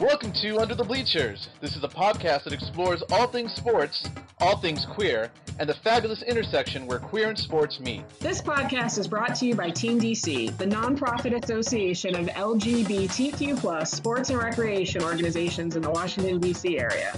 Welcome 0.00 0.32
to 0.40 0.58
Under 0.58 0.74
the 0.74 0.82
Bleachers. 0.82 1.50
This 1.60 1.76
is 1.76 1.84
a 1.84 1.88
podcast 1.88 2.44
that 2.44 2.54
explores 2.54 3.02
all 3.10 3.26
things 3.26 3.52
sports, 3.52 4.08
all 4.38 4.56
things 4.56 4.86
queer, 4.86 5.30
and 5.58 5.68
the 5.68 5.74
fabulous 5.74 6.22
intersection 6.22 6.86
where 6.86 6.98
queer 6.98 7.28
and 7.28 7.38
sports 7.38 7.78
meet. 7.80 8.08
This 8.18 8.40
podcast 8.40 8.96
is 8.96 9.06
brought 9.06 9.34
to 9.34 9.46
you 9.46 9.54
by 9.54 9.68
Team 9.68 10.00
DC, 10.00 10.56
the 10.56 10.64
nonprofit 10.64 11.44
association 11.44 12.16
of 12.16 12.28
LGBTQ 12.28 13.58
plus 13.58 13.92
sports 13.92 14.30
and 14.30 14.38
recreation 14.38 15.02
organizations 15.02 15.76
in 15.76 15.82
the 15.82 15.90
Washington, 15.90 16.40
D.C. 16.40 16.78
area. 16.78 17.14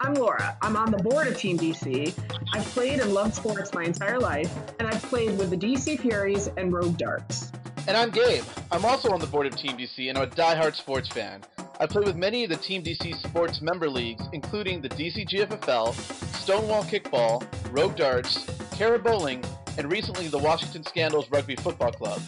I'm 0.00 0.14
Laura. 0.14 0.56
I'm 0.62 0.76
on 0.76 0.92
the 0.92 0.98
board 0.98 1.26
of 1.26 1.36
Team 1.36 1.58
DC. 1.58 2.16
I've 2.54 2.64
played 2.66 3.00
and 3.00 3.12
loved 3.12 3.34
sports 3.34 3.74
my 3.74 3.82
entire 3.82 4.20
life, 4.20 4.56
and 4.78 4.86
I've 4.86 5.02
played 5.02 5.36
with 5.36 5.50
the 5.50 5.56
DC 5.56 5.98
Furies 5.98 6.48
and 6.56 6.72
Rogue 6.72 6.96
Darts. 6.96 7.50
And 7.88 7.96
I'm 7.96 8.10
Gabe. 8.10 8.44
I'm 8.70 8.84
also 8.84 9.10
on 9.10 9.18
the 9.18 9.26
board 9.26 9.48
of 9.48 9.56
Team 9.56 9.76
DC, 9.76 10.08
and 10.08 10.16
I'm 10.16 10.24
a 10.24 10.26
die-hard 10.28 10.76
sports 10.76 11.08
fan. 11.08 11.42
I 11.82 11.86
play 11.86 12.02
with 12.02 12.16
many 12.16 12.44
of 12.44 12.50
the 12.50 12.58
Team 12.58 12.82
DC 12.82 13.16
sports 13.26 13.62
member 13.62 13.88
leagues, 13.88 14.22
including 14.34 14.82
the 14.82 14.90
DC 14.90 15.26
GFFL, 15.26 15.94
Stonewall 16.34 16.82
Kickball, 16.82 17.42
Rogue 17.72 17.96
Darts, 17.96 18.44
Cara 18.76 18.98
Bowling, 18.98 19.42
and 19.78 19.90
recently 19.90 20.28
the 20.28 20.36
Washington 20.36 20.84
Scandals 20.84 21.30
Rugby 21.30 21.56
Football 21.56 21.92
Club. 21.92 22.20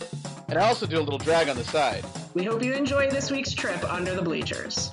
And 0.49 0.59
I 0.59 0.67
also 0.67 0.87
do 0.87 0.99
a 0.99 1.03
little 1.05 1.19
drag 1.19 1.51
on 1.51 1.57
the 1.57 1.65
side. 1.65 2.03
We 2.33 2.45
hope 2.45 2.63
you 2.65 2.73
enjoy 2.73 3.11
this 3.11 3.31
week's 3.31 3.53
trip 3.53 3.85
under 3.93 4.15
the 4.15 4.23
bleachers. 4.23 4.93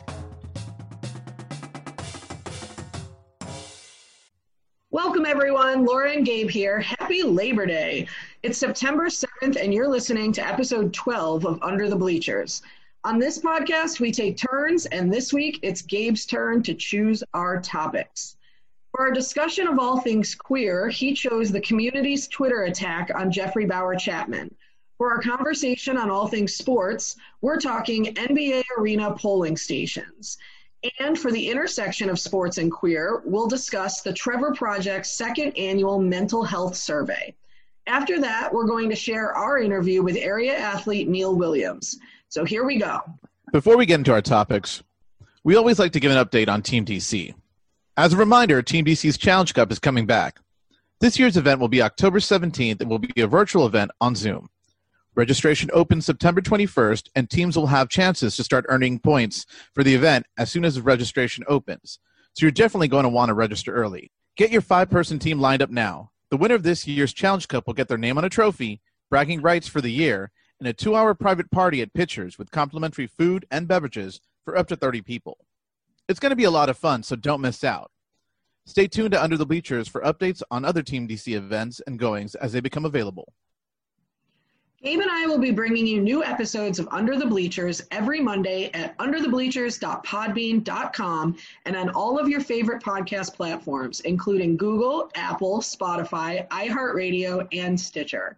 Welcome, 4.92 5.26
everyone. 5.26 5.86
Laura 5.86 6.12
and 6.12 6.26
Gabe 6.26 6.50
here. 6.50 6.82
Happy 6.82 7.24
Labor 7.24 7.66
Day. 7.66 8.10
It's 8.44 8.58
September 8.58 9.06
7th, 9.06 9.56
and 9.56 9.74
you're 9.74 9.88
listening 9.88 10.34
to 10.34 10.46
episode 10.46 10.94
12 10.94 11.46
of 11.46 11.64
Under 11.64 11.88
the 11.88 11.96
Bleachers. 11.96 12.62
On 13.06 13.18
this 13.18 13.40
podcast, 13.40 14.02
we 14.02 14.12
take 14.12 14.36
turns, 14.36 14.86
and 14.88 15.12
this 15.12 15.32
week 15.32 15.60
it's 15.62 15.82
Gabe's 15.82 16.26
turn 16.26 16.62
to 16.64 16.74
choose 16.74 17.24
our 17.34 17.62
topics. 17.62 18.36
For 18.92 19.06
our 19.06 19.12
discussion 19.12 19.68
of 19.68 19.80
all 19.80 20.02
things 20.02 20.36
queer, 20.36 20.90
he 20.90 21.14
chose 21.14 21.50
the 21.50 21.62
community's 21.62 22.28
Twitter 22.28 22.64
attack 22.64 23.10
on 23.16 23.32
Jeffrey 23.32 23.66
Bowyer-Chapman. 23.66 24.54
For 24.98 25.12
our 25.12 25.22
conversation 25.22 25.96
on 25.96 26.10
all 26.12 26.28
things 26.28 26.56
sports, 26.56 27.16
we're 27.40 27.62
talking 27.62 28.14
NBA 28.16 28.64
arena 28.78 29.16
polling 29.16 29.56
stations. 29.56 30.38
And 31.00 31.18
for 31.18 31.32
the 31.32 31.50
intersection 31.50 32.10
of 32.10 32.20
sports 32.20 32.58
and 32.58 32.70
queer, 32.70 33.22
we'll 33.24 33.48
discuss 33.48 34.02
the 34.02 34.12
Trevor 34.12 34.54
Project's 34.54 35.12
second 35.12 35.58
annual 35.58 36.02
mental 36.02 36.44
health 36.44 36.76
survey. 36.76 37.34
After 37.88 38.20
that, 38.20 38.54
we're 38.54 38.68
going 38.68 38.90
to 38.90 38.96
share 38.96 39.34
our 39.34 39.58
interview 39.58 40.04
with 40.04 40.18
area 40.18 40.58
athlete 40.58 41.08
Neil 41.08 41.34
Williams. 41.34 41.98
So 42.30 42.46
here 42.46 42.64
we 42.64 42.78
go. 42.78 43.00
Before 43.52 43.76
we 43.76 43.88
get 43.88 43.96
into 43.96 44.14
our 44.14 44.22
topics, 44.22 44.84
we 45.44 45.56
always 45.56 45.80
like 45.80 45.94
to 45.94 46.00
give 46.00 46.12
an 46.12 46.24
update 46.24 46.48
on 46.48 46.62
Team 46.62 46.86
DC. 46.86 47.34
As 47.98 48.14
a 48.14 48.18
reminder, 48.18 48.62
Team 48.62 48.86
DC's 48.86 49.18
Challenge 49.18 49.52
Cup 49.52 49.72
is 49.72 49.80
coming 49.80 50.06
back. 50.06 50.40
This 51.02 51.18
year's 51.18 51.38
event 51.38 51.60
will 51.60 51.70
be 51.70 51.82
October 51.82 52.20
17th 52.20 52.82
and 52.82 52.90
will 52.90 53.00
be 53.00 53.20
a 53.20 53.26
virtual 53.26 53.66
event 53.66 53.90
on 54.00 54.14
Zoom. 54.14 54.48
Registration 55.16 55.72
opens 55.74 56.06
September 56.06 56.40
21st, 56.40 57.10
and 57.16 57.28
teams 57.28 57.58
will 57.58 57.66
have 57.66 57.90
chances 57.90 58.36
to 58.36 58.44
start 58.44 58.66
earning 58.70 59.00
points 59.00 59.48
for 59.74 59.84
the 59.84 59.96
event 59.96 60.28
as 60.38 60.52
soon 60.52 60.66
as 60.66 60.76
the 60.76 60.84
registration 60.84 61.44
opens. 61.48 61.98
So 62.34 62.46
you're 62.46 62.52
definitely 62.52 62.90
going 62.90 63.04
to 63.04 63.10
want 63.10 63.30
to 63.30 63.34
register 63.34 63.74
early. 63.74 64.12
Get 64.38 64.52
your 64.52 64.62
five 64.62 64.92
person 64.92 65.18
team 65.18 65.40
lined 65.40 65.64
up 65.64 65.72
now. 65.72 66.12
The 66.30 66.38
winner 66.38 66.54
of 66.54 66.62
this 66.62 66.86
year's 66.86 67.12
Challenge 67.12 67.48
Cup 67.48 67.66
will 67.66 67.74
get 67.74 67.88
their 67.88 67.98
name 67.98 68.20
on 68.20 68.24
a 68.24 68.30
trophy, 68.30 68.82
bragging 69.10 69.42
rights 69.42 69.68
for 69.68 69.82
the 69.82 69.92
year, 69.92 70.32
and 70.60 70.68
a 70.68 70.74
two 70.74 70.96
hour 70.96 71.14
private 71.14 71.50
party 71.52 71.82
at 71.82 71.94
Pitchers 71.94 72.38
with 72.38 72.52
complimentary 72.52 73.08
food 73.08 73.46
and 73.52 73.68
beverages 73.68 74.20
for 74.46 74.58
up 74.58 74.68
to 74.68 74.76
30 74.76 75.02
people. 75.02 75.38
It's 76.08 76.20
going 76.20 76.32
to 76.32 76.36
be 76.36 76.46
a 76.46 76.52
lot 76.52 76.70
of 76.70 76.78
fun, 76.78 77.04
so 77.04 77.16
don't 77.16 77.42
miss 77.42 77.64
out. 77.64 77.92
Stay 78.66 78.88
tuned 78.88 79.12
to 79.12 79.24
Under 79.24 79.38
the 79.38 79.46
Bleachers 79.46 79.88
for 79.88 80.02
updates 80.02 80.42
on 80.52 80.66
other 80.66 80.84
Team 80.84 81.08
DC 81.08 81.36
events 81.36 81.82
and 81.88 81.98
goings 81.98 82.36
as 82.36 82.52
they 82.52 82.60
become 82.60 82.86
available. 82.86 83.34
Gabe 84.82 85.02
and 85.02 85.12
I 85.12 85.26
will 85.26 85.40
be 85.40 85.52
bringing 85.52 85.86
you 85.86 86.00
new 86.00 86.24
episodes 86.24 86.80
of 86.80 86.88
Under 86.90 87.18
the 87.18 87.26
Bleachers 87.26 87.82
every 87.92 88.22
Monday 88.22 88.72
at 88.74 88.98
underthebleachers.podbean.com 88.98 91.38
and 91.66 91.76
on 91.76 91.90
all 91.90 92.18
of 92.18 92.30
your 92.30 92.40
favorite 92.40 92.82
podcast 92.82 93.36
platforms, 93.36 94.00
including 94.02 94.56
Google, 94.56 95.12
Apple, 95.16 95.60
Spotify, 95.60 96.48
iHeartRadio, 96.48 97.46
and 97.52 97.78
Stitcher. 97.78 98.38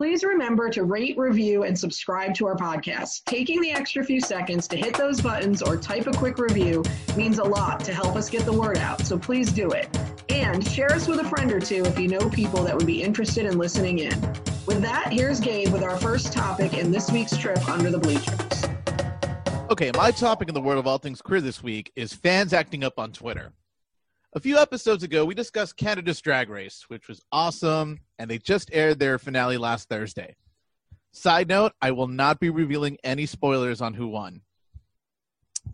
Please 0.00 0.24
remember 0.24 0.70
to 0.70 0.84
rate, 0.84 1.18
review, 1.18 1.64
and 1.64 1.78
subscribe 1.78 2.32
to 2.32 2.46
our 2.46 2.56
podcast. 2.56 3.22
Taking 3.26 3.60
the 3.60 3.70
extra 3.70 4.02
few 4.02 4.18
seconds 4.18 4.66
to 4.68 4.76
hit 4.78 4.94
those 4.94 5.20
buttons 5.20 5.60
or 5.60 5.76
type 5.76 6.06
a 6.06 6.12
quick 6.12 6.38
review 6.38 6.82
means 7.18 7.38
a 7.38 7.44
lot 7.44 7.84
to 7.84 7.92
help 7.92 8.16
us 8.16 8.30
get 8.30 8.46
the 8.46 8.52
word 8.52 8.78
out, 8.78 9.02
so 9.02 9.18
please 9.18 9.52
do 9.52 9.68
it. 9.72 9.90
And 10.30 10.66
share 10.66 10.90
us 10.90 11.06
with 11.06 11.20
a 11.20 11.24
friend 11.24 11.52
or 11.52 11.60
two 11.60 11.84
if 11.84 11.98
you 11.98 12.08
know 12.08 12.30
people 12.30 12.64
that 12.64 12.74
would 12.74 12.86
be 12.86 13.02
interested 13.02 13.44
in 13.44 13.58
listening 13.58 13.98
in. 13.98 14.18
With 14.66 14.80
that, 14.80 15.12
here's 15.12 15.38
Gabe 15.38 15.68
with 15.68 15.82
our 15.82 15.98
first 15.98 16.32
topic 16.32 16.72
in 16.72 16.90
this 16.90 17.10
week's 17.12 17.36
trip 17.36 17.68
under 17.68 17.90
the 17.90 17.98
bleachers. 17.98 18.64
Okay, 19.70 19.90
my 19.94 20.12
topic 20.12 20.48
in 20.48 20.54
the 20.54 20.62
world 20.62 20.78
of 20.78 20.86
all 20.86 20.96
things 20.96 21.20
queer 21.20 21.42
this 21.42 21.62
week 21.62 21.92
is 21.94 22.14
fans 22.14 22.54
acting 22.54 22.84
up 22.84 22.98
on 22.98 23.12
Twitter. 23.12 23.52
A 24.32 24.38
few 24.38 24.58
episodes 24.58 25.02
ago, 25.02 25.24
we 25.24 25.34
discussed 25.34 25.76
Canada's 25.76 26.20
Drag 26.20 26.48
Race, 26.50 26.84
which 26.86 27.08
was 27.08 27.20
awesome, 27.32 27.98
and 28.16 28.30
they 28.30 28.38
just 28.38 28.70
aired 28.72 29.00
their 29.00 29.18
finale 29.18 29.56
last 29.56 29.88
Thursday. 29.88 30.36
Side 31.10 31.48
note, 31.48 31.72
I 31.82 31.90
will 31.90 32.06
not 32.06 32.38
be 32.38 32.48
revealing 32.48 32.96
any 33.02 33.26
spoilers 33.26 33.80
on 33.80 33.94
who 33.94 34.06
won. 34.06 34.42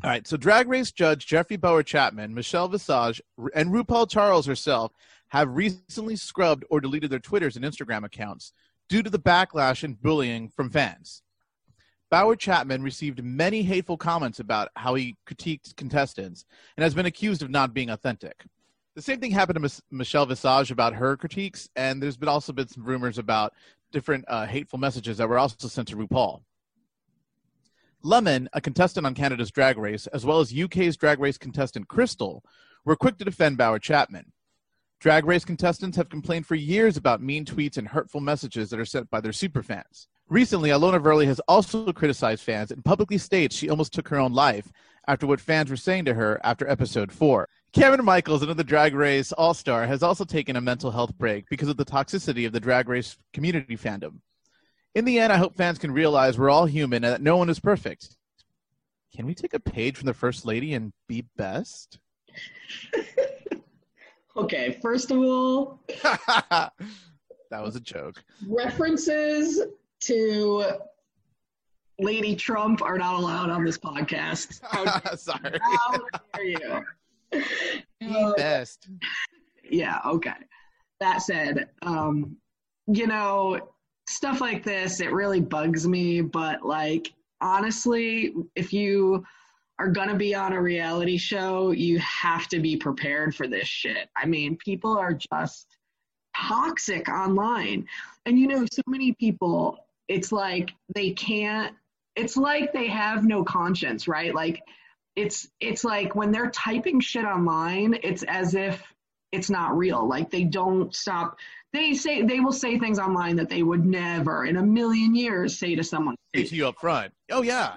All 0.02 0.08
right, 0.08 0.26
so 0.26 0.38
Drag 0.38 0.68
Race 0.68 0.90
judge 0.90 1.26
Jeffrey 1.26 1.58
Bowyer-Chapman, 1.58 2.32
Michelle 2.32 2.68
Visage, 2.68 3.20
and 3.54 3.72
RuPaul 3.72 4.08
Charles 4.08 4.46
herself 4.46 4.90
have 5.28 5.54
recently 5.54 6.16
scrubbed 6.16 6.64
or 6.70 6.80
deleted 6.80 7.10
their 7.10 7.18
Twitters 7.18 7.56
and 7.56 7.64
Instagram 7.64 8.06
accounts 8.06 8.54
due 8.88 9.02
to 9.02 9.10
the 9.10 9.18
backlash 9.18 9.82
and 9.82 10.00
bullying 10.00 10.48
from 10.48 10.70
fans. 10.70 11.20
Bowyer-Chapman 12.10 12.82
received 12.82 13.22
many 13.22 13.62
hateful 13.62 13.96
comments 13.96 14.38
about 14.38 14.68
how 14.76 14.94
he 14.94 15.16
critiqued 15.28 15.74
contestants 15.76 16.44
and 16.76 16.84
has 16.84 16.94
been 16.94 17.06
accused 17.06 17.42
of 17.42 17.50
not 17.50 17.74
being 17.74 17.90
authentic. 17.90 18.44
The 18.94 19.02
same 19.02 19.20
thing 19.20 19.32
happened 19.32 19.56
to 19.56 19.60
Ms. 19.60 19.82
Michelle 19.90 20.24
Visage 20.24 20.70
about 20.70 20.94
her 20.94 21.16
critiques, 21.16 21.68
and 21.76 22.02
there's 22.02 22.16
been 22.16 22.28
also 22.28 22.52
been 22.52 22.68
some 22.68 22.84
rumors 22.84 23.18
about 23.18 23.52
different 23.92 24.24
uh, 24.28 24.46
hateful 24.46 24.78
messages 24.78 25.18
that 25.18 25.28
were 25.28 25.38
also 25.38 25.68
sent 25.68 25.88
to 25.88 25.96
RuPaul. 25.96 26.42
Lemon, 28.02 28.48
a 28.52 28.60
contestant 28.60 29.04
on 29.04 29.14
Canada's 29.14 29.50
Drag 29.50 29.76
Race, 29.76 30.06
as 30.08 30.24
well 30.24 30.40
as 30.40 30.56
UK's 30.56 30.96
Drag 30.96 31.18
Race 31.18 31.38
contestant 31.38 31.88
Crystal, 31.88 32.42
were 32.84 32.96
quick 32.96 33.18
to 33.18 33.24
defend 33.24 33.58
Bowyer-Chapman. 33.58 34.32
Drag 35.00 35.26
Race 35.26 35.44
contestants 35.44 35.96
have 35.96 36.08
complained 36.08 36.46
for 36.46 36.54
years 36.54 36.96
about 36.96 37.20
mean 37.20 37.44
tweets 37.44 37.76
and 37.76 37.88
hurtful 37.88 38.20
messages 38.20 38.70
that 38.70 38.80
are 38.80 38.86
sent 38.86 39.10
by 39.10 39.20
their 39.20 39.32
superfans. 39.32 40.06
Recently, 40.28 40.70
Ilona 40.70 41.00
Verley 41.00 41.26
has 41.26 41.38
also 41.47 41.92
criticized 41.92 42.42
fans 42.42 42.72
and 42.72 42.84
publicly 42.84 43.16
states 43.16 43.54
she 43.54 43.70
almost 43.70 43.92
took 43.92 44.09
her 44.09 44.19
own 44.19 44.32
life 44.32 44.72
after 45.06 45.25
what 45.25 45.41
fans 45.41 45.70
were 45.70 45.76
saying 45.76 46.04
to 46.06 46.14
her 46.14 46.41
after 46.42 46.69
episode 46.69 47.12
4. 47.12 47.48
Cameron 47.72 48.04
Michaels, 48.04 48.42
another 48.42 48.65
Drag 48.65 48.92
Race 48.92 49.31
All 49.31 49.54
Star, 49.54 49.86
has 49.86 50.03
also 50.03 50.25
taken 50.25 50.56
a 50.56 50.60
mental 50.60 50.91
health 50.91 51.16
break 51.16 51.48
because 51.48 51.69
of 51.69 51.76
the 51.76 51.84
toxicity 51.84 52.44
of 52.44 52.53
the 52.53 52.59
Drag 52.59 52.88
Race 52.88 53.16
community 53.32 53.76
fandom. 53.76 54.19
In 54.97 55.04
the 55.04 55.20
end, 55.20 55.32
I 55.32 55.36
hope 55.36 55.54
fans 55.54 55.78
can 55.78 55.92
realize 55.92 56.36
we're 56.36 56.50
all 56.50 56.66
human 56.66 57.04
and 57.04 57.12
that 57.12 57.22
no 57.22 57.36
one 57.36 57.48
is 57.48 57.60
perfect. 57.60 58.16
Can 59.15 59.26
we 59.26 59.34
take 59.34 59.54
a 59.54 59.60
page 59.60 59.97
from 59.97 60.06
the 60.06 60.15
First 60.15 60.44
Lady 60.44 60.75
and 60.75 60.92
be 61.06 61.25
best? 61.36 62.00
okay, 64.36 64.76
first 64.82 65.12
of 65.12 65.19
all, 65.19 65.81
that 66.03 66.72
was 67.53 67.76
a 67.76 67.81
joke. 67.81 68.25
References 68.48 69.60
to 70.00 70.64
Lady 71.98 72.36
Trump 72.36 72.82
are 72.82 72.98
not 72.98 73.15
allowed 73.15 73.50
on 73.50 73.65
this 73.65 73.78
podcast. 73.78 74.60
Sorry. 75.18 75.59
How 75.62 75.98
dare 76.34 76.44
you? 76.44 76.84
Be 78.00 78.32
best. 78.36 78.88
Yeah, 79.68 80.00
okay. 80.04 80.34
That 81.00 81.22
said, 81.22 81.68
um, 81.82 82.36
you 82.86 83.06
know, 83.06 83.72
stuff 84.09 84.41
like 84.41 84.62
this, 84.62 85.00
it 85.00 85.12
really 85.12 85.41
bugs 85.41 85.86
me, 85.86 86.21
but 86.21 86.65
like, 86.65 87.12
honestly, 87.41 88.34
if 88.54 88.72
you 88.72 89.24
are 89.78 89.88
going 89.88 90.09
to 90.09 90.15
be 90.15 90.34
on 90.34 90.53
a 90.53 90.60
reality 90.60 91.18
show, 91.18 91.72
you 91.72 91.98
have 91.98 92.48
to 92.48 92.60
be 92.60 92.76
prepared 92.76 93.34
for 93.34 93.47
this 93.47 93.66
shit. 93.66 94.09
I 94.16 94.26
mean, 94.26 94.56
people 94.56 94.97
are 94.97 95.12
just 95.12 95.76
toxic 96.36 97.09
online. 97.09 97.86
And 98.24 98.38
you 98.38 98.47
know, 98.47 98.65
so 98.72 98.82
many 98.86 99.12
people 99.12 99.85
it's 100.08 100.32
like 100.32 100.72
they 100.94 101.10
can't 101.10 101.74
it's 102.14 102.36
like 102.36 102.72
they 102.72 102.88
have 102.88 103.24
no 103.24 103.44
conscience 103.44 104.08
right? 104.08 104.34
Like 104.34 104.62
it's 105.14 105.48
it's 105.60 105.84
like 105.84 106.14
when 106.14 106.30
they're 106.30 106.50
typing 106.50 107.00
shit 107.00 107.24
online 107.24 107.98
it's 108.03 108.22
as 108.24 108.54
if 108.54 108.82
it's 109.32 109.50
not 109.50 109.76
real. 109.76 110.06
Like 110.08 110.30
they 110.30 110.44
don't 110.44 110.94
stop 110.94 111.38
they 111.72 111.94
say 111.94 112.22
they 112.22 112.41
will 112.41 112.53
say 112.53 112.78
things 112.78 112.98
online 112.98 113.36
that 113.36 113.48
they 113.48 113.62
would 113.62 113.84
never 113.84 114.47
in 114.47 114.56
a 114.56 114.62
million 114.62 115.14
years 115.14 115.58
say 115.58 115.74
to 115.74 115.84
someone. 115.84 116.16
Say 116.34 116.44
to 116.44 116.56
you 116.56 116.68
up 116.68 116.78
front. 116.78 117.12
Oh 117.30 117.42
yeah. 117.42 117.74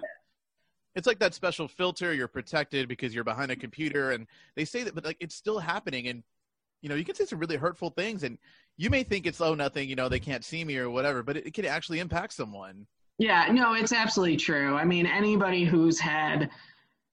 It's 0.95 1.07
like 1.07 1.19
that 1.19 1.33
special 1.33 1.67
filter. 1.67 2.13
You're 2.13 2.27
protected 2.27 2.87
because 2.87 3.13
you're 3.13 3.23
behind 3.23 3.51
a 3.51 3.55
computer, 3.55 4.11
and 4.11 4.27
they 4.55 4.65
say 4.65 4.83
that, 4.83 4.95
but 4.95 5.05
like 5.05 5.17
it's 5.19 5.35
still 5.35 5.59
happening, 5.59 6.07
and 6.07 6.23
you 6.81 6.89
know 6.89 6.95
you 6.95 7.05
can 7.05 7.15
say 7.15 7.25
some 7.25 7.39
really 7.39 7.57
hurtful 7.57 7.89
things, 7.89 8.23
and 8.23 8.37
you 8.79 8.89
may 8.89 9.03
think 9.03 9.27
it's 9.27 9.41
oh 9.41 9.53
nothing, 9.53 9.89
you 9.89 9.95
know 9.95 10.07
they 10.07 10.21
can't 10.21 10.43
see 10.43 10.63
me 10.63 10.77
or 10.77 10.89
whatever, 10.89 11.21
but 11.21 11.35
it, 11.35 11.47
it 11.47 11.53
can 11.53 11.65
actually 11.65 11.99
impact 11.99 12.33
someone. 12.33 12.87
Yeah, 13.17 13.51
no, 13.51 13.73
it's 13.73 13.91
absolutely 13.91 14.37
true. 14.37 14.77
I 14.77 14.85
mean, 14.85 15.05
anybody 15.05 15.65
who's 15.65 15.99
had 15.99 16.49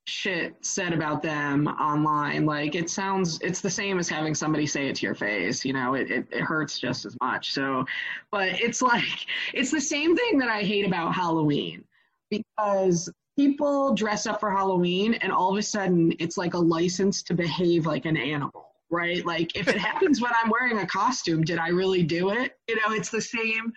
shit 0.07 0.55
said 0.65 0.93
about 0.93 1.21
them 1.21 1.67
online, 1.67 2.47
like 2.47 2.77
it 2.77 2.89
sounds, 2.89 3.41
it's 3.43 3.61
the 3.61 3.69
same 3.69 3.99
as 3.99 4.09
having 4.09 4.33
somebody 4.33 4.65
say 4.65 4.87
it 4.87 4.95
to 4.97 5.07
your 5.07 5.17
face. 5.17 5.65
You 5.65 5.73
know, 5.73 5.95
it, 5.95 6.09
it, 6.09 6.29
it 6.31 6.43
hurts 6.43 6.79
just 6.79 7.05
as 7.05 7.17
much. 7.21 7.53
So, 7.53 7.85
but 8.31 8.49
it's 8.51 8.81
like, 8.93 9.27
it's 9.53 9.73
the 9.73 9.81
same 9.81 10.17
thing 10.17 10.39
that 10.39 10.49
I 10.49 10.63
hate 10.63 10.87
about 10.87 11.17
Halloween 11.17 11.83
because 12.31 13.11
people 13.37 13.93
dress 13.93 14.29
up 14.29 14.39
for 14.39 14.53
Halloween 14.53 15.15
and 15.15 15.33
all 15.33 15.51
of 15.51 15.59
a 15.59 15.63
sudden 15.63 16.15
it's 16.21 16.39
like 16.39 16.55
a 16.55 16.59
license 16.59 17.25
to 17.25 17.35
behave 17.35 17.87
like 17.87 18.05
an 18.05 18.17
animal, 18.17 18.76
right? 18.91 19.25
Like 19.25 19.57
if 19.57 19.69
it 19.69 19.79
happens 19.79 20.21
when 20.21 20.33
I'm 20.43 20.51
wearing 20.51 20.79
a 20.79 20.87
costume, 20.87 21.43
did 21.43 21.59
I 21.59 21.69
really 21.69 22.03
do 22.03 22.31
it? 22.31 22.59
You 22.69 22.77
know, 22.77 22.93
it's 22.95 23.11
the 23.11 23.21
same 23.21 23.73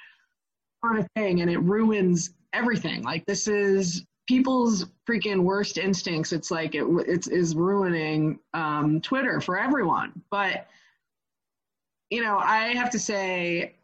sort 0.83 1.00
of 1.00 1.07
thing 1.15 1.41
and 1.41 1.50
it 1.50 1.59
ruins 1.59 2.31
everything. 2.53 3.03
Like 3.03 3.25
this 3.25 3.47
is 3.47 4.06
people's 4.27 4.85
freaking 5.07 5.41
worst 5.41 5.77
instincts. 5.77 6.31
It's 6.31 6.51
like 6.51 6.75
it 6.75 6.85
it's 7.07 7.27
is 7.27 7.56
ruining 7.56 8.39
um, 8.53 9.01
Twitter 9.01 9.41
for 9.41 9.59
everyone. 9.59 10.21
But 10.29 10.67
you 12.09 12.23
know, 12.23 12.38
I 12.38 12.73
have 12.75 12.89
to 12.91 13.00
say 13.00 13.75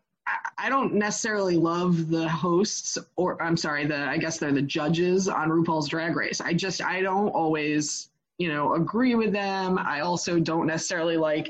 I 0.58 0.70
don't 0.70 0.94
necessarily 0.94 1.56
love 1.56 2.10
the 2.10 2.28
hosts 2.28 2.98
or 3.16 3.42
I'm 3.42 3.58
sorry, 3.58 3.86
the 3.86 3.98
I 3.98 4.18
guess 4.18 4.38
they're 4.38 4.52
the 4.52 4.62
judges 4.62 5.28
on 5.28 5.50
RuPaul's 5.50 5.88
Drag 5.88 6.16
Race. 6.16 6.42
I 6.42 6.54
just 6.54 6.84
I 6.84 7.02
don't 7.02 7.30
always, 7.30 8.10
you 8.38 8.50
know, 8.50 8.76
agree 8.76 9.16
with 9.16 9.32
them. 9.32 9.78
I 9.78 10.02
also 10.02 10.40
don't 10.40 10.68
necessarily 10.68 11.18
like 11.18 11.50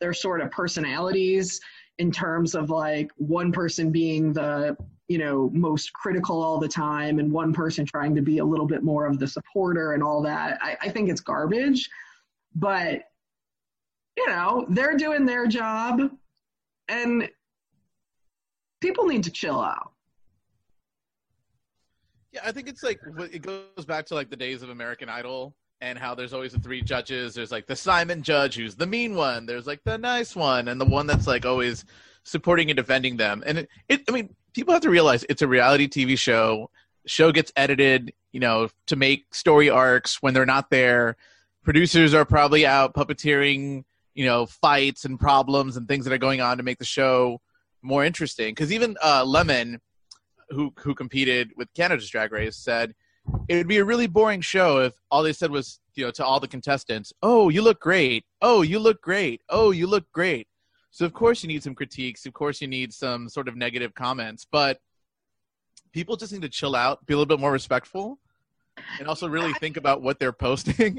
their 0.00 0.12
sort 0.12 0.40
of 0.40 0.50
personalities 0.50 1.60
in 1.98 2.10
terms 2.10 2.54
of 2.54 2.70
like 2.70 3.10
one 3.16 3.52
person 3.52 3.90
being 3.90 4.32
the 4.32 4.76
you 5.08 5.18
know 5.18 5.50
most 5.52 5.92
critical 5.92 6.42
all 6.42 6.58
the 6.58 6.68
time 6.68 7.18
and 7.18 7.30
one 7.30 7.52
person 7.52 7.84
trying 7.84 8.14
to 8.14 8.22
be 8.22 8.38
a 8.38 8.44
little 8.44 8.66
bit 8.66 8.82
more 8.82 9.06
of 9.06 9.18
the 9.18 9.26
supporter 9.26 9.92
and 9.92 10.02
all 10.02 10.22
that. 10.22 10.58
I, 10.62 10.76
I 10.82 10.88
think 10.88 11.10
it's 11.10 11.20
garbage 11.20 11.88
but 12.54 13.02
you 14.16 14.26
know 14.26 14.66
they're 14.70 14.96
doing 14.96 15.24
their 15.24 15.46
job 15.46 16.10
and 16.88 17.28
people 18.80 19.06
need 19.06 19.24
to 19.24 19.30
chill 19.30 19.60
out. 19.60 19.92
Yeah 22.32 22.40
i 22.44 22.52
think 22.52 22.68
it's 22.68 22.82
like 22.82 23.00
it 23.32 23.42
goes 23.42 23.84
back 23.86 24.06
to 24.06 24.14
like 24.14 24.30
the 24.30 24.36
days 24.36 24.62
of 24.62 24.70
american 24.70 25.08
idol 25.08 25.54
and 25.82 25.98
how 25.98 26.14
there's 26.14 26.32
always 26.32 26.52
the 26.52 26.60
three 26.60 26.80
judges. 26.80 27.34
There's 27.34 27.50
like 27.50 27.66
the 27.66 27.74
Simon 27.74 28.22
judge 28.22 28.54
who's 28.54 28.76
the 28.76 28.86
mean 28.86 29.16
one. 29.16 29.44
There's 29.44 29.66
like 29.66 29.82
the 29.84 29.98
nice 29.98 30.34
one, 30.34 30.68
and 30.68 30.80
the 30.80 30.86
one 30.86 31.08
that's 31.08 31.26
like 31.26 31.44
always 31.44 31.84
supporting 32.22 32.70
and 32.70 32.76
defending 32.76 33.16
them. 33.16 33.42
And 33.44 33.58
it, 33.58 33.68
it 33.88 34.02
I 34.08 34.12
mean, 34.12 34.34
people 34.54 34.72
have 34.72 34.82
to 34.82 34.90
realize 34.90 35.26
it's 35.28 35.42
a 35.42 35.48
reality 35.48 35.88
TV 35.88 36.16
show. 36.16 36.70
Show 37.04 37.32
gets 37.32 37.52
edited, 37.56 38.14
you 38.30 38.38
know, 38.38 38.68
to 38.86 38.96
make 38.96 39.34
story 39.34 39.68
arcs 39.68 40.22
when 40.22 40.34
they're 40.34 40.46
not 40.46 40.70
there. 40.70 41.16
Producers 41.64 42.14
are 42.14 42.24
probably 42.24 42.64
out 42.64 42.94
puppeteering, 42.94 43.82
you 44.14 44.24
know, 44.24 44.46
fights 44.46 45.04
and 45.04 45.18
problems 45.18 45.76
and 45.76 45.88
things 45.88 46.04
that 46.04 46.14
are 46.14 46.18
going 46.18 46.40
on 46.40 46.58
to 46.58 46.62
make 46.62 46.78
the 46.78 46.84
show 46.84 47.40
more 47.82 48.04
interesting. 48.04 48.54
Because 48.54 48.72
even 48.72 48.96
uh, 49.02 49.24
Lemon, 49.24 49.80
who 50.50 50.72
who 50.78 50.94
competed 50.94 51.50
with 51.56 51.74
Canada's 51.74 52.08
Drag 52.08 52.30
Race, 52.30 52.56
said 52.56 52.94
it 53.48 53.56
would 53.56 53.68
be 53.68 53.78
a 53.78 53.84
really 53.84 54.06
boring 54.06 54.40
show 54.40 54.78
if 54.78 54.94
all 55.10 55.22
they 55.22 55.32
said 55.32 55.50
was, 55.50 55.80
you 55.94 56.04
know, 56.04 56.10
to 56.12 56.24
all 56.24 56.40
the 56.40 56.48
contestants, 56.48 57.12
"Oh, 57.22 57.48
you 57.48 57.62
look 57.62 57.80
great. 57.80 58.24
Oh, 58.40 58.62
you 58.62 58.78
look 58.78 59.00
great. 59.00 59.42
Oh, 59.48 59.70
you 59.70 59.86
look 59.86 60.10
great." 60.12 60.48
So 60.90 61.06
of 61.06 61.12
course 61.12 61.42
you 61.42 61.48
need 61.48 61.62
some 61.62 61.74
critiques. 61.74 62.26
Of 62.26 62.34
course 62.34 62.60
you 62.60 62.68
need 62.68 62.92
some 62.92 63.28
sort 63.28 63.48
of 63.48 63.56
negative 63.56 63.94
comments, 63.94 64.46
but 64.50 64.80
people 65.92 66.16
just 66.16 66.32
need 66.32 66.42
to 66.42 66.48
chill 66.48 66.74
out, 66.74 67.04
be 67.06 67.14
a 67.14 67.16
little 67.16 67.26
bit 67.26 67.40
more 67.40 67.52
respectful, 67.52 68.18
and 68.98 69.08
also 69.08 69.28
really 69.28 69.52
think 69.54 69.76
about 69.76 70.02
what 70.02 70.18
they're 70.18 70.32
posting. 70.48 70.98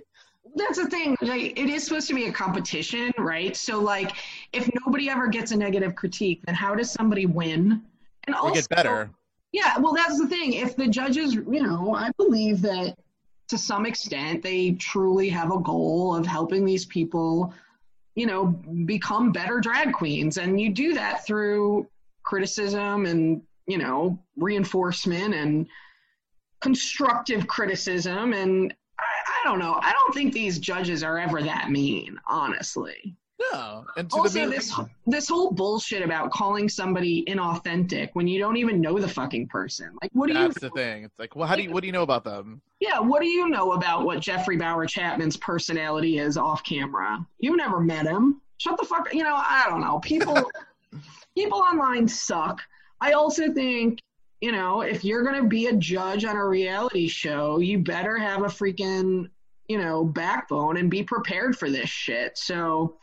That's 0.56 0.78
the 0.78 0.88
thing. 0.88 1.16
Like, 1.22 1.58
it 1.58 1.70
is 1.70 1.84
supposed 1.84 2.08
to 2.10 2.14
be 2.14 2.26
a 2.26 2.32
competition, 2.32 3.12
right? 3.18 3.56
So, 3.56 3.80
like, 3.80 4.12
if 4.52 4.70
nobody 4.86 5.10
ever 5.10 5.28
gets 5.28 5.52
a 5.52 5.58
negative 5.58 5.96
critique, 5.96 6.42
then 6.46 6.54
how 6.54 6.76
does 6.76 6.92
somebody 6.92 7.26
win? 7.26 7.82
And 8.26 8.36
also, 8.36 8.54
get 8.54 8.70
better. 8.70 9.10
Yeah, 9.54 9.78
well, 9.78 9.94
that's 9.94 10.20
the 10.20 10.28
thing. 10.28 10.54
If 10.54 10.76
the 10.76 10.88
judges, 10.88 11.36
you 11.36 11.62
know, 11.62 11.94
I 11.94 12.10
believe 12.18 12.62
that 12.64 12.98
to 13.50 13.58
some 13.58 13.86
extent 13.86 14.42
they 14.42 14.72
truly 14.72 15.30
have 15.30 15.52
a 15.52 15.60
goal 15.60 16.16
of 16.16 16.26
helping 16.26 16.66
these 16.66 16.86
people, 16.86 17.54
you 18.16 18.26
know, 18.26 18.48
become 18.86 19.32
better 19.32 19.60
drag 19.60 19.94
queens. 19.94 20.38
And 20.38 20.60
you 20.60 20.72
do 20.72 20.96
that 20.96 21.26
through 21.26 21.88
criticism 22.24 23.06
and, 23.06 23.44
you 23.68 23.78
know, 23.78 24.18
reinforcement 24.38 25.36
and 25.36 25.68
constructive 26.60 27.46
criticism. 27.46 28.34
And 28.34 28.74
I, 29.00 29.04
I 29.04 29.48
don't 29.48 29.60
know. 29.60 29.80
I 29.80 29.92
don't 29.92 30.16
think 30.16 30.34
these 30.34 30.58
judges 30.58 31.04
are 31.04 31.20
ever 31.20 31.44
that 31.44 31.70
mean, 31.70 32.20
honestly. 32.28 33.16
No. 33.52 33.86
And 33.98 34.12
also, 34.14 34.50
this 34.50 34.74
this 35.06 35.28
whole 35.28 35.52
bullshit 35.52 36.04
about 36.04 36.32
calling 36.32 36.70
somebody 36.70 37.24
inauthentic 37.26 38.10
when 38.14 38.28
you 38.28 38.40
don't 38.40 38.58
even 38.58 38.80
know 38.80 39.00
the 39.00 39.08
fucking 39.08 39.48
person. 39.48 39.92
Like, 40.02 40.12
what 40.14 40.28
do 40.28 40.34
That's 40.34 40.42
you? 40.44 40.48
That's 40.48 40.60
the 40.62 40.70
thing. 40.70 41.04
It's 41.04 41.20
like, 41.20 41.36
well, 41.36 41.48
how 41.48 41.56
do 41.56 41.64
you? 41.64 41.72
What 41.72 41.82
do 41.82 41.88
you 41.88 41.94
know 41.94 42.04
about 42.04 42.24
them? 42.24 42.62
Yeah, 42.80 43.00
what 43.00 43.22
do 43.22 43.28
you 43.28 43.50
know 43.50 43.74
about 43.74 44.06
what 44.06 44.20
Jeffrey 44.20 44.58
Bowyer-Chapman's 44.58 45.38
personality 45.38 46.20
is 46.20 46.38
off 46.38 46.64
camera? 46.64 47.26
You've 47.40 47.58
never 47.58 47.80
met 47.80 48.06
him. 48.06 48.42
Shut 48.58 48.78
the 48.78 48.86
fuck. 48.86 49.14
You 49.14 49.24
know, 49.24 49.36
I 49.36 49.66
don't 49.70 49.82
know. 49.82 50.00
People, 50.00 50.50
people 51.36 51.60
online 51.60 52.08
suck. 52.08 52.62
I 53.02 53.14
also 53.14 53.52
think 53.52 54.00
you 54.44 54.52
know, 54.52 54.82
if 54.82 55.06
you're 55.06 55.24
going 55.24 55.42
to 55.42 55.48
be 55.48 55.68
a 55.68 55.74
judge 55.78 56.26
on 56.26 56.36
a 56.36 56.46
reality 56.46 57.08
show, 57.08 57.60
you 57.60 57.80
better 57.80 58.18
have 58.18 58.42
a 58.42 58.48
freaking, 58.48 59.30
you 59.70 59.78
know, 59.78 60.04
backbone 60.04 60.76
and 60.76 60.92
be 60.92 61.02
prepared 61.02 61.58
for 61.58 61.70
this 61.72 61.88
shit. 61.88 62.38
So, 62.38 62.98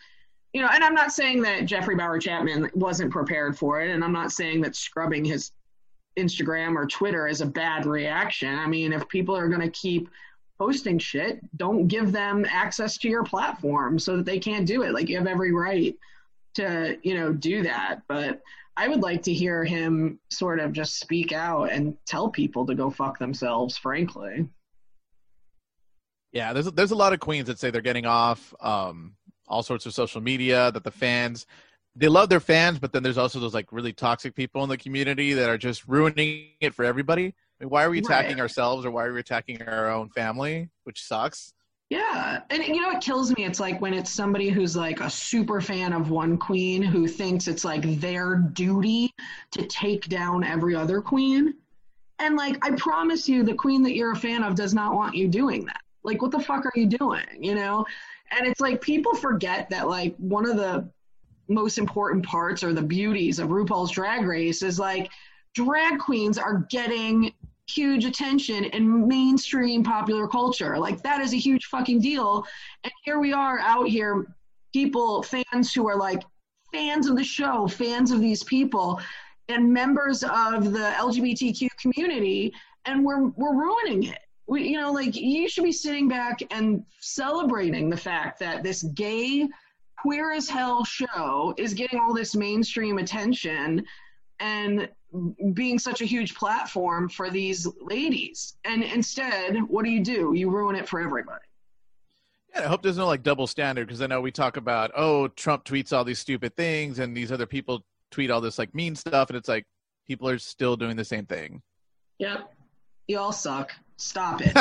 you 0.52 0.61
know, 0.61 0.69
and 0.73 0.82
I'm 0.82 0.94
not 0.94 1.12
saying 1.12 1.43
that 1.43 1.67
Jeffrey 1.67 1.94
Bowyer-Chapman 1.94 2.70
wasn't 2.75 3.12
prepared 3.12 3.56
for 3.56 3.81
it, 3.81 3.91
and 3.91 4.02
I'm 4.02 4.12
not 4.12 4.32
saying 4.32 4.61
that 4.62 4.75
scrubbing 4.75 5.25
his 5.25 5.52
Instagram 6.19 6.76
or 6.76 6.87
Twitter 6.87 7.29
is 7.29 7.41
a 7.41 7.47
bad 7.47 7.87
reaction. 7.87 8.58
I 8.58 8.67
mean, 8.67 8.93
if 8.93 9.08
people 9.08 9.36
are 9.36 9.48
going 9.48 9.60
to 9.60 9.70
keep 9.70 10.08
posting 10.58 10.98
shit, 10.98 11.41
don't 11.56 11.86
give 11.86 12.13
them 12.13 12.44
access 12.48 12.98
to 12.98 13.08
your 13.08 13.25
platform 13.25 13.98
so 13.98 14.17
that 14.17 14.27
they 14.27 14.39
can't 14.39 14.67
do 14.67 14.82
it. 14.82 14.93
Like 14.93 15.08
you 15.08 15.17
have 15.17 15.27
every 15.27 15.53
right 15.53 15.96
to, 16.55 16.98
you 17.03 17.15
know, 17.15 17.32
do 17.32 17.63
that. 17.63 18.03
But 18.08 18.43
I 18.77 18.89
would 18.89 19.01
like 19.01 19.22
to 19.22 19.32
hear 19.32 19.65
him 19.65 20.19
sort 20.31 20.58
of 20.58 20.72
just 20.72 20.98
speak 20.98 21.32
out 21.32 21.70
and 21.70 21.96
tell 22.06 22.29
people 22.29 22.67
to 22.67 22.75
go 22.75 22.91
fuck 22.91 23.19
themselves, 23.19 23.79
frankly. 23.79 24.48
Yeah, 26.32 26.53
there's 26.53 26.70
there's 26.72 26.93
a 26.93 26.96
lot 26.96 27.13
of 27.13 27.20
queens 27.20 27.46
that 27.48 27.58
say 27.58 27.70
they're 27.70 27.81
getting 27.81 28.06
off. 28.06 28.55
Um, 28.60 29.15
all 29.51 29.63
sorts 29.63 29.85
of 29.85 29.93
social 29.93 30.21
media 30.21 30.71
that 30.73 30.85
the 30.85 30.91
fans 30.91 31.47
they 31.97 32.09
love 32.09 32.29
their 32.29 32.41
fans, 32.41 32.79
but 32.79 32.93
then 32.93 33.03
there's 33.03 33.19
also 33.19 33.41
those 33.41 33.55
like 33.55 33.73
really 33.73 33.93
toxic 33.93 34.35
people 34.35 34.63
in 34.63 34.69
the 34.69 34.77
community 34.77 35.33
that 35.35 35.49
are 35.49 35.59
just 35.59 35.87
ruining 35.89 36.47
it 36.61 36.75
for 36.75 36.85
everybody. 36.85 37.27
I 37.27 37.65
mean, 37.65 37.71
why 37.71 37.85
are 37.85 37.91
we 37.91 37.99
attacking 37.99 38.37
right. 38.37 38.43
ourselves 38.43 38.87
or 38.87 38.91
why 38.91 39.05
are 39.05 39.13
we 39.13 39.21
attacking 39.21 39.61
our 39.63 39.91
own 39.91 40.09
family, 40.09 40.71
which 40.85 41.03
sucks? 41.03 41.53
Yeah. 41.91 42.43
And 42.49 42.65
you 42.65 42.81
know, 42.81 42.93
it 42.93 43.01
kills 43.01 43.35
me. 43.37 43.45
It's 43.45 43.59
like 43.59 43.81
when 43.81 43.93
it's 43.93 44.11
somebody 44.11 44.49
who's 44.49 44.77
like 44.77 45.01
a 45.01 45.11
super 45.11 45.61
fan 45.61 45.93
of 45.93 46.11
one 46.11 46.39
queen 46.39 46.81
who 46.81 47.09
thinks 47.09 47.49
it's 47.49 47.65
like 47.65 48.01
their 48.01 48.37
duty 48.37 49.13
to 49.51 49.67
take 49.67 50.09
down 50.09 50.45
every 50.45 50.77
other 50.77 51.03
queen. 51.03 51.55
And 52.21 52.37
like, 52.37 52.65
I 52.65 52.71
promise 52.77 53.29
you, 53.29 53.43
the 53.43 53.55
queen 53.55 53.83
that 53.83 53.97
you're 53.97 54.13
a 54.13 54.17
fan 54.17 54.45
of 54.45 54.55
does 54.55 54.73
not 54.73 54.95
want 54.95 55.17
you 55.17 55.27
doing 55.27 55.65
that. 55.67 55.81
Like, 56.05 56.23
what 56.23 56.31
the 56.31 56.39
fuck 56.39 56.65
are 56.65 56.73
you 56.77 56.87
doing? 56.87 57.27
You 57.41 57.57
know? 57.57 57.85
And 58.31 58.46
it's 58.46 58.60
like 58.60 58.81
people 58.81 59.15
forget 59.15 59.69
that 59.70 59.89
like 59.89 60.15
one 60.17 60.49
of 60.49 60.56
the 60.56 60.89
most 61.49 61.79
important 61.79 62.25
parts 62.25 62.63
or 62.63 62.72
the 62.72 62.82
beauties 62.82 63.39
of 63.39 63.49
RuPaul's 63.49 63.91
Drag 63.91 64.25
Race 64.25 64.63
is 64.63 64.79
like 64.79 65.10
drag 65.55 65.99
queens 65.99 66.39
are 66.39 66.67
getting 66.70 67.32
huge 67.69 68.05
attention 68.05 68.65
in 68.65 69.06
mainstream 69.06 69.82
popular 69.82 70.29
culture. 70.29 70.79
Like 70.79 71.03
that 71.03 71.20
is 71.20 71.32
a 71.32 71.37
huge 71.37 71.67
fucking 71.67 72.01
deal. 72.01 72.44
And 72.84 72.93
here 73.05 73.20
we 73.20 73.32
are 73.32 73.58
out 73.60 73.89
here, 73.89 74.27
people, 74.72 75.22
fans 75.22 75.72
who 75.72 75.89
are 75.89 75.96
like 75.96 76.22
fans 76.72 77.08
of 77.08 77.17
the 77.17 77.25
show, 77.25 77.67
fans 77.67 78.10
of 78.10 78.20
these 78.20 78.44
people, 78.44 79.01
and 79.49 79.72
members 79.72 80.22
of 80.22 80.72
the 80.72 80.93
LGBTQ 80.96 81.69
community, 81.81 82.53
and 82.84 83.05
we're 83.05 83.27
we're 83.27 83.55
ruining 83.55 84.05
it 84.05 84.20
we, 84.51 84.69
you 84.69 84.81
know, 84.81 84.91
like 84.91 85.15
you 85.15 85.49
should 85.49 85.63
be 85.63 85.71
sitting 85.71 86.09
back 86.09 86.41
and 86.51 86.85
celebrating 86.99 87.89
the 87.89 87.97
fact 87.97 88.41
that 88.41 88.65
this 88.65 88.83
gay, 88.83 89.49
queer 89.97 90.33
as 90.33 90.49
hell 90.49 90.85
show 90.85 91.55
is 91.57 91.73
getting 91.73 92.01
all 92.01 92.13
this 92.13 92.35
mainstream 92.35 92.99
attention 92.99 93.85
and 94.41 94.89
being 95.55 95.79
such 95.79 96.01
a 96.01 96.05
huge 96.05 96.35
platform 96.35 97.09
for 97.09 97.31
these 97.31 97.65
ladies. 97.81 98.57
And 98.65 98.83
instead, 98.83 99.57
what 99.69 99.85
do 99.85 99.91
you 99.93 100.03
do? 100.03 100.33
You 100.35 100.51
ruin 100.51 100.75
it 100.75 100.89
for 100.89 101.01
everybody. 101.01 101.45
Yeah, 102.53 102.65
I 102.65 102.67
hope 102.67 102.83
there's 102.83 102.99
no 102.99 103.07
like 103.07 103.23
double 103.23 103.47
standard 103.47 103.87
because 103.87 104.03
I 104.03 104.09
know 104.09 104.21
we 104.21 104.33
talk 104.33 104.57
about 104.57 104.91
oh 104.97 105.29
Trump 105.29 105.65
tweets 105.65 105.97
all 105.97 106.03
these 106.03 106.19
stupid 106.19 106.57
things 106.57 106.99
and 106.99 107.17
these 107.17 107.31
other 107.31 107.47
people 107.47 107.85
tweet 108.11 108.33
all 108.33 108.41
this 108.41 108.59
like 108.59 108.75
mean 108.75 108.97
stuff 108.97 109.31
and 109.31 109.37
it's 109.37 109.49
like 109.49 109.65
people 110.09 110.29
are 110.29 110.39
still 110.39 110.77
doing 110.77 110.97
the 110.97 111.05
same 111.05 111.27
thing. 111.27 111.63
Yep. 112.19 112.53
You 113.07 113.21
all 113.21 113.31
suck. 113.31 113.71
Stop 114.01 114.41
it. 114.43 114.57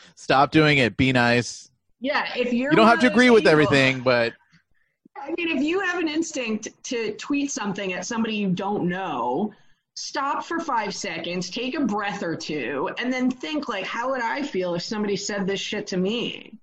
Stop 0.14 0.50
doing 0.50 0.78
it. 0.78 0.96
Be 0.96 1.12
nice. 1.12 1.70
Yeah, 2.00 2.26
if 2.36 2.52
you're 2.52 2.70
You 2.70 2.76
don't 2.76 2.86
have 2.86 3.00
to 3.00 3.10
agree 3.10 3.28
those 3.28 3.42
with 3.42 3.46
everything, 3.46 4.00
but 4.00 4.34
I 5.16 5.32
mean, 5.36 5.56
if 5.56 5.62
you 5.62 5.80
have 5.80 5.98
an 5.98 6.08
instinct 6.08 6.68
to 6.84 7.14
tweet 7.14 7.50
something 7.50 7.92
at 7.92 8.04
somebody 8.04 8.36
you 8.36 8.50
don't 8.50 8.88
know, 8.88 9.52
stop 9.96 10.44
for 10.44 10.60
five 10.60 10.94
seconds, 10.94 11.50
take 11.50 11.74
a 11.74 11.80
breath 11.80 12.22
or 12.22 12.36
two, 12.36 12.90
and 12.98 13.12
then 13.12 13.30
think 13.30 13.68
like, 13.68 13.84
how 13.84 14.10
would 14.10 14.22
I 14.22 14.42
feel 14.42 14.74
if 14.74 14.82
somebody 14.82 15.16
said 15.16 15.46
this 15.46 15.60
shit 15.60 15.86
to 15.88 15.96
me? 15.96 16.58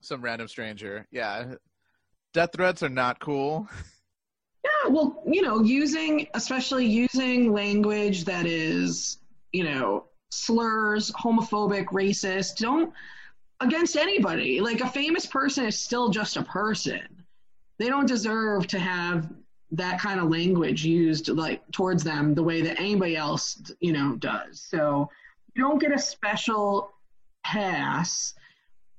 some 0.00 0.22
random 0.22 0.48
stranger. 0.48 1.06
Yeah. 1.10 1.54
Death 2.32 2.50
threats 2.54 2.82
are 2.82 2.88
not 2.88 3.20
cool. 3.20 3.68
Yeah, 4.62 4.90
well, 4.90 5.22
you 5.26 5.40
know, 5.40 5.62
using 5.62 6.26
especially 6.34 6.84
using 6.84 7.50
language 7.54 8.26
that 8.26 8.44
is, 8.44 9.16
you 9.52 9.64
know, 9.64 10.04
slurs, 10.30 11.10
homophobic, 11.12 11.86
racist, 11.86 12.56
don't 12.56 12.92
against 13.60 13.96
anybody. 13.96 14.60
Like 14.60 14.80
a 14.80 14.88
famous 14.88 15.26
person 15.26 15.66
is 15.66 15.78
still 15.78 16.08
just 16.08 16.36
a 16.36 16.42
person. 16.42 17.24
They 17.78 17.88
don't 17.88 18.06
deserve 18.06 18.66
to 18.68 18.78
have 18.78 19.30
that 19.72 20.00
kind 20.00 20.18
of 20.18 20.30
language 20.30 20.84
used 20.84 21.28
like 21.28 21.62
towards 21.70 22.02
them 22.02 22.34
the 22.34 22.42
way 22.42 22.60
that 22.62 22.80
anybody 22.80 23.16
else, 23.16 23.72
you 23.80 23.92
know, 23.92 24.16
does. 24.16 24.60
So 24.60 25.08
you 25.54 25.62
don't 25.62 25.78
get 25.78 25.92
a 25.92 25.98
special 25.98 26.92
pass 27.44 28.34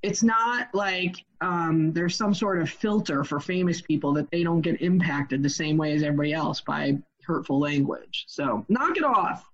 it's 0.03 0.23
not 0.23 0.73
like 0.73 1.23
um, 1.41 1.93
there's 1.93 2.15
some 2.15 2.33
sort 2.33 2.61
of 2.61 2.69
filter 2.69 3.23
for 3.23 3.39
famous 3.39 3.81
people 3.81 4.13
that 4.13 4.29
they 4.31 4.43
don't 4.43 4.61
get 4.61 4.81
impacted 4.81 5.43
the 5.43 5.49
same 5.49 5.77
way 5.77 5.93
as 5.93 6.03
everybody 6.03 6.33
else 6.33 6.61
by 6.61 6.97
hurtful 7.23 7.59
language. 7.59 8.25
So 8.27 8.65
knock 8.67 8.97
it 8.97 9.03
off. 9.03 9.47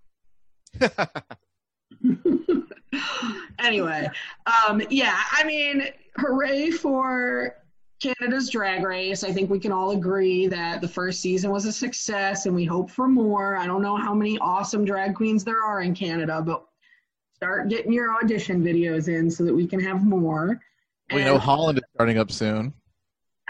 anyway, 3.59 4.09
um, 4.45 4.81
yeah, 4.89 5.21
I 5.31 5.43
mean, 5.43 5.83
hooray 6.17 6.71
for 6.71 7.55
Canada's 7.99 8.49
Drag 8.49 8.83
Race. 8.83 9.23
I 9.23 9.31
think 9.31 9.49
we 9.49 9.59
can 9.59 9.71
all 9.71 9.91
agree 9.91 10.47
that 10.47 10.81
the 10.81 10.87
first 10.87 11.19
season 11.19 11.51
was 11.51 11.65
a 11.65 11.71
success 11.71 12.45
and 12.45 12.55
we 12.55 12.65
hope 12.65 12.89
for 12.89 13.07
more. 13.07 13.57
I 13.57 13.65
don't 13.65 13.81
know 13.81 13.95
how 13.95 14.13
many 14.13 14.37
awesome 14.39 14.85
drag 14.85 15.15
queens 15.15 15.43
there 15.43 15.63
are 15.63 15.81
in 15.81 15.95
Canada, 15.95 16.41
but 16.45 16.63
start 17.33 17.69
getting 17.69 17.91
your 17.91 18.15
audition 18.15 18.63
videos 18.63 19.07
in 19.07 19.29
so 19.29 19.43
that 19.45 19.53
we 19.53 19.67
can 19.67 19.79
have 19.79 20.03
more. 20.03 20.59
we 21.11 21.23
know 21.23 21.37
Holland 21.37 21.79
is 21.79 21.83
starting 21.95 22.17
up 22.17 22.31
soon. 22.31 22.73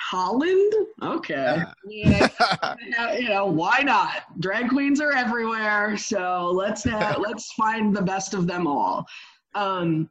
Holland? 0.10 0.72
Okay. 1.04 1.64
Yeah. 1.86 2.30
Yeah, 2.40 3.14
you 3.18 3.28
know 3.28 3.46
why 3.46 3.80
not? 3.80 4.40
Drag 4.40 4.70
queens 4.70 5.02
are 5.02 5.12
everywhere, 5.12 5.98
so 5.98 6.50
let's 6.54 6.86
have, 6.86 7.18
let's 7.28 7.52
find 7.54 7.94
the 7.94 8.02
best 8.02 8.34
of 8.34 8.48
them 8.48 8.68
all. 8.68 9.06
Um, 9.54 10.10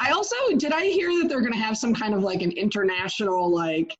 I 0.00 0.10
also 0.10 0.34
did 0.56 0.72
I 0.72 0.86
hear 0.86 1.16
that 1.20 1.28
they're 1.28 1.42
going 1.42 1.52
to 1.52 1.58
have 1.58 1.78
some 1.78 1.94
kind 1.94 2.12
of 2.12 2.24
like 2.24 2.42
an 2.42 2.50
international 2.50 3.54
like 3.54 3.96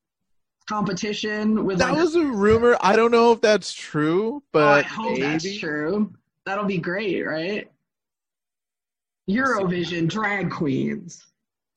competition 0.68 1.64
with 1.64 1.78
that 1.78 1.92
like 1.92 2.02
was 2.02 2.16
a 2.16 2.24
rumor. 2.24 2.76
I 2.80 2.96
don't 2.96 3.12
know 3.12 3.30
if 3.30 3.40
that's 3.40 3.72
true, 3.72 4.42
Oh, 4.52 4.58
I 4.58 4.82
but 4.82 4.86
hope 4.86 5.20
that's 5.20 5.58
true. 5.58 6.12
That'll 6.44 6.64
be 6.64 6.78
great, 6.78 7.24
right? 7.24 7.70
Eurovision 9.28 10.08
drag 10.08 10.50
queens. 10.50 11.24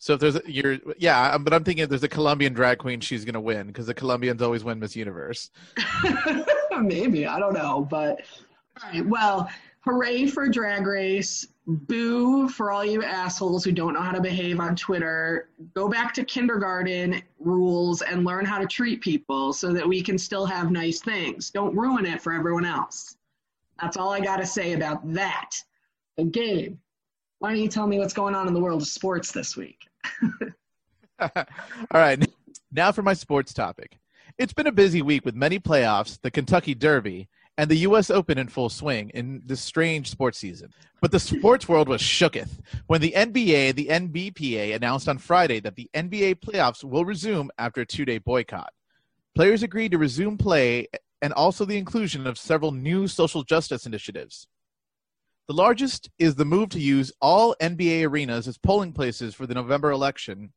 So 0.04 0.16
if 0.16 0.20
there's 0.20 0.36
a, 0.36 0.42
you're 0.46 0.80
yeah, 0.98 1.32
um, 1.32 1.46
but 1.46 1.54
I'm 1.54 1.64
thinking 1.64 1.84
if 1.84 1.90
there's 1.90 2.04
a 2.04 2.10
Colombian 2.10 2.52
drag 2.52 2.80
queen, 2.80 3.00
she's 3.00 3.24
gonna 3.24 3.40
win 3.40 3.68
because 3.68 3.86
the 3.86 3.94
Colombians 3.94 4.42
always 4.42 4.62
win 4.62 4.78
Miss 4.78 4.98
Universe. 4.98 5.50
Maybe 6.78 7.26
I 7.26 7.40
don't 7.40 7.54
know, 7.54 7.88
but 7.90 8.20
all 8.84 8.90
right. 8.92 9.06
Well, 9.06 9.50
hooray 9.80 10.28
for 10.28 10.50
Drag 10.50 10.86
Race! 10.86 11.48
Boo 11.68 12.50
for 12.50 12.70
all 12.70 12.84
you 12.84 13.02
assholes 13.02 13.64
who 13.64 13.72
don't 13.72 13.94
know 13.94 14.02
how 14.02 14.12
to 14.12 14.20
behave 14.20 14.60
on 14.60 14.76
Twitter. 14.76 15.48
Go 15.74 15.88
back 15.88 16.14
to 16.16 16.26
kindergarten 16.26 17.22
rules 17.40 18.02
and 18.02 18.26
learn 18.26 18.44
how 18.44 18.58
to 18.58 18.68
treat 18.68 19.00
people 19.00 19.54
so 19.54 19.72
that 19.72 19.88
we 19.88 20.02
can 20.02 20.18
still 20.18 20.46
have 20.46 20.70
nice 20.70 21.00
things. 21.00 21.50
Don't 21.50 21.74
ruin 21.78 22.06
it 22.06 22.22
for 22.22 22.34
everyone 22.34 22.66
else. 22.66 23.16
That's 23.82 23.96
all 23.96 24.12
I 24.12 24.20
got 24.20 24.42
to 24.42 24.46
say 24.46 24.74
about 24.74 25.14
that. 25.14 25.52
So, 26.20 26.26
Gabe, 26.26 26.76
why 27.40 27.52
don't 27.52 27.62
you 27.62 27.70
tell 27.70 27.88
me 27.88 28.00
what's 28.00 28.14
going 28.14 28.36
on 28.36 28.50
in 28.50 28.54
the 28.54 28.60
world 28.60 28.82
of 28.82 28.88
sports 28.90 29.32
this 29.32 29.56
week? 29.56 29.88
All 31.20 31.30
right, 31.94 32.24
now 32.72 32.92
for 32.92 33.02
my 33.02 33.14
sports 33.14 33.54
topic. 33.54 33.98
It's 34.38 34.54
been 34.54 34.68
a 34.68 34.72
busy 34.72 35.02
week 35.02 35.26
with 35.26 35.36
many 35.36 35.60
playoffs, 35.60 36.20
the 36.22 36.32
Kentucky 36.32 36.74
Derby, 36.74 37.30
and 37.58 37.70
the 37.70 37.78
U.S. 37.78 38.10
Open 38.10 38.38
in 38.38 38.48
full 38.48 38.70
swing 38.70 39.12
in 39.14 39.42
this 39.46 39.62
strange 39.62 40.10
sports 40.10 40.40
season. 40.40 40.72
But 41.02 41.12
the 41.12 41.20
sports 41.20 41.68
world 41.68 41.88
was 41.88 42.02
shooketh 42.02 42.60
when 42.88 43.02
the 43.02 43.14
NBA, 43.16 43.76
the 43.76 43.88
NBPA, 43.88 44.76
announced 44.76 45.08
on 45.08 45.18
Friday 45.20 45.60
that 45.60 45.76
the 45.76 45.90
NBA 45.94 46.40
playoffs 46.40 46.84
will 46.84 47.06
resume 47.06 47.52
after 47.58 47.82
a 47.82 47.86
two 47.86 48.06
day 48.06 48.18
boycott. 48.18 48.72
Players 49.36 49.64
agreed 49.64 49.92
to 49.92 49.98
resume 49.98 50.38
play 50.38 50.88
and 51.22 51.34
also 51.34 51.66
the 51.66 51.78
inclusion 51.78 52.28
of 52.28 52.38
several 52.38 52.72
new 52.72 53.08
social 53.08 53.44
justice 53.44 53.86
initiatives. 53.86 54.48
The 55.48 55.54
largest 55.54 56.10
is 56.18 56.36
the 56.36 56.46
move 56.46 56.70
to 56.70 56.80
use 56.80 57.12
all 57.20 57.56
NBA 57.62 58.08
arenas 58.08 58.48
as 58.48 58.58
polling 58.58 58.94
places 58.94 59.36
for 59.36 59.46
the 59.46 59.54
November 59.54 59.92
election 59.92 60.54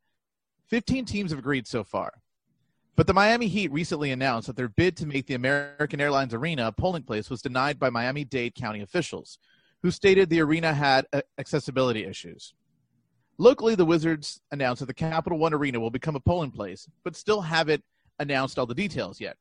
15 0.69 1.05
teams 1.05 1.31
have 1.31 1.39
agreed 1.39 1.67
so 1.67 1.83
far. 1.83 2.11
But 2.95 3.05
the 3.07 3.13
Miami 3.13 3.47
Heat 3.47 3.71
recently 3.71 4.11
announced 4.11 4.47
that 4.47 4.55
their 4.55 4.69
bid 4.69 4.97
to 4.97 5.05
make 5.05 5.27
the 5.27 5.35
American 5.35 6.01
Airlines 6.01 6.33
Arena 6.33 6.67
a 6.67 6.71
polling 6.71 7.03
place 7.03 7.29
was 7.29 7.41
denied 7.41 7.79
by 7.79 7.89
Miami 7.89 8.25
Dade 8.25 8.55
County 8.55 8.81
officials, 8.81 9.39
who 9.83 9.91
stated 9.91 10.29
the 10.29 10.41
arena 10.41 10.73
had 10.73 11.05
uh, 11.13 11.21
accessibility 11.37 12.05
issues. 12.05 12.53
Locally, 13.37 13.75
the 13.75 13.85
Wizards 13.85 14.41
announced 14.51 14.79
that 14.79 14.87
the 14.87 14.93
Capital 14.93 15.37
One 15.37 15.53
Arena 15.53 15.79
will 15.79 15.91
become 15.91 16.15
a 16.15 16.19
polling 16.19 16.51
place, 16.51 16.89
but 17.03 17.15
still 17.15 17.41
haven't 17.41 17.83
announced 18.19 18.57
all 18.57 18.65
the 18.65 18.73
details 18.73 19.21
yet. 19.21 19.37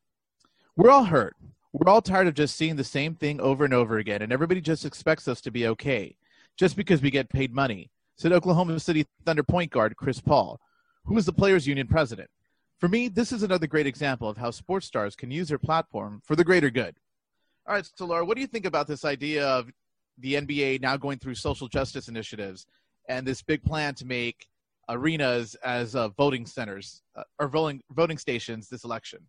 We're 0.76 0.90
all 0.90 1.04
hurt. 1.04 1.34
We're 1.78 1.92
all 1.92 2.00
tired 2.00 2.26
of 2.26 2.32
just 2.32 2.56
seeing 2.56 2.76
the 2.76 2.84
same 2.84 3.14
thing 3.14 3.38
over 3.38 3.62
and 3.66 3.74
over 3.74 3.98
again, 3.98 4.22
and 4.22 4.32
everybody 4.32 4.62
just 4.62 4.86
expects 4.86 5.28
us 5.28 5.42
to 5.42 5.50
be 5.50 5.66
okay, 5.66 6.16
just 6.56 6.74
because 6.74 7.02
we 7.02 7.10
get 7.10 7.28
paid 7.28 7.52
money, 7.52 7.90
said 8.16 8.32
Oklahoma 8.32 8.80
City 8.80 9.04
Thunder 9.26 9.42
point 9.42 9.70
guard 9.70 9.94
Chris 9.94 10.18
Paul, 10.18 10.58
who 11.04 11.18
is 11.18 11.26
the 11.26 11.34
Players 11.34 11.66
Union 11.66 11.86
president. 11.86 12.30
For 12.80 12.88
me, 12.88 13.08
this 13.08 13.30
is 13.30 13.42
another 13.42 13.66
great 13.66 13.86
example 13.86 14.26
of 14.26 14.38
how 14.38 14.52
sports 14.52 14.86
stars 14.86 15.14
can 15.14 15.30
use 15.30 15.48
their 15.48 15.58
platform 15.58 16.22
for 16.24 16.34
the 16.34 16.44
greater 16.44 16.70
good. 16.70 16.96
All 17.66 17.74
right, 17.74 17.86
so 17.94 18.06
Laura, 18.06 18.24
what 18.24 18.36
do 18.36 18.40
you 18.40 18.46
think 18.46 18.64
about 18.64 18.86
this 18.86 19.04
idea 19.04 19.46
of 19.46 19.70
the 20.16 20.32
NBA 20.32 20.80
now 20.80 20.96
going 20.96 21.18
through 21.18 21.34
social 21.34 21.68
justice 21.68 22.08
initiatives 22.08 22.64
and 23.06 23.26
this 23.26 23.42
big 23.42 23.62
plan 23.62 23.94
to 23.96 24.06
make 24.06 24.46
arenas 24.88 25.54
as 25.56 25.94
uh, 25.94 26.08
voting 26.16 26.46
centers 26.46 27.02
uh, 27.16 27.24
or 27.38 27.48
voting 27.48 27.82
voting 27.90 28.16
stations 28.16 28.66
this 28.70 28.84
election? 28.84 29.20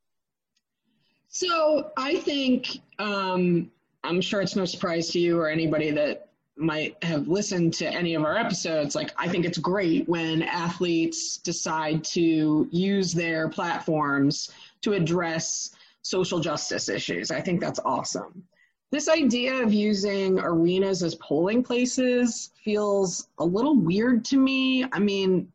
So 1.29 1.91
I 1.97 2.17
think 2.17 2.81
um, 2.99 3.71
I'm 4.03 4.21
sure 4.21 4.41
it's 4.41 4.55
no 4.55 4.65
surprise 4.65 5.09
to 5.09 5.19
you 5.19 5.39
or 5.39 5.49
anybody 5.49 5.91
that 5.91 6.29
might 6.55 7.01
have 7.03 7.27
listened 7.27 7.73
to 7.75 7.87
any 7.87 8.15
of 8.15 8.23
our 8.23 8.35
episodes. 8.35 8.95
Like 8.95 9.11
I 9.17 9.27
think 9.27 9.45
it's 9.45 9.57
great 9.57 10.07
when 10.09 10.41
athletes 10.41 11.37
decide 11.37 12.03
to 12.05 12.67
use 12.71 13.13
their 13.13 13.49
platforms 13.49 14.51
to 14.81 14.93
address 14.93 15.75
social 16.01 16.39
justice 16.39 16.89
issues. 16.89 17.31
I 17.31 17.41
think 17.41 17.61
that's 17.61 17.79
awesome. 17.85 18.43
This 18.89 19.09
idea 19.09 19.53
of 19.61 19.73
using 19.73 20.39
arenas 20.39 21.03
as 21.03 21.15
polling 21.15 21.61
places 21.61 22.51
feels 22.63 23.27
a 23.37 23.45
little 23.45 23.75
weird 23.75 24.23
to 24.25 24.37
me. 24.37 24.85
I 24.93 24.99
mean, 24.99 25.51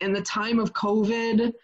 in 0.00 0.12
the 0.12 0.22
time 0.22 0.58
of 0.58 0.72
COVID, 0.72 1.54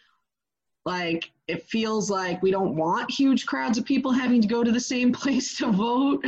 like 0.85 1.33
it 1.49 1.67
feels 1.67 2.11
like 2.11 2.43
we 2.43 2.51
don't 2.51 2.77
want 2.77 3.11
huge 3.11 3.47
crowds 3.47 3.79
of 3.79 3.85
people 3.85 4.13
having 4.13 4.41
to 4.43 4.49
go 4.49 4.63
to 4.63 4.71
the 4.71 4.79
same 4.79 5.13
place 5.23 5.57
to 5.59 5.73
vote. 5.73 6.25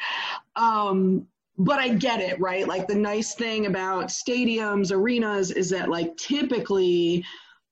um, 0.56 1.26
but 1.58 1.78
I 1.78 1.90
get 1.90 2.20
it, 2.20 2.40
right? 2.40 2.66
Like 2.66 2.88
the 2.88 2.94
nice 2.94 3.34
thing 3.34 3.66
about 3.66 4.06
stadiums, 4.06 4.90
arenas 4.90 5.50
is 5.50 5.68
that 5.70 5.90
like 5.90 6.16
typically 6.16 7.24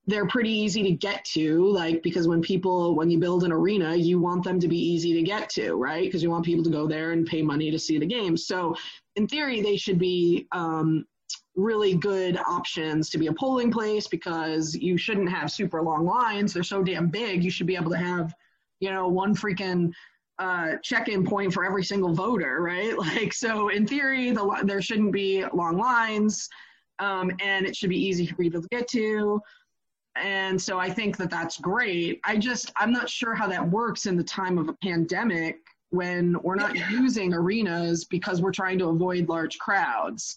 they're 0.06 0.26
pretty 0.26 0.50
easy 0.50 0.82
to 0.82 0.90
get 0.90 1.24
to, 1.24 1.66
like 1.70 2.02
because 2.02 2.28
when 2.28 2.42
people 2.42 2.94
when 2.94 3.10
you 3.10 3.18
build 3.18 3.42
an 3.44 3.52
arena, 3.52 3.94
you 3.94 4.20
want 4.20 4.44
them 4.44 4.60
to 4.60 4.68
be 4.68 4.76
easy 4.76 5.14
to 5.14 5.22
get 5.22 5.48
to, 5.50 5.74
right? 5.74 6.04
Because 6.04 6.22
you 6.22 6.30
want 6.30 6.44
people 6.44 6.64
to 6.64 6.70
go 6.70 6.86
there 6.86 7.12
and 7.12 7.26
pay 7.26 7.42
money 7.42 7.70
to 7.70 7.78
see 7.78 7.98
the 7.98 8.06
game. 8.06 8.36
So 8.36 8.76
in 9.16 9.26
theory, 9.26 9.62
they 9.62 9.76
should 9.76 9.98
be 9.98 10.46
um, 10.52 11.06
really 11.56 11.94
good 11.94 12.38
options 12.46 13.10
to 13.10 13.18
be 13.18 13.26
a 13.26 13.32
polling 13.32 13.70
place 13.70 14.06
because 14.06 14.74
you 14.74 14.96
shouldn't 14.96 15.30
have 15.30 15.50
super 15.50 15.82
long 15.82 16.04
lines. 16.04 16.52
They're 16.52 16.62
so 16.62 16.82
damn 16.82 17.08
big. 17.08 17.42
You 17.42 17.50
should 17.50 17.66
be 17.66 17.76
able 17.76 17.90
to 17.90 17.96
have, 17.96 18.34
you 18.80 18.90
know, 18.90 19.08
one 19.08 19.34
freaking 19.34 19.92
uh, 20.38 20.76
check-in 20.82 21.24
point 21.24 21.52
for 21.52 21.64
every 21.64 21.84
single 21.84 22.14
voter, 22.14 22.62
right? 22.62 22.96
Like, 22.98 23.32
so 23.32 23.68
in 23.68 23.86
theory, 23.86 24.30
the, 24.30 24.62
there 24.64 24.80
shouldn't 24.80 25.12
be 25.12 25.44
long 25.52 25.76
lines, 25.76 26.48
um, 26.98 27.30
and 27.40 27.66
it 27.66 27.76
should 27.76 27.90
be 27.90 28.02
easy 28.02 28.26
for 28.26 28.36
people 28.36 28.62
to 28.62 28.68
get 28.68 28.88
to. 28.88 29.40
And 30.16 30.60
so 30.60 30.78
I 30.78 30.90
think 30.90 31.16
that 31.18 31.30
that's 31.30 31.58
great. 31.58 32.20
I 32.24 32.36
just 32.36 32.72
I'm 32.76 32.92
not 32.92 33.08
sure 33.08 33.34
how 33.34 33.46
that 33.48 33.68
works 33.68 34.06
in 34.06 34.16
the 34.16 34.24
time 34.24 34.58
of 34.58 34.68
a 34.68 34.72
pandemic 34.82 35.58
when 35.90 36.36
we're 36.42 36.56
not 36.56 36.76
using 36.90 37.32
arenas 37.32 38.04
because 38.04 38.40
we're 38.40 38.52
trying 38.52 38.78
to 38.78 38.88
avoid 38.88 39.28
large 39.28 39.58
crowds. 39.58 40.36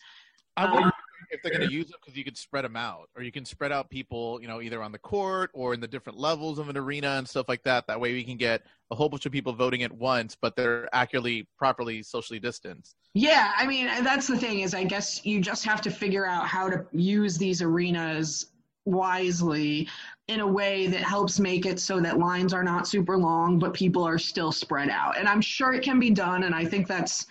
I 0.58 0.72
wonder 0.72 0.91
if 1.30 1.42
they're 1.42 1.51
going 1.51 1.68
to 1.68 1.74
use 1.74 1.89
it 1.89 1.96
because 2.01 2.18
you 2.18 2.24
can 2.24 2.36
spread 2.36 2.65
them 2.65 2.75
out, 2.75 3.10
or 3.15 3.24
you 3.24 3.32
can 3.32 3.46
spread 3.46 3.72
out 3.72 3.89
people, 3.89 4.39
you 4.42 4.48
know, 4.48 4.62
either 4.62 4.82
on 4.82 4.92
the 4.92 5.00
court 5.00 5.51
or 5.53 5.74
in 5.74 5.80
the 5.80 5.88
different 5.88 6.20
levels 6.20 6.60
of 6.60 6.70
an 6.70 6.77
arena 6.77 7.12
and 7.18 7.27
stuff 7.27 7.48
like 7.50 7.63
that. 7.63 7.88
That 7.88 8.00
way, 8.00 8.13
we 8.13 8.24
can 8.24 8.38
get 8.38 8.63
a 8.92 8.96
whole 8.96 9.10
bunch 9.10 9.25
of 9.25 9.32
people 9.32 9.53
voting 9.53 9.84
at 9.84 9.92
once, 9.92 10.36
but 10.39 10.56
they're 10.56 10.88
accurately, 10.94 11.48
properly 11.58 12.03
socially 12.03 12.39
distanced. 12.39 12.96
Yeah, 13.13 13.51
I 13.58 13.65
mean, 13.65 13.88
that's 14.03 14.27
the 14.27 14.38
thing 14.38 14.62
is, 14.62 14.74
I 14.74 14.84
guess 14.84 15.25
you 15.25 15.42
just 15.42 15.65
have 15.65 15.82
to 15.82 15.92
figure 15.92 16.25
out 16.25 16.48
how 16.48 16.70
to 16.70 16.86
use 16.92 17.38
these 17.38 17.62
arenas 17.62 18.48
wisely 18.86 19.88
in 20.27 20.42
a 20.42 20.48
way 20.48 20.88
that 20.88 21.01
helps 21.01 21.39
make 21.39 21.65
it 21.65 21.80
so 21.80 22.00
that 22.01 22.20
lines 22.20 22.53
are 22.53 22.63
not 22.63 22.88
super 22.88 23.18
long, 23.18 23.60
but 23.60 23.74
people 23.74 24.03
are 24.03 24.18
still 24.18 24.51
spread 24.51 24.89
out. 24.89 25.18
And 25.18 25.27
I'm 25.27 25.42
sure 25.42 25.74
it 25.74 25.84
can 25.84 26.00
be 26.00 26.10
done, 26.10 26.44
and 26.44 26.53
I 26.56 26.65
think 26.65 26.88
that's 26.88 27.27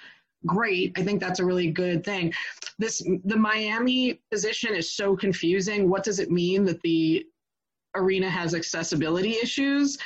great. 0.46 0.92
I 0.96 1.02
think 1.02 1.20
that's 1.20 1.40
a 1.40 1.44
really 1.44 1.70
good 1.70 2.04
thing. 2.04 2.32
This 2.78 3.02
the 3.24 3.36
Miami 3.36 4.20
position 4.30 4.74
is 4.74 4.92
so 4.92 5.16
confusing. 5.16 5.88
What 5.88 6.04
does 6.04 6.18
it 6.18 6.30
mean 6.30 6.64
that 6.64 6.80
the 6.82 7.26
arena 7.94 8.28
has 8.28 8.54
accessibility 8.54 9.36
issues? 9.42 9.98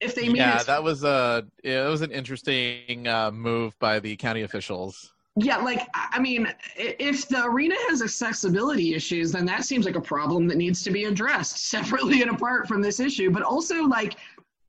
If 0.00 0.14
they 0.14 0.26
mean 0.26 0.36
yeah, 0.36 0.62
that 0.62 0.82
was 0.82 1.04
a 1.04 1.46
yeah, 1.62 1.84
that 1.84 1.90
was 1.90 2.02
an 2.02 2.10
interesting 2.10 3.06
uh, 3.06 3.30
move 3.30 3.78
by 3.78 4.00
the 4.00 4.16
county 4.16 4.42
officials. 4.42 5.12
Yeah, 5.36 5.58
like 5.58 5.86
I 5.94 6.18
mean, 6.18 6.52
if 6.76 7.28
the 7.28 7.44
arena 7.44 7.74
has 7.88 8.02
accessibility 8.02 8.94
issues, 8.94 9.30
then 9.30 9.46
that 9.46 9.64
seems 9.64 9.86
like 9.86 9.94
a 9.94 10.00
problem 10.00 10.48
that 10.48 10.56
needs 10.56 10.82
to 10.82 10.90
be 10.90 11.04
addressed 11.04 11.66
separately 11.70 12.22
and 12.22 12.30
apart 12.30 12.66
from 12.66 12.82
this 12.82 12.98
issue. 12.98 13.30
But 13.30 13.42
also, 13.42 13.84
like, 13.84 14.16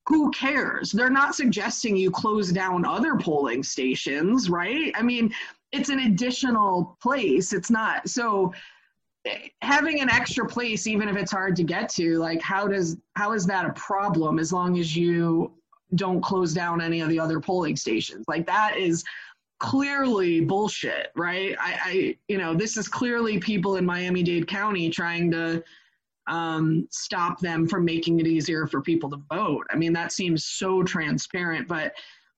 who 0.08 0.32
cares? 0.32 0.92
They're 0.92 1.10
not 1.10 1.36
suggesting 1.36 1.96
you 1.96 2.12
close 2.12 2.52
down 2.52 2.86
other 2.86 3.16
polling 3.18 3.64
stations, 3.64 4.50
right? 4.50 4.92
I 4.96 5.02
mean, 5.02 5.34
it's 5.72 5.90
an 5.90 6.00
additional 6.00 6.98
place. 7.02 7.54
It's 7.54 7.70
not 7.70 8.10
so 8.10 8.52
having 9.62 10.02
an 10.02 10.10
extra 10.10 10.48
place 10.48 10.88
even 10.88 11.08
if 11.08 11.16
it's 11.16 11.32
hard 11.32 11.56
to 11.56 11.64
get 11.64 11.90
to 11.90 12.18
like 12.18 12.42
how 12.42 12.68
does 12.68 12.98
how 13.16 13.34
is 13.34 13.46
that 13.46 13.66
a 13.66 13.74
problem 13.74 14.40
as 14.40 14.52
long 14.52 14.80
as 14.80 14.96
you 14.96 15.52
don't 15.94 16.22
close 16.22 16.54
down 16.54 16.82
any 16.82 17.02
of 17.02 17.10
the 17.10 17.20
other 17.20 17.40
polling 17.40 17.76
stations 17.76 18.26
like 18.28 18.48
that 18.48 18.76
is 18.78 19.04
clearly 19.60 20.42
bullshit 20.42 21.12
right 21.16 21.56
i 21.60 21.80
i 21.84 22.18
you 22.28 22.38
know 22.40 22.56
this 22.56 22.78
is 22.78 22.88
clearly 22.88 23.38
people 23.38 23.76
in 23.76 23.86
miami-dade 23.86 24.48
county 24.48 24.90
trying 24.90 25.30
to 25.30 25.64
um, 26.32 26.88
stop 26.90 27.40
them 27.40 27.68
from 27.68 27.84
making 27.84 28.20
it 28.22 28.26
easier 28.26 28.66
for 28.66 28.82
people 28.82 29.10
to 29.10 29.22
vote. 29.30 29.68
I 29.70 29.76
mean, 29.76 29.92
that 29.94 30.14
seems 30.14 30.46
so 30.46 30.82
transparent, 30.82 31.68
but 31.68 31.94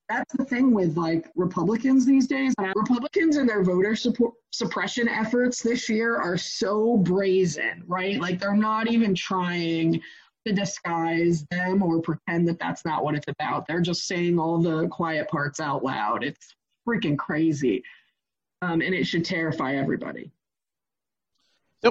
that's 0.09 0.33
the 0.33 0.43
thing 0.43 0.73
with 0.73 0.97
like 0.97 1.29
Republicans 1.35 2.05
these 2.05 2.27
days. 2.27 2.53
Republicans 2.75 3.38
and 3.38 3.47
their 3.47 3.63
voter 3.63 3.95
support, 3.95 4.33
suppression 4.51 5.07
efforts 5.07 5.62
this 5.62 5.88
year 5.88 6.17
are 6.17 6.38
so 6.38 6.97
brazen, 6.97 7.83
right? 7.88 8.19
Like 8.19 8.39
they're 8.39 8.55
not 8.55 8.91
even 8.91 9.13
trying 9.13 10.01
to 10.45 10.53
disguise 10.53 11.45
them 11.51 11.81
or 11.81 12.01
pretend 12.01 12.47
that 12.47 12.59
that's 12.59 12.83
not 12.83 13.03
what 13.03 13.15
it's 13.15 13.27
about. 13.27 13.67
They're 13.67 13.79
just 13.79 14.07
saying 14.07 14.39
all 14.39 14.57
the 14.57 14.88
quiet 14.88 15.29
parts 15.29 15.59
out 15.59 15.83
loud. 15.83 16.23
It's 16.23 16.55
freaking 16.88 17.17
crazy. 17.17 17.83
Um, 18.63 18.81
and 18.81 18.93
it 18.95 19.05
should 19.05 19.23
terrify 19.23 19.75
everybody. 19.75 20.31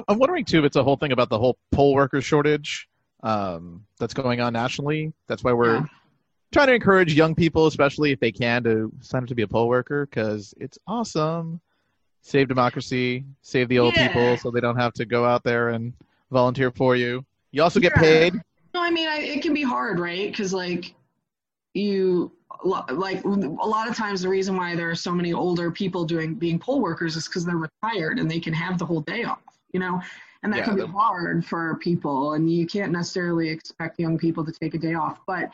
I'm 0.07 0.17
wondering 0.17 0.45
too 0.45 0.59
if 0.59 0.65
it's 0.65 0.75
a 0.75 0.83
whole 0.83 0.97
thing 0.97 1.11
about 1.11 1.29
the 1.29 1.37
whole 1.37 1.57
poll 1.71 1.93
worker 1.93 2.21
shortage 2.21 2.87
um, 3.21 3.85
that's 3.99 4.13
going 4.13 4.41
on 4.41 4.53
nationally. 4.53 5.13
That's 5.27 5.43
why 5.43 5.53
we're 5.53 5.75
yeah. 5.75 5.85
trying 6.51 6.67
to 6.67 6.73
encourage 6.73 7.13
young 7.13 7.35
people, 7.35 7.67
especially 7.67 8.11
if 8.11 8.19
they 8.19 8.31
can, 8.31 8.63
to 8.63 8.91
sign 9.01 9.23
up 9.23 9.29
to 9.29 9.35
be 9.35 9.43
a 9.43 9.47
poll 9.47 9.67
worker 9.67 10.05
because 10.05 10.53
it's 10.57 10.77
awesome. 10.87 11.61
Save 12.21 12.47
democracy, 12.47 13.25
save 13.41 13.67
the 13.69 13.79
old 13.79 13.95
yeah. 13.95 14.07
people, 14.07 14.37
so 14.37 14.49
they 14.49 14.61
don't 14.61 14.77
have 14.77 14.93
to 14.93 15.05
go 15.05 15.25
out 15.25 15.43
there 15.43 15.69
and 15.69 15.93
volunteer 16.31 16.71
for 16.71 16.95
you. 16.95 17.25
You 17.51 17.63
also 17.63 17.79
get 17.79 17.93
yeah. 17.95 18.01
paid. 18.01 18.33
No, 18.73 18.81
I 18.81 18.89
mean 18.89 19.07
I, 19.07 19.17
it 19.19 19.41
can 19.41 19.53
be 19.53 19.61
hard, 19.61 19.99
right? 19.99 20.31
Because 20.31 20.53
like 20.53 20.95
you 21.73 22.31
like 22.63 23.23
a 23.25 23.27
lot 23.27 23.89
of 23.89 23.95
times 23.95 24.21
the 24.21 24.29
reason 24.29 24.55
why 24.55 24.75
there 24.75 24.89
are 24.89 24.95
so 24.95 25.11
many 25.11 25.33
older 25.33 25.69
people 25.69 26.05
doing 26.05 26.33
being 26.35 26.57
poll 26.57 26.81
workers 26.81 27.15
is 27.15 27.27
because 27.27 27.45
they're 27.45 27.57
retired 27.57 28.19
and 28.19 28.31
they 28.31 28.39
can 28.39 28.53
have 28.53 28.77
the 28.77 28.85
whole 28.85 29.01
day 29.01 29.23
off 29.23 29.42
you 29.73 29.79
know? 29.79 30.01
And 30.43 30.51
that 30.53 30.59
yeah, 30.59 30.65
can 30.65 30.75
be 30.75 30.85
hard 30.85 31.45
for 31.45 31.77
people 31.77 32.33
and 32.33 32.51
you 32.51 32.65
can't 32.65 32.91
necessarily 32.91 33.49
expect 33.49 33.99
young 33.99 34.17
people 34.17 34.45
to 34.45 34.51
take 34.51 34.73
a 34.73 34.77
day 34.77 34.93
off 34.93 35.19
but 35.25 35.49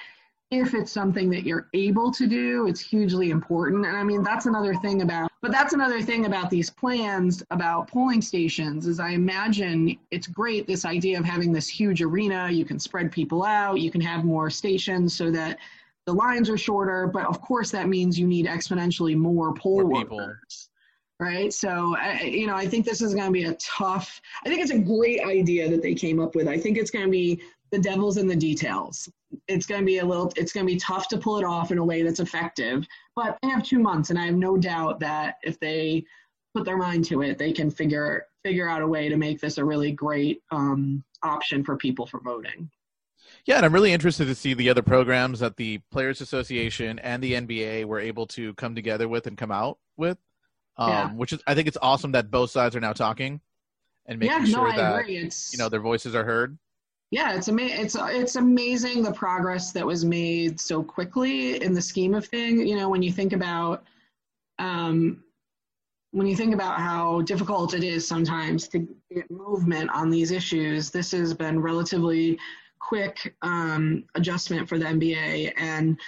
if 0.52 0.74
it's 0.74 0.92
something 0.92 1.30
that 1.30 1.44
you're 1.44 1.68
able 1.76 2.12
to 2.12 2.26
do 2.26 2.68
it's 2.68 2.82
hugely 2.82 3.30
important. 3.30 3.86
And 3.86 3.96
i 3.96 4.04
mean 4.04 4.24
that's 4.24 4.48
another 4.48 4.74
thing 4.74 5.04
about 5.04 5.32
but 5.42 5.52
that's 5.52 5.74
another 5.74 6.02
thing 6.02 6.26
about 6.26 6.50
these 6.50 6.72
plans 6.72 7.44
about 7.52 7.88
polling 7.88 8.22
stations 8.22 8.88
is 8.88 9.00
i 9.00 9.12
imagine 9.12 9.96
it's 10.10 10.26
great 10.26 10.66
this 10.66 10.86
idea 10.86 11.20
of 11.20 11.26
having 11.26 11.52
this 11.52 11.68
huge 11.68 12.02
arena. 12.02 12.50
You 12.50 12.66
can 12.66 12.80
spread 12.80 13.12
people 13.12 13.44
out. 13.44 13.80
You 13.80 13.92
can 13.92 14.02
have 14.02 14.26
more 14.26 14.50
stations 14.50 15.16
so 15.16 15.30
that 15.32 15.60
the 16.06 16.14
lines 16.14 16.50
are 16.50 16.58
shorter. 16.58 17.06
But 17.06 17.28
of 17.28 17.42
course 17.42 17.70
that 17.72 17.88
means 17.88 18.20
you 18.20 18.26
need 18.26 18.48
exponentially 18.48 19.16
more 19.16 19.54
poll 19.54 19.84
more 19.84 20.04
workers 20.04 20.69
right? 21.20 21.52
So, 21.52 21.96
I, 21.98 22.22
you 22.22 22.48
know, 22.48 22.56
I 22.56 22.68
think 22.68 22.86
this 22.86 23.02
is 23.02 23.14
going 23.14 23.28
to 23.28 23.32
be 23.32 23.44
a 23.44 23.54
tough, 23.56 24.22
I 24.46 24.50
think 24.50 24.62
it's 24.62 24.72
a 24.72 24.80
great 24.80 25.22
idea 25.22 25.70
that 25.70 25.82
they 25.82 25.94
came 25.94 26.20
up 26.20 26.36
with. 26.36 26.48
I 26.48 26.58
think 26.58 26.78
it's 26.78 26.92
going 26.92 27.06
to 27.06 27.12
be 27.12 27.42
the 27.72 27.80
devil's 27.80 28.18
in 28.18 28.28
the 28.28 28.36
details. 28.36 29.10
It's 29.48 29.66
going 29.66 29.82
to 29.82 29.86
be 29.86 30.00
a 30.00 30.06
little, 30.06 30.32
it's 30.38 30.54
going 30.54 30.66
to 30.66 30.74
be 30.74 30.80
tough 30.80 31.08
to 31.10 31.18
pull 31.18 31.38
it 31.38 31.46
off 31.46 31.72
in 31.72 31.78
a 31.78 31.84
way 31.84 32.02
that's 32.02 32.20
effective, 32.22 32.88
but 33.16 33.38
they 33.44 33.50
have 33.50 33.64
two 33.64 33.80
months 33.80 34.10
and 34.10 34.18
I 34.18 34.26
have 34.26 34.36
no 34.36 34.58
doubt 34.58 35.00
that 35.02 35.36
if 35.44 35.60
they 35.60 36.06
put 36.56 36.66
their 36.66 36.78
mind 36.78 37.06
to 37.06 37.22
it, 37.22 37.38
they 37.38 37.52
can 37.52 37.70
figure, 37.70 38.26
figure 38.44 38.70
out 38.70 38.82
a 38.82 38.88
way 38.88 39.10
to 39.10 39.18
make 39.18 39.40
this 39.40 39.58
a 39.58 39.66
really 39.66 39.92
great 39.92 40.42
um, 40.52 41.04
option 41.22 41.64
for 41.64 41.76
people 41.76 42.08
for 42.08 42.22
voting. 42.22 42.70
Yeah, 43.46 43.58
and 43.58 43.66
I'm 43.66 43.74
really 43.74 43.94
interested 43.94 44.26
to 44.26 44.36
see 44.36 44.54
the 44.54 44.70
other 44.70 44.82
programs 44.82 45.42
that 45.42 45.58
the 45.58 45.80
Players 45.92 46.22
Association 46.22 46.98
and 47.00 47.22
the 47.22 47.34
NBA 47.34 47.86
were 47.86 48.00
able 48.00 48.26
to 48.28 48.54
come 48.56 48.74
together 48.74 49.08
with 49.08 49.28
and 49.28 49.38
come 49.38 49.52
out 49.52 49.78
with 49.98 50.18
um, 50.80 50.90
yeah. 50.90 51.12
which 51.12 51.34
is 51.34 51.42
I 51.46 51.54
think 51.54 51.68
it's 51.68 51.78
awesome 51.82 52.14
that 52.14 52.32
both 52.32 52.50
sides 52.50 52.76
are 52.76 52.80
now 52.80 52.94
talking 52.94 53.42
and 54.08 54.18
making 54.18 54.38
yeah, 54.38 54.46
sure 54.46 54.72
no, 54.72 54.78
that 54.78 55.10
you 55.10 55.58
know 55.58 55.70
their 55.70 55.82
voices 55.82 56.16
are 56.16 56.24
heard. 56.24 56.58
Yeah, 57.12 57.36
it's 57.36 57.50
ama- 57.50 57.64
it's 57.64 57.96
it's 58.00 58.36
amazing 58.38 59.04
the 59.04 59.12
progress 59.12 59.72
that 59.74 59.86
was 59.86 60.06
made 60.06 60.60
so 60.60 60.82
quickly 60.82 61.62
in 61.62 61.74
the 61.74 61.82
scheme 61.82 62.14
of 62.14 62.26
thing. 62.26 62.66
You 62.66 62.78
know, 62.78 62.90
when 62.90 63.04
you 63.04 63.12
think 63.12 63.34
about 63.34 63.84
um, 64.58 65.24
when 66.12 66.28
you 66.28 66.36
think 66.36 66.54
about 66.54 66.80
how 66.80 67.22
difficult 67.22 67.74
it 67.74 67.84
is 67.84 68.08
sometimes 68.08 68.68
to 68.70 68.88
get 69.14 69.30
movement 69.30 69.90
on 69.92 70.10
these 70.10 70.32
issues, 70.32 70.90
this 70.90 71.12
has 71.12 71.34
been 71.34 71.62
relatively 71.62 72.40
quick 72.80 73.36
um, 73.42 74.06
adjustment 74.16 74.68
for 74.68 74.80
the 74.80 74.86
NBA 74.86 75.54
and 75.58 76.00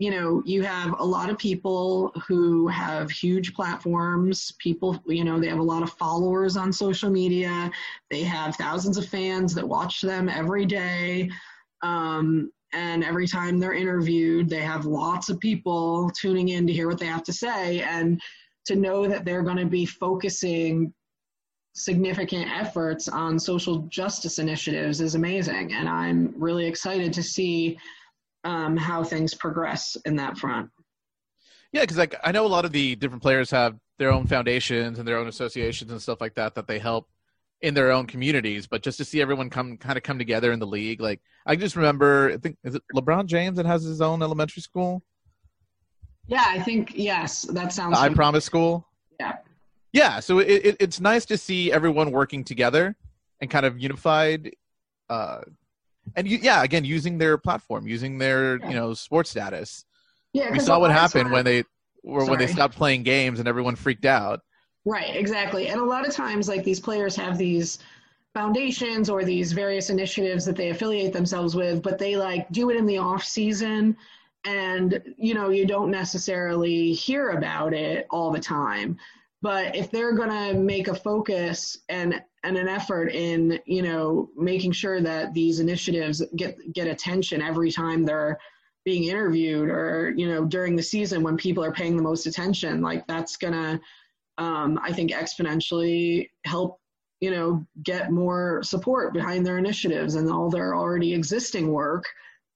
you 0.00 0.10
know, 0.10 0.42
you 0.46 0.62
have 0.62 0.98
a 0.98 1.04
lot 1.04 1.28
of 1.28 1.36
people 1.36 2.10
who 2.26 2.66
have 2.68 3.10
huge 3.10 3.52
platforms. 3.52 4.54
People, 4.58 4.98
you 5.06 5.24
know, 5.24 5.38
they 5.38 5.48
have 5.48 5.58
a 5.58 5.62
lot 5.62 5.82
of 5.82 5.92
followers 5.92 6.56
on 6.56 6.72
social 6.72 7.10
media. 7.10 7.70
They 8.10 8.22
have 8.22 8.56
thousands 8.56 8.96
of 8.96 9.06
fans 9.06 9.54
that 9.54 9.68
watch 9.68 10.00
them 10.00 10.30
every 10.30 10.64
day. 10.64 11.30
Um, 11.82 12.50
and 12.72 13.04
every 13.04 13.26
time 13.26 13.58
they're 13.58 13.74
interviewed, 13.74 14.48
they 14.48 14.62
have 14.62 14.86
lots 14.86 15.28
of 15.28 15.38
people 15.38 16.10
tuning 16.18 16.48
in 16.48 16.66
to 16.66 16.72
hear 16.72 16.88
what 16.88 16.98
they 16.98 17.04
have 17.04 17.24
to 17.24 17.32
say. 17.34 17.82
And 17.82 18.18
to 18.68 18.76
know 18.76 19.06
that 19.06 19.26
they're 19.26 19.42
going 19.42 19.58
to 19.58 19.66
be 19.66 19.84
focusing 19.84 20.94
significant 21.74 22.48
efforts 22.50 23.06
on 23.06 23.38
social 23.38 23.80
justice 23.88 24.38
initiatives 24.38 25.02
is 25.02 25.14
amazing. 25.14 25.74
And 25.74 25.90
I'm 25.90 26.32
really 26.38 26.64
excited 26.64 27.12
to 27.12 27.22
see 27.22 27.76
um, 28.44 28.76
how 28.76 29.04
things 29.04 29.34
progress 29.34 29.96
in 30.04 30.16
that 30.16 30.38
front. 30.38 30.70
Yeah, 31.72 31.82
because 31.82 31.98
like 31.98 32.14
I 32.24 32.32
know 32.32 32.46
a 32.46 32.48
lot 32.48 32.64
of 32.64 32.72
the 32.72 32.96
different 32.96 33.22
players 33.22 33.50
have 33.50 33.76
their 33.98 34.10
own 34.10 34.26
foundations 34.26 34.98
and 34.98 35.06
their 35.06 35.18
own 35.18 35.28
associations 35.28 35.90
and 35.90 36.02
stuff 36.02 36.20
like 36.20 36.34
that 36.34 36.54
that 36.54 36.66
they 36.66 36.78
help 36.78 37.08
in 37.62 37.74
their 37.74 37.92
own 37.92 38.06
communities. 38.06 38.66
But 38.66 38.82
just 38.82 38.98
to 38.98 39.04
see 39.04 39.20
everyone 39.20 39.50
come 39.50 39.76
kind 39.76 39.96
of 39.96 40.02
come 40.02 40.18
together 40.18 40.52
in 40.52 40.58
the 40.58 40.66
league, 40.66 41.00
like 41.00 41.20
I 41.46 41.56
just 41.56 41.76
remember, 41.76 42.32
I 42.32 42.38
think 42.38 42.56
is 42.64 42.74
it 42.74 42.82
LeBron 42.94 43.26
James 43.26 43.56
that 43.56 43.66
has 43.66 43.84
his 43.84 44.00
own 44.00 44.22
elementary 44.22 44.62
school. 44.62 45.02
Yeah, 46.26 46.44
I 46.46 46.60
think 46.60 46.92
yes, 46.94 47.42
that 47.42 47.72
sounds. 47.72 47.98
I 47.98 48.08
promise 48.08 48.44
school. 48.44 48.86
Yeah. 49.18 49.36
Yeah, 49.92 50.20
so 50.20 50.38
it, 50.38 50.64
it, 50.64 50.76
it's 50.78 51.00
nice 51.00 51.24
to 51.26 51.36
see 51.36 51.72
everyone 51.72 52.12
working 52.12 52.44
together 52.44 52.96
and 53.40 53.50
kind 53.50 53.66
of 53.66 53.80
unified 53.80 54.54
uh, 55.08 55.40
and 56.16 56.28
you, 56.28 56.38
yeah, 56.42 56.62
again, 56.62 56.84
using 56.84 57.18
their 57.18 57.38
platform, 57.38 57.86
using 57.86 58.18
their 58.18 58.58
yeah. 58.58 58.68
you 58.68 58.74
know 58.74 58.94
sports 58.94 59.30
status. 59.30 59.84
Yeah, 60.32 60.50
We 60.50 60.60
saw 60.60 60.78
what 60.78 60.90
happened 60.90 61.24
time- 61.24 61.32
when 61.32 61.44
they 61.44 61.64
or 62.02 62.28
when 62.28 62.38
they 62.38 62.46
stopped 62.46 62.76
playing 62.76 63.02
games 63.02 63.38
and 63.40 63.48
everyone 63.48 63.76
freaked 63.76 64.04
out. 64.04 64.40
Right, 64.84 65.14
exactly. 65.14 65.68
And 65.68 65.80
a 65.80 65.84
lot 65.84 66.06
of 66.06 66.14
times, 66.14 66.48
like 66.48 66.64
these 66.64 66.80
players 66.80 67.14
have 67.16 67.36
these 67.36 67.78
foundations 68.32 69.10
or 69.10 69.24
these 69.24 69.52
various 69.52 69.90
initiatives 69.90 70.44
that 70.46 70.56
they 70.56 70.70
affiliate 70.70 71.12
themselves 71.12 71.54
with, 71.54 71.82
but 71.82 71.98
they 71.98 72.16
like 72.16 72.50
do 72.50 72.70
it 72.70 72.76
in 72.76 72.86
the 72.86 72.96
off 72.96 73.24
season 73.24 73.96
and 74.44 75.02
you 75.18 75.34
know, 75.34 75.50
you 75.50 75.66
don't 75.66 75.90
necessarily 75.90 76.92
hear 76.92 77.30
about 77.30 77.74
it 77.74 78.06
all 78.10 78.30
the 78.30 78.40
time. 78.40 78.96
But 79.42 79.74
if 79.74 79.90
they're 79.90 80.14
going 80.14 80.30
to 80.30 80.58
make 80.58 80.88
a 80.88 80.94
focus 80.94 81.78
and 81.88 82.22
and 82.42 82.56
an 82.56 82.68
effort 82.68 83.12
in, 83.12 83.58
you 83.66 83.82
know, 83.82 84.30
making 84.36 84.72
sure 84.72 85.00
that 85.00 85.34
these 85.34 85.60
initiatives 85.60 86.22
get 86.36 86.56
get 86.72 86.86
attention 86.86 87.40
every 87.40 87.70
time 87.70 88.04
they're 88.04 88.38
being 88.84 89.04
interviewed 89.04 89.68
or, 89.68 90.14
you 90.16 90.26
know, 90.26 90.44
during 90.44 90.74
the 90.74 90.82
season 90.82 91.22
when 91.22 91.36
people 91.36 91.62
are 91.64 91.72
paying 91.72 91.96
the 91.96 92.02
most 92.02 92.26
attention, 92.26 92.80
like 92.80 93.06
that's 93.06 93.36
going 93.36 93.52
to 93.52 93.80
um, 94.38 94.78
I 94.82 94.92
think 94.92 95.10
exponentially 95.10 96.28
help 96.44 96.80
you 97.20 97.30
know 97.30 97.64
get 97.82 98.10
more 98.10 98.62
support 98.62 99.12
behind 99.12 99.46
their 99.46 99.58
initiatives 99.58 100.14
and 100.14 100.30
all 100.30 100.50
their 100.50 100.74
already 100.74 101.12
existing 101.12 101.70
work. 101.70 102.04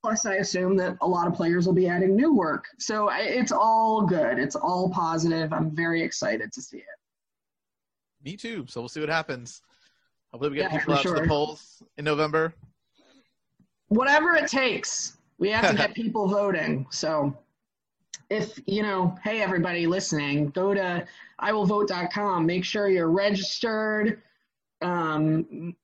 Plus, 0.04 0.26
I 0.26 0.34
assume 0.34 0.76
that 0.76 0.98
a 1.00 1.08
lot 1.08 1.26
of 1.26 1.32
players 1.32 1.64
will 1.64 1.72
be 1.72 1.88
adding 1.88 2.14
new 2.14 2.34
work. 2.34 2.66
So 2.78 3.08
it's 3.10 3.52
all 3.52 4.02
good. 4.02 4.38
It's 4.38 4.54
all 4.54 4.90
positive. 4.90 5.50
I'm 5.50 5.74
very 5.74 6.02
excited 6.02 6.52
to 6.52 6.60
see 6.60 6.76
it. 6.76 6.84
Me 8.22 8.36
too. 8.36 8.66
So 8.68 8.82
we'll 8.82 8.90
see 8.90 9.00
what 9.00 9.08
happens. 9.08 9.62
Hopefully 10.30 10.50
we 10.50 10.56
get 10.56 10.70
Yeah, 10.70 10.78
people 10.78 10.94
out 10.94 11.02
to 11.04 11.12
the 11.12 11.26
polls 11.26 11.82
in 11.96 12.04
November. 12.04 12.52
Whatever 13.88 14.34
it 14.34 14.46
takes, 14.46 15.16
we 15.38 15.48
have 15.48 15.70
to 15.70 15.74
get 15.74 15.94
people 16.02 16.28
voting. 16.28 16.86
So 16.90 17.34
if 18.28 18.60
you 18.66 18.82
know, 18.82 19.16
hey 19.24 19.40
everybody 19.40 19.86
listening, 19.86 20.50
go 20.50 20.74
to 20.74 21.06
iwillvote.com. 21.40 22.44
Make 22.44 22.66
sure 22.66 22.90
you're 22.90 23.10
registered. 23.10 24.20
Um, 24.82 25.74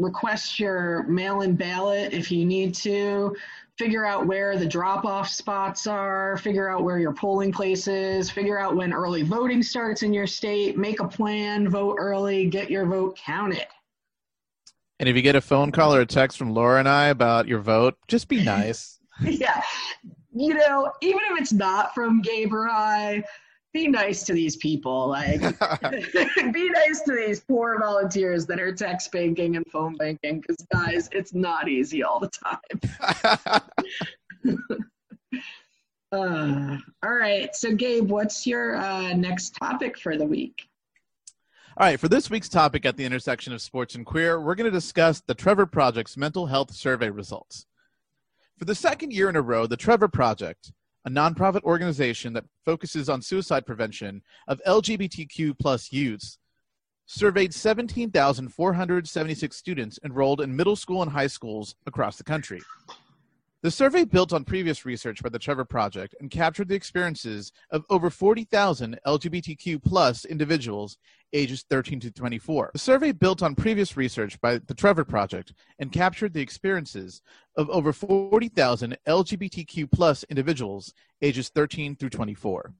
request 0.00 0.58
your 0.58 1.04
mail-in 1.04 1.54
ballot 1.54 2.12
if 2.12 2.32
you 2.32 2.44
need 2.44 2.74
to. 2.76 3.36
Figure 3.76 4.04
out 4.04 4.26
where 4.26 4.58
the 4.58 4.66
drop-off 4.66 5.28
spots 5.28 5.86
are. 5.86 6.36
Figure 6.38 6.68
out 6.68 6.82
where 6.82 6.98
your 6.98 7.14
polling 7.14 7.52
place 7.52 7.86
is. 7.86 8.30
Figure 8.30 8.58
out 8.58 8.76
when 8.76 8.92
early 8.92 9.22
voting 9.22 9.62
starts 9.62 10.02
in 10.02 10.12
your 10.12 10.26
state. 10.26 10.76
Make 10.76 11.00
a 11.00 11.08
plan. 11.08 11.68
Vote 11.68 11.96
early. 11.98 12.46
Get 12.46 12.70
your 12.70 12.86
vote 12.86 13.16
counted. 13.16 13.66
And 14.98 15.08
if 15.08 15.16
you 15.16 15.22
get 15.22 15.34
a 15.34 15.40
phone 15.40 15.72
call 15.72 15.94
or 15.94 16.02
a 16.02 16.06
text 16.06 16.36
from 16.36 16.52
Laura 16.52 16.78
and 16.78 16.88
I 16.88 17.06
about 17.06 17.48
your 17.48 17.60
vote, 17.60 17.96
just 18.06 18.28
be 18.28 18.44
nice. 18.44 18.98
yeah. 19.22 19.62
You 20.32 20.54
know, 20.54 20.92
even 21.00 21.20
if 21.30 21.40
it's 21.40 21.52
not 21.52 21.94
from 21.94 22.20
Gabe 22.20 22.52
or 22.52 22.68
I, 22.68 23.24
be 23.72 23.88
nice 23.88 24.24
to 24.24 24.32
these 24.32 24.56
people. 24.56 25.08
Like, 25.08 25.40
be 26.52 26.70
nice 26.70 27.00
to 27.02 27.14
these 27.14 27.40
poor 27.40 27.78
volunteers 27.78 28.46
that 28.46 28.60
are 28.60 28.72
text 28.72 29.12
banking 29.12 29.56
and 29.56 29.66
phone 29.70 29.96
banking. 29.96 30.40
Because, 30.40 30.64
guys, 30.72 31.08
it's 31.12 31.34
not 31.34 31.68
easy 31.68 32.02
all 32.02 32.20
the 32.20 32.30
time. 32.30 33.60
Uh, 36.12 36.76
all 37.04 37.14
right. 37.14 37.54
So, 37.54 37.72
Gabe, 37.72 38.10
what's 38.10 38.44
your 38.44 38.74
uh, 38.74 39.12
next 39.12 39.50
topic 39.50 39.96
for 39.96 40.16
the 40.16 40.26
week? 40.26 40.68
All 41.76 41.86
right, 41.86 42.00
for 42.00 42.08
this 42.08 42.28
week's 42.28 42.48
topic 42.48 42.84
at 42.84 42.96
the 42.96 43.04
intersection 43.04 43.52
of 43.52 43.62
sports 43.62 43.94
and 43.94 44.04
queer, 44.04 44.40
we're 44.40 44.56
going 44.56 44.70
to 44.70 44.76
discuss 44.76 45.20
the 45.20 45.34
Trevor 45.34 45.66
Project's 45.66 46.16
mental 46.16 46.46
health 46.46 46.74
survey 46.74 47.10
results. 47.10 47.64
For 48.58 48.64
the 48.64 48.74
second 48.74 49.12
year 49.12 49.28
in 49.28 49.36
a 49.36 49.40
row, 49.40 49.66
the 49.66 49.76
Trevor 49.76 50.08
Project, 50.08 50.72
a 51.04 51.10
nonprofit 51.10 51.62
organization 51.62 52.32
that 52.34 52.44
focuses 52.64 53.08
on 53.08 53.22
suicide 53.22 53.64
prevention 53.66 54.22
of 54.48 54.60
LGBTQ 54.66 55.56
plus 55.58 55.92
youths, 55.92 56.38
surveyed 57.06 57.54
17,476 57.54 59.56
students 59.56 59.98
enrolled 60.04 60.40
in 60.40 60.54
middle 60.54 60.76
school 60.76 61.02
and 61.02 61.10
high 61.10 61.26
schools 61.26 61.74
across 61.86 62.16
the 62.16 62.24
country. 62.24 62.60
The 63.62 63.70
survey 63.70 64.04
built 64.04 64.32
on 64.32 64.44
previous 64.44 64.86
research 64.86 65.22
by 65.22 65.28
the 65.28 65.38
Trevor 65.38 65.66
Project 65.66 66.14
and 66.18 66.30
captured 66.30 66.68
the 66.68 66.74
experiences 66.74 67.52
of 67.70 67.84
over 67.90 68.08
40,000 68.08 68.98
LGBTQ 69.06 69.84
plus 69.84 70.24
individuals 70.24 70.96
ages 71.34 71.66
13 71.68 72.00
to 72.00 72.10
24. 72.10 72.70
The 72.72 72.78
survey 72.78 73.12
built 73.12 73.42
on 73.42 73.54
previous 73.54 73.98
research 73.98 74.40
by 74.40 74.60
the 74.66 74.72
Trevor 74.72 75.04
Project 75.04 75.52
and 75.78 75.92
captured 75.92 76.32
the 76.32 76.40
experiences 76.40 77.20
of 77.54 77.68
over 77.68 77.92
40,000 77.92 78.96
LGBTQ 79.06 79.92
plus 79.92 80.24
individuals 80.30 80.94
ages 81.20 81.50
13 81.50 81.96
through 81.96 82.08
24. 82.08 82.72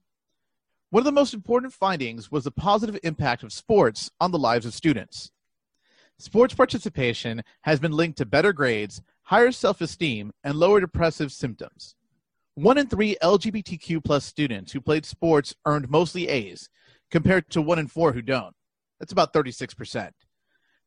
One 0.89 1.01
of 1.01 1.05
the 1.05 1.11
most 1.11 1.35
important 1.35 1.73
findings 1.73 2.31
was 2.31 2.45
the 2.45 2.49
positive 2.49 2.97
impact 3.03 3.43
of 3.43 3.53
sports 3.53 4.09
on 4.19 4.31
the 4.31 4.39
lives 4.39 4.65
of 4.65 4.73
students. 4.73 5.29
Sports 6.21 6.53
participation 6.53 7.43
has 7.61 7.79
been 7.79 7.91
linked 7.91 8.17
to 8.19 8.25
better 8.27 8.53
grades, 8.53 9.01
higher 9.31 9.49
self-esteem, 9.53 10.29
and 10.43 10.57
lower 10.57 10.81
depressive 10.81 11.31
symptoms. 11.31 11.95
One 12.55 12.77
in 12.77 12.87
three 12.87 13.15
LGBTQ 13.23 14.03
plus 14.03 14.25
students 14.25 14.73
who 14.73 14.81
played 14.81 15.05
sports 15.05 15.55
earned 15.65 15.89
mostly 15.89 16.27
A's, 16.27 16.67
compared 17.09 17.49
to 17.51 17.61
one 17.61 17.79
in 17.79 17.87
four 17.87 18.11
who 18.11 18.21
don't. 18.21 18.53
That's 18.99 19.13
about 19.13 19.31
36%. 19.31 20.11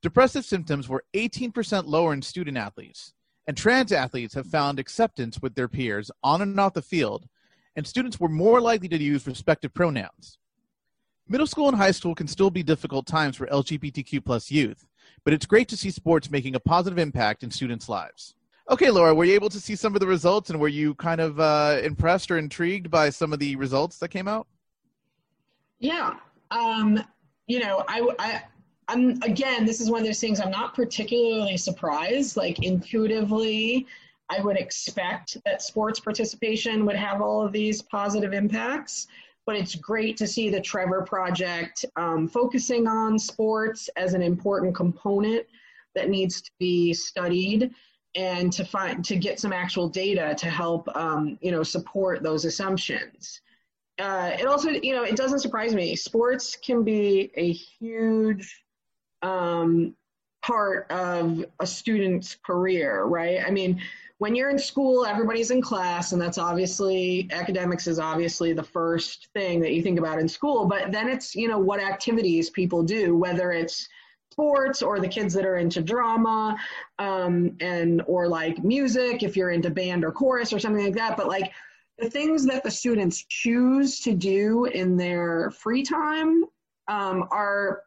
Depressive 0.02 0.44
symptoms 0.44 0.90
were 0.90 1.04
18% 1.14 1.86
lower 1.86 2.12
in 2.12 2.20
student 2.20 2.58
athletes, 2.58 3.14
and 3.46 3.56
trans 3.56 3.92
athletes 3.92 4.34
have 4.34 4.46
found 4.46 4.78
acceptance 4.78 5.40
with 5.40 5.54
their 5.54 5.66
peers 5.66 6.10
on 6.22 6.42
and 6.42 6.60
off 6.60 6.74
the 6.74 6.82
field, 6.82 7.26
and 7.76 7.86
students 7.86 8.20
were 8.20 8.28
more 8.28 8.60
likely 8.60 8.88
to 8.88 9.02
use 9.02 9.26
respective 9.26 9.72
pronouns. 9.72 10.36
Middle 11.26 11.46
school 11.46 11.68
and 11.68 11.78
high 11.78 11.92
school 11.92 12.14
can 12.14 12.28
still 12.28 12.50
be 12.50 12.62
difficult 12.62 13.06
times 13.06 13.36
for 13.36 13.46
LGBTQ 13.46 14.22
plus 14.22 14.50
youth, 14.50 14.84
but 15.24 15.32
it's 15.32 15.46
great 15.46 15.68
to 15.68 15.76
see 15.76 15.90
sports 15.90 16.30
making 16.30 16.54
a 16.54 16.60
positive 16.60 16.98
impact 16.98 17.42
in 17.42 17.50
students' 17.50 17.88
lives. 17.88 18.34
Okay, 18.70 18.90
Laura, 18.90 19.14
were 19.14 19.24
you 19.24 19.34
able 19.34 19.50
to 19.50 19.60
see 19.60 19.76
some 19.76 19.94
of 19.94 20.00
the 20.00 20.06
results, 20.06 20.50
and 20.50 20.58
were 20.58 20.68
you 20.68 20.94
kind 20.94 21.20
of 21.20 21.38
uh, 21.38 21.80
impressed 21.82 22.30
or 22.30 22.38
intrigued 22.38 22.90
by 22.90 23.10
some 23.10 23.32
of 23.32 23.38
the 23.38 23.56
results 23.56 23.98
that 23.98 24.08
came 24.08 24.26
out? 24.28 24.46
Yeah. 25.80 26.14
Um, 26.50 27.02
you 27.46 27.60
know, 27.60 27.84
I, 27.88 28.08
I, 28.18 28.42
I'm 28.88 29.22
again, 29.22 29.66
this 29.66 29.80
is 29.80 29.90
one 29.90 30.00
of 30.00 30.06
those 30.06 30.20
things 30.20 30.40
I'm 30.40 30.50
not 30.50 30.74
particularly 30.74 31.56
surprised. 31.56 32.36
Like 32.36 32.62
intuitively, 32.62 33.86
I 34.30 34.40
would 34.40 34.56
expect 34.56 35.36
that 35.44 35.60
sports 35.60 36.00
participation 36.00 36.86
would 36.86 36.96
have 36.96 37.20
all 37.20 37.44
of 37.44 37.52
these 37.52 37.82
positive 37.82 38.32
impacts. 38.32 39.08
But 39.46 39.56
it's 39.56 39.74
great 39.74 40.16
to 40.18 40.26
see 40.26 40.48
the 40.48 40.60
Trevor 40.60 41.02
Project 41.02 41.84
um, 41.96 42.28
focusing 42.28 42.86
on 42.86 43.18
sports 43.18 43.90
as 43.96 44.14
an 44.14 44.22
important 44.22 44.74
component 44.74 45.46
that 45.94 46.08
needs 46.08 46.40
to 46.42 46.50
be 46.58 46.94
studied 46.94 47.70
and 48.16 48.52
to 48.52 48.64
find 48.64 49.04
to 49.04 49.16
get 49.16 49.40
some 49.40 49.52
actual 49.52 49.88
data 49.88 50.34
to 50.38 50.48
help 50.48 50.88
um, 50.96 51.38
you 51.42 51.50
know 51.50 51.62
support 51.62 52.22
those 52.22 52.44
assumptions 52.44 53.42
uh, 53.98 54.32
it 54.38 54.46
also, 54.46 54.70
you 54.70 54.92
know, 54.92 55.04
it 55.04 55.16
doesn't 55.16 55.38
surprise 55.38 55.74
me. 55.74 55.94
Sports 55.94 56.56
can 56.56 56.82
be 56.82 57.30
a 57.36 57.52
huge 57.52 58.64
um, 59.22 59.94
part 60.44 60.90
of 60.90 61.44
a 61.60 61.66
student's 61.66 62.36
career, 62.44 63.04
right? 63.04 63.40
I 63.46 63.50
mean, 63.50 63.80
when 64.18 64.34
you're 64.34 64.50
in 64.50 64.58
school, 64.58 65.06
everybody's 65.06 65.50
in 65.50 65.62
class, 65.62 66.12
and 66.12 66.20
that's 66.20 66.38
obviously 66.38 67.28
academics 67.32 67.86
is 67.86 67.98
obviously 67.98 68.52
the 68.52 68.62
first 68.62 69.28
thing 69.34 69.60
that 69.60 69.72
you 69.72 69.82
think 69.82 69.98
about 69.98 70.18
in 70.18 70.28
school. 70.28 70.66
But 70.66 70.92
then 70.92 71.08
it's, 71.08 71.34
you 71.34 71.48
know, 71.48 71.58
what 71.58 71.80
activities 71.80 72.50
people 72.50 72.82
do, 72.82 73.16
whether 73.16 73.52
it's 73.52 73.88
sports 74.32 74.82
or 74.82 75.00
the 75.00 75.08
kids 75.08 75.32
that 75.32 75.46
are 75.46 75.56
into 75.56 75.80
drama 75.80 76.56
um, 76.98 77.56
and 77.60 78.02
or 78.06 78.28
like 78.28 78.62
music 78.64 79.22
if 79.22 79.36
you're 79.36 79.50
into 79.50 79.70
band 79.70 80.04
or 80.04 80.10
chorus 80.10 80.52
or 80.52 80.58
something 80.58 80.84
like 80.84 80.94
that 80.94 81.16
but 81.16 81.28
like 81.28 81.52
the 82.00 82.10
things 82.10 82.44
that 82.44 82.64
the 82.64 82.70
students 82.70 83.24
choose 83.28 84.00
to 84.00 84.12
do 84.12 84.64
in 84.64 84.96
their 84.96 85.52
free 85.52 85.84
time 85.84 86.42
um, 86.88 87.28
are 87.30 87.83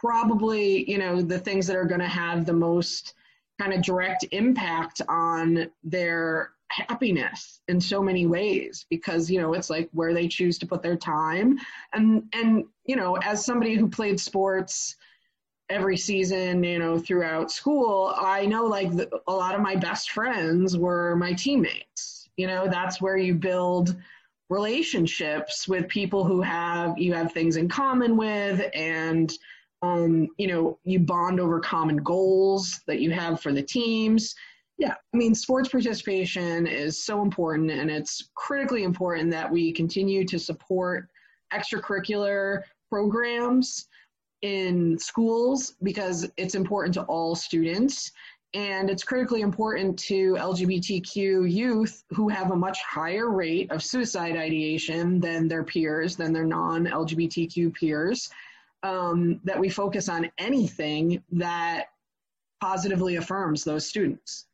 probably 0.00 0.88
you 0.90 0.98
know 0.98 1.20
the 1.20 1.38
things 1.38 1.66
that 1.66 1.76
are 1.76 1.84
going 1.84 2.00
to 2.00 2.08
have 2.08 2.44
the 2.44 2.52
most 2.52 3.14
kind 3.60 3.72
of 3.72 3.82
direct 3.82 4.24
impact 4.30 5.02
on 5.08 5.68
their 5.82 6.50
happiness 6.70 7.60
in 7.68 7.80
so 7.80 8.02
many 8.02 8.26
ways 8.26 8.86
because 8.90 9.30
you 9.30 9.40
know 9.40 9.54
it's 9.54 9.70
like 9.70 9.88
where 9.92 10.12
they 10.12 10.28
choose 10.28 10.58
to 10.58 10.66
put 10.66 10.82
their 10.82 10.96
time. 10.96 11.58
And 11.92 12.24
and 12.32 12.64
you 12.84 12.96
know 12.96 13.16
as 13.16 13.44
somebody 13.44 13.74
who 13.74 13.88
played 13.88 14.20
sports 14.20 14.96
every 15.70 15.96
season 15.96 16.64
you 16.64 16.78
know 16.78 16.98
throughout 16.98 17.50
school 17.50 18.14
i 18.16 18.46
know 18.46 18.64
like 18.64 18.90
the, 18.96 19.06
a 19.26 19.32
lot 19.32 19.54
of 19.54 19.60
my 19.60 19.76
best 19.76 20.12
friends 20.12 20.78
were 20.78 21.14
my 21.16 21.32
teammates. 21.32 22.28
You 22.36 22.46
know 22.46 22.68
that's 22.68 23.00
where 23.02 23.16
you 23.16 23.34
build 23.34 23.96
relationships 24.48 25.68
with 25.68 25.88
people 25.88 26.24
who 26.24 26.40
have 26.40 26.96
you 26.98 27.12
have 27.12 27.32
things 27.32 27.56
in 27.56 27.68
common 27.68 28.16
with 28.16 28.64
and 28.74 29.32
um, 29.82 30.28
you 30.38 30.48
know 30.48 30.78
you 30.84 30.98
bond 30.98 31.40
over 31.40 31.60
common 31.60 31.98
goals 31.98 32.80
that 32.86 33.00
you 33.00 33.10
have 33.10 33.40
for 33.40 33.52
the 33.52 33.62
teams 33.62 34.34
Yeah, 34.78 34.94
I 35.12 35.16
mean, 35.16 35.34
sports 35.34 35.68
participation 35.68 36.66
is 36.66 37.04
so 37.04 37.22
important, 37.22 37.70
and 37.70 37.90
it's 37.90 38.30
critically 38.36 38.84
important 38.84 39.30
that 39.32 39.50
we 39.50 39.72
continue 39.72 40.24
to 40.26 40.38
support 40.38 41.08
extracurricular 41.52 42.62
programs 42.90 43.88
in 44.42 44.98
schools 44.98 45.74
because 45.82 46.30
it's 46.36 46.54
important 46.54 46.94
to 46.94 47.02
all 47.02 47.34
students. 47.34 48.12
And 48.54 48.88
it's 48.88 49.04
critically 49.04 49.42
important 49.42 49.98
to 50.00 50.34
LGBTQ 50.34 51.52
youth 51.52 52.02
who 52.10 52.28
have 52.30 52.50
a 52.50 52.56
much 52.56 52.80
higher 52.80 53.30
rate 53.30 53.70
of 53.70 53.82
suicide 53.82 54.36
ideation 54.36 55.20
than 55.20 55.48
their 55.48 55.64
peers, 55.64 56.16
than 56.16 56.32
their 56.32 56.46
non 56.46 56.86
LGBTQ 56.86 57.74
peers, 57.74 58.30
um, 58.82 59.40
that 59.44 59.58
we 59.58 59.68
focus 59.68 60.08
on 60.08 60.30
anything 60.38 61.22
that 61.32 61.86
positively 62.60 63.16
affirms 63.16 63.64
those 63.64 63.86
students. 63.86 64.46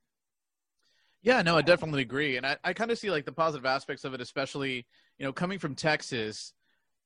Yeah, 1.22 1.40
no, 1.42 1.56
I 1.56 1.62
definitely 1.62 2.02
agree. 2.02 2.36
And 2.36 2.46
I, 2.46 2.56
I 2.62 2.72
kind 2.74 2.90
of 2.90 2.98
see 2.98 3.10
like 3.10 3.24
the 3.24 3.32
positive 3.32 3.64
aspects 3.64 4.04
of 4.04 4.12
it, 4.12 4.20
especially, 4.20 4.86
you 5.18 5.24
know, 5.24 5.32
coming 5.32 5.58
from 5.58 5.74
Texas, 5.74 6.52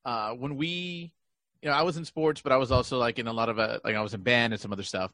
uh, 0.05 0.33
when 0.33 0.57
we, 0.57 1.13
you 1.63 1.69
know, 1.69 1.75
I 1.75 1.83
was 1.83 1.97
in 1.97 2.05
sports, 2.05 2.41
but 2.41 2.51
I 2.51 2.57
was 2.57 2.73
also 2.73 2.99
like 2.99 3.19
in 3.19 3.29
a 3.29 3.33
lot 3.33 3.49
of, 3.49 3.59
uh, 3.59 3.79
like 3.85 3.95
I 3.95 4.01
was 4.01 4.15
in 4.15 4.23
band 4.23 4.53
and 4.53 4.61
some 4.61 4.73
other 4.73 4.83
stuff. 4.83 5.13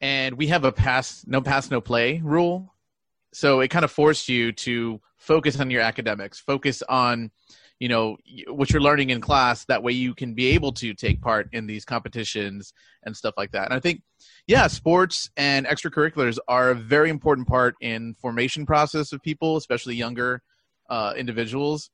And 0.00 0.36
we 0.38 0.46
have 0.46 0.64
a 0.64 0.72
pass, 0.72 1.24
no 1.26 1.42
pass, 1.42 1.70
no 1.70 1.80
play 1.80 2.22
rule. 2.24 2.72
So 3.32 3.60
it 3.60 3.68
kind 3.68 3.84
of 3.84 3.90
forced 3.90 4.28
you 4.28 4.52
to 4.52 5.00
focus 5.18 5.60
on 5.60 5.70
your 5.70 5.82
academics, 5.82 6.40
focus 6.40 6.82
on, 6.88 7.30
you 7.78 7.88
know, 7.88 8.16
what 8.48 8.70
you're 8.70 8.82
learning 8.82 9.10
in 9.10 9.20
class. 9.20 9.64
That 9.66 9.82
way 9.82 9.92
you 9.92 10.14
can 10.14 10.34
be 10.34 10.48
able 10.48 10.72
to 10.72 10.94
take 10.94 11.20
part 11.20 11.48
in 11.52 11.66
these 11.66 11.84
competitions 11.84 12.72
and 13.04 13.16
stuff 13.16 13.34
like 13.36 13.52
that. 13.52 13.66
And 13.66 13.74
I 13.74 13.80
think, 13.80 14.02
yeah, 14.46 14.66
sports 14.66 15.30
and 15.36 15.66
extracurriculars 15.66 16.38
are 16.48 16.70
a 16.70 16.74
very 16.74 17.10
important 17.10 17.46
part 17.46 17.76
in 17.80 18.14
formation 18.14 18.66
process 18.66 19.12
of 19.12 19.22
people, 19.22 19.56
especially 19.56 19.94
younger 19.94 20.42
uh, 20.90 21.14
individuals. 21.16 21.90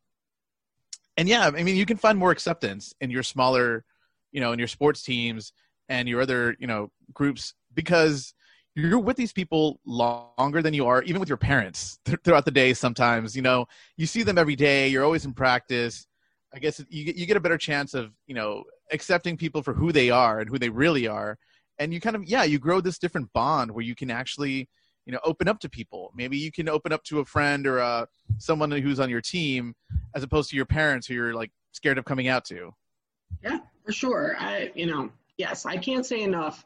And 1.16 1.28
yeah, 1.28 1.50
I 1.54 1.62
mean, 1.62 1.76
you 1.76 1.86
can 1.86 1.96
find 1.96 2.18
more 2.18 2.30
acceptance 2.30 2.94
in 3.00 3.10
your 3.10 3.22
smaller, 3.22 3.84
you 4.32 4.40
know, 4.40 4.52
in 4.52 4.58
your 4.58 4.68
sports 4.68 5.02
teams 5.02 5.52
and 5.88 6.08
your 6.08 6.22
other, 6.22 6.56
you 6.58 6.66
know, 6.66 6.90
groups 7.12 7.54
because 7.74 8.34
you're 8.74 8.98
with 8.98 9.16
these 9.16 9.32
people 9.32 9.80
longer 9.86 10.60
than 10.60 10.74
you 10.74 10.86
are 10.86 11.02
even 11.04 11.20
with 11.20 11.28
your 11.28 11.38
parents 11.38 11.98
th- 12.04 12.18
throughout 12.24 12.44
the 12.44 12.50
day 12.50 12.74
sometimes 12.74 13.36
you 13.36 13.42
know? 13.42 13.66
You 13.96 14.06
see 14.06 14.22
them 14.22 14.38
every 14.38 14.56
day 14.56 14.88
you're 14.88 15.04
always 15.04 15.24
in 15.24 15.32
practice. 15.32 16.06
I 16.54 16.58
guess 16.58 16.84
you 16.88 17.04
get, 17.04 17.16
you 17.16 17.26
get 17.26 17.36
a 17.36 17.40
better 17.40 17.58
chance 17.58 17.94
of 17.94 18.12
you 18.26 18.34
know 18.34 18.64
accepting 18.92 19.36
people 19.36 19.62
for 19.62 19.74
who 19.74 19.92
they 19.92 20.10
are 20.10 20.40
and 20.40 20.48
who 20.48 20.58
they 20.58 20.68
really 20.68 21.06
are. 21.06 21.38
And 21.78 21.92
you 21.92 22.00
kind 22.00 22.16
of 22.16 22.24
yeah 22.24 22.44
you 22.44 22.58
grow 22.58 22.80
this 22.80 22.98
different 22.98 23.32
bond 23.32 23.70
where 23.70 23.84
you 23.84 23.94
can 23.94 24.10
actually 24.10 24.68
you 25.06 25.12
know 25.12 25.20
open 25.24 25.48
up 25.48 25.58
to 25.60 25.68
people. 25.68 26.12
Maybe 26.14 26.36
you 26.38 26.52
can 26.52 26.68
open 26.68 26.92
up 26.92 27.02
to 27.04 27.20
a 27.20 27.24
friend 27.24 27.66
or 27.66 27.80
uh, 27.80 28.06
someone 28.38 28.70
who's 28.70 29.00
on 29.00 29.10
your 29.10 29.20
team 29.20 29.74
as 30.14 30.22
opposed 30.22 30.50
to 30.50 30.56
your 30.56 30.66
parents 30.66 31.06
who 31.06 31.14
you're 31.14 31.34
like 31.34 31.50
scared 31.72 31.98
of 31.98 32.04
coming 32.04 32.28
out 32.28 32.44
to. 32.46 32.72
Yeah 33.42 33.58
for 33.84 33.92
sure. 33.92 34.36
I 34.38 34.70
you 34.74 34.86
know 34.86 35.10
yes 35.36 35.66
i 35.66 35.76
can't 35.76 36.06
say 36.06 36.22
enough 36.22 36.64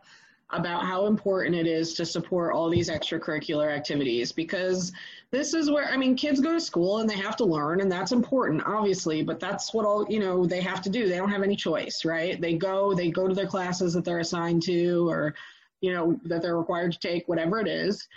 about 0.51 0.85
how 0.85 1.07
important 1.07 1.55
it 1.55 1.67
is 1.67 1.93
to 1.95 2.07
support 2.07 2.55
all 2.55 2.71
these 2.71 2.89
extracurricular 2.89 3.71
activities 3.71 4.33
because 4.33 4.93
this 5.31 5.53
is 5.53 5.71
where 5.71 5.85
I 5.87 5.97
mean 5.97 6.17
kids 6.17 6.41
go 6.41 6.55
to 6.55 6.61
school 6.61 6.99
and 6.99 7.09
they 7.09 7.17
have 7.17 7.37
to 7.37 7.45
learn 7.45 7.83
and 7.83 7.93
that's 7.93 8.13
important 8.13 8.63
obviously 8.65 9.23
but 9.23 9.41
that's 9.41 9.75
what 9.75 9.85
all 9.85 10.07
you 10.09 10.21
know 10.21 10.47
they 10.47 10.63
have 10.63 10.81
to 10.83 10.91
do. 10.91 11.07
They 11.07 11.17
don't 11.17 11.31
have 11.31 11.43
any 11.43 11.57
choice 11.57 12.05
right? 12.05 12.41
They 12.41 12.55
go 12.55 12.95
they 12.95 13.11
go 13.11 13.29
to 13.29 13.35
their 13.35 13.47
classes 13.47 13.93
that 13.93 14.05
they're 14.05 14.21
assigned 14.21 14.63
to 14.63 15.09
or 15.09 15.35
you 15.83 15.93
know 15.93 16.19
that 16.25 16.41
they're 16.41 16.57
required 16.57 16.93
to 16.93 16.99
take 16.99 17.29
whatever 17.29 17.61
it 17.61 17.69
is 17.69 18.09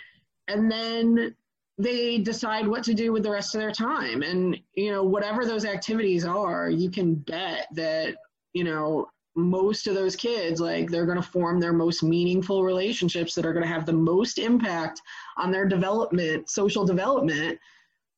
and 0.48 0.70
then 0.70 1.34
they 1.78 2.18
decide 2.18 2.66
what 2.66 2.84
to 2.84 2.94
do 2.94 3.12
with 3.12 3.22
the 3.22 3.30
rest 3.30 3.54
of 3.54 3.60
their 3.60 3.72
time. 3.72 4.22
And 4.22 4.58
you 4.74 4.90
know 4.90 5.04
whatever 5.04 5.44
those 5.44 5.66
activities 5.66 6.24
are 6.24 6.70
you 6.70 6.90
can 6.90 7.14
bet 7.14 7.68
that 7.72 8.16
you 8.54 8.64
know 8.64 9.08
most 9.34 9.86
of 9.86 9.94
those 9.94 10.14
kids 10.14 10.60
like 10.60 10.90
they're 10.90 11.06
going 11.06 11.20
to 11.20 11.26
form 11.26 11.58
their 11.58 11.72
most 11.72 12.02
meaningful 12.02 12.64
relationships 12.64 13.34
that 13.34 13.46
are 13.46 13.52
going 13.52 13.64
to 13.64 13.72
have 13.72 13.86
the 13.86 13.92
most 13.92 14.38
impact 14.38 15.00
on 15.36 15.50
their 15.50 15.66
development 15.66 16.48
social 16.50 16.84
development. 16.84 17.58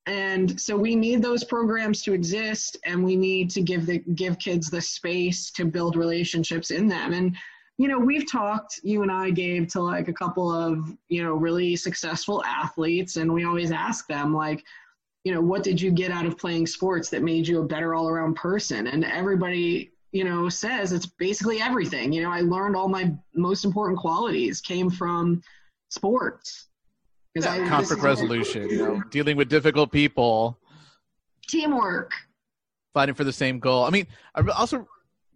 And 0.06 0.60
so 0.60 0.76
we 0.76 0.94
need 0.96 1.22
those 1.22 1.44
programs 1.44 2.02
to 2.02 2.12
exist 2.12 2.76
and 2.84 3.02
we 3.02 3.16
need 3.16 3.50
to 3.50 3.62
give 3.62 3.86
the 3.86 3.98
give 4.14 4.38
kids 4.38 4.70
the 4.70 4.80
space 4.80 5.50
to 5.52 5.64
build 5.64 5.96
relationships 5.96 6.70
in 6.70 6.88
them. 6.88 7.12
And 7.12 7.36
you 7.78 7.88
know 7.88 7.98
we've 7.98 8.30
talked 8.30 8.78
you 8.84 9.02
and 9.02 9.10
i 9.10 9.30
gave 9.30 9.66
to 9.66 9.82
like 9.82 10.06
a 10.06 10.12
couple 10.12 10.48
of 10.48 10.96
you 11.08 11.24
know 11.24 11.34
really 11.34 11.74
successful 11.74 12.40
athletes 12.44 13.16
and 13.16 13.32
we 13.32 13.44
always 13.44 13.72
ask 13.72 14.06
them 14.06 14.32
like 14.32 14.64
you 15.24 15.32
know 15.32 15.40
what 15.40 15.62
did 15.62 15.80
you 15.80 15.90
get 15.90 16.10
out 16.10 16.26
of 16.26 16.38
playing 16.38 16.66
sports 16.66 17.08
that 17.10 17.22
made 17.22 17.48
you 17.48 17.60
a 17.60 17.64
better 17.64 17.94
all 17.94 18.08
around 18.08 18.36
person? 18.36 18.86
And 18.86 19.04
everybody 19.04 19.90
you 20.14 20.22
know 20.22 20.48
says 20.48 20.92
it's 20.92 21.06
basically 21.06 21.60
everything. 21.60 22.12
You 22.12 22.22
know 22.22 22.30
i 22.30 22.40
learned 22.40 22.76
all 22.76 22.88
my 22.88 23.12
most 23.34 23.64
important 23.64 23.98
qualities 23.98 24.60
came 24.60 24.88
from 24.88 25.42
sports. 25.90 26.68
Because 27.34 27.58
yeah, 27.58 27.68
conflict 27.68 28.00
resolution 28.00 28.70
you 28.70 28.78
know 28.78 29.02
dealing 29.10 29.36
with 29.36 29.48
difficult 29.48 29.90
people. 29.92 30.56
Teamwork. 31.48 32.12
Fighting 32.94 33.16
for 33.16 33.24
the 33.24 33.32
same 33.32 33.58
goal. 33.58 33.84
I 33.84 33.90
mean 33.90 34.06
I 34.34 34.42
also 34.56 34.86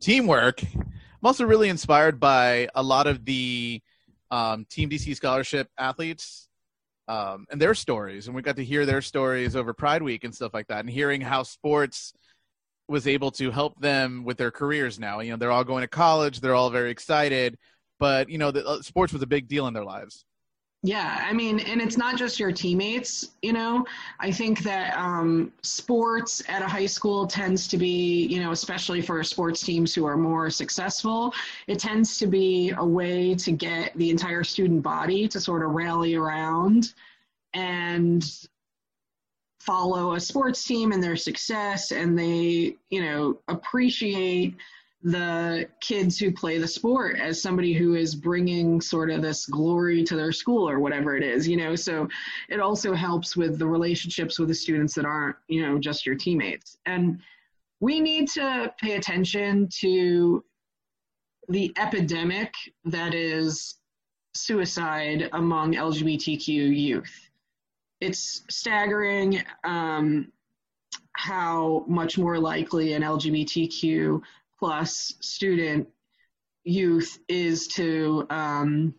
teamwork. 0.01 0.63
I'm 0.63 1.25
also 1.25 1.45
really 1.45 1.69
inspired 1.69 2.21
by 2.21 2.69
a 2.77 2.83
lot 2.83 3.09
of 3.09 3.25
the 3.25 3.83
um, 4.31 4.65
team 4.71 4.89
dc 4.89 5.17
scholarship 5.17 5.69
athletes 5.77 6.49
um, 7.09 7.47
and 7.51 7.61
their 7.61 7.75
stories. 7.75 8.29
And 8.29 8.37
we 8.37 8.43
got 8.43 8.55
to 8.57 8.65
hear 8.65 8.87
their 8.87 9.03
stories 9.03 9.57
over 9.57 9.75
pride 9.75 10.05
week 10.05 10.23
and 10.23 10.33
stuff 10.33 10.55
like 10.55 10.69
that 10.69 10.81
and 10.81 10.91
hearing 10.91 11.21
how 11.21 11.43
sports 11.43 12.13
was 12.89 13.07
able 13.07 13.31
to 13.33 13.51
help 13.51 13.79
them 13.81 14.25
with 14.25 14.39
their 14.39 14.51
careers 14.51 14.99
now. 14.99 15.21
You 15.21 15.33
know, 15.33 15.37
they're 15.37 15.53
all 15.53 15.65
going 15.65 15.83
to 15.83 15.89
college, 15.89 16.41
they're 16.41 16.55
all 16.55 16.71
very 16.71 16.91
excited, 16.91 17.59
but 17.99 18.29
you 18.29 18.39
know, 18.39 18.51
the, 18.51 18.67
uh, 18.67 18.83
sports 18.83 19.13
was 19.13 19.23
a 19.23 19.27
big 19.27 19.49
deal 19.49 19.67
in 19.67 19.75
their 19.75 19.85
lives. 19.85 20.25
Yeah, 20.85 21.25
I 21.27 21.33
mean, 21.33 21.59
and 21.59 21.83
it's 21.83 21.97
not 21.97 22.17
just 22.17 22.39
your 22.39 22.53
teammates, 22.53 23.33
you 23.43 23.53
know. 23.53 23.85
I 24.21 24.31
think 24.31 24.63
that 24.63 24.97
um, 24.97 25.53
sports 25.63 26.41
at 26.49 26.63
a 26.63 26.69
high 26.69 26.87
school 26.87 27.27
tends 27.27 27.67
to 27.69 27.77
be, 27.77 28.27
you 28.27 28.39
know, 28.39 28.53
especially 28.53 29.03
for 29.03 29.25
sports 29.25 29.61
teams 29.61 29.93
who 29.93 30.05
are 30.05 30.17
more 30.17 30.51
successful, 30.51 31.35
it 31.67 31.81
tends 31.81 32.17
to 32.19 32.29
be 32.29 32.73
a 32.79 32.85
way 32.85 33.35
to 33.35 33.51
get 33.51 33.93
the 33.97 34.09
entire 34.09 34.45
student 34.45 34.85
body 34.85 35.27
to 35.27 35.41
sort 35.41 35.65
of 35.65 35.73
rally 35.73 36.15
around 36.15 36.95
and 37.55 38.47
follow 39.69 40.15
a 40.15 40.21
sports 40.21 40.65
team 40.65 40.93
and 40.93 41.03
their 41.03 41.15
success 41.15 41.93
and 41.93 42.19
they 42.19 42.75
you 42.89 43.03
know 43.03 43.39
appreciate 43.49 44.55
the 45.03 45.69
kids 45.81 46.19
who 46.19 46.33
play 46.33 46.57
the 46.57 46.67
sport 46.67 47.21
as 47.21 47.41
somebody 47.41 47.75
who 47.75 47.95
is 47.95 48.15
bringing 48.15 48.81
sort 48.81 49.11
of 49.11 49.21
this 49.21 49.45
glory 49.45 50.03
to 50.03 50.17
their 50.17 50.33
school 50.33 50.67
or 50.69 50.81
whatever 50.81 51.17
it 51.19 51.23
is 51.23 51.47
you 51.47 51.59
know? 51.59 51.77
So 51.77 52.09
it 52.49 52.61
also 52.61 52.95
helps 52.95 53.37
with 53.37 53.59
the 53.59 53.67
relationships 53.67 54.39
with 54.39 54.49
the 54.49 54.55
students 54.55 54.95
that 54.95 55.05
aren't 55.05 55.37
you 55.49 55.61
know 55.61 55.79
just 55.79 56.07
your 56.07 56.15
teammates. 56.15 56.79
And 56.87 57.21
we 57.81 58.01
need 58.01 58.29
to 58.31 58.73
pay 58.81 58.95
attention 58.95 59.69
to 59.81 60.43
the 61.51 61.75
epidemic 61.77 62.55
that 62.87 63.13
is 63.13 63.75
suicide 64.35 65.29
among 65.35 65.75
lgbtq 65.75 66.49
youth 66.49 67.28
it's 68.01 68.43
staggering 68.49 69.43
um, 69.65 70.33
how 71.13 71.85
much 71.89 72.17
more 72.17 72.39
likely 72.39 72.93
an 72.93 73.03
LGBTQ 73.03 74.21
plus 74.59 75.15
student 75.21 75.89
youth 76.65 77.19
is 77.29 77.67
to 77.69 78.27
um, 78.31 78.95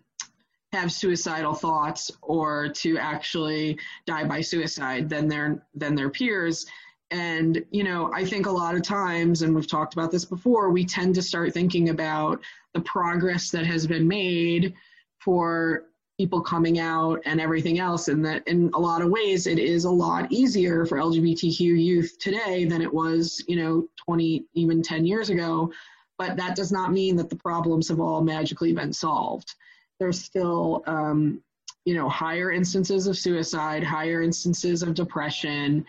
have 0.71 0.91
suicidal 0.91 1.53
thoughts 1.53 2.12
or 2.21 2.69
to 2.69 2.97
actually 2.97 3.77
die 4.05 4.23
by 4.23 4.41
suicide 4.41 5.09
than 5.09 5.27
their 5.27 5.65
than 5.75 5.95
their 5.95 6.09
peers. 6.09 6.65
And 7.12 7.65
you 7.71 7.83
know 7.83 8.12
i 8.13 8.23
think 8.23 8.45
a 8.45 8.51
lot 8.51 8.75
of 8.75 8.83
times 8.83 9.41
and 9.41 9.55
we've 9.55 9.65
talked 9.65 9.93
about 9.93 10.12
this 10.12 10.25
before 10.25 10.69
we 10.69 10.85
tend 10.85 11.15
to 11.15 11.23
start 11.23 11.53
thinking 11.53 11.89
about 11.89 12.39
the 12.75 12.81
progress 12.81 13.49
that 13.49 13.65
has 13.65 13.88
been 13.88 14.07
made 14.07 14.75
for 15.17 15.85
people 16.19 16.41
coming 16.41 16.79
out 16.79 17.21
and 17.23 17.39
everything 17.39 17.79
else 17.79 18.10
and 18.10 18.25
that 18.25 18.45
in 18.45 18.69
a 18.73 18.79
lot 18.79 19.01
of 19.01 19.10
ways 19.10 19.47
it 19.47 19.58
is 19.58 19.86
a 19.86 19.89
lot 19.89 20.29
easier 20.29 20.86
for 20.86 20.97
lgbtq 20.97 21.60
youth 21.60 22.19
today 22.19 22.65
than 22.65 22.82
it 22.82 22.93
was 22.93 23.41
you 23.47 23.55
know 23.55 23.88
20 24.10 24.43
even 24.55 24.82
10 24.82 25.05
years 25.05 25.29
ago. 25.29 25.71
But 26.17 26.36
that 26.36 26.55
does 26.55 26.71
not 26.71 26.91
mean 26.91 27.15
that 27.15 27.29
the 27.29 27.36
problems 27.36 27.88
have 27.88 28.01
all 28.01 28.21
magically 28.21 28.73
been 28.73 28.91
solved. 28.91 29.55
There's 29.99 30.19
still 30.21 30.84
um, 30.88 31.41
you 31.86 31.93
know 31.93 32.10
higher 32.10 32.51
instances 32.51 33.08
of 33.08 33.17
suicide 33.17 33.84
higher 33.84 34.21
instances 34.21 34.84
of 34.84 34.93
depression 34.95 35.86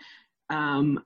um, 0.49 1.03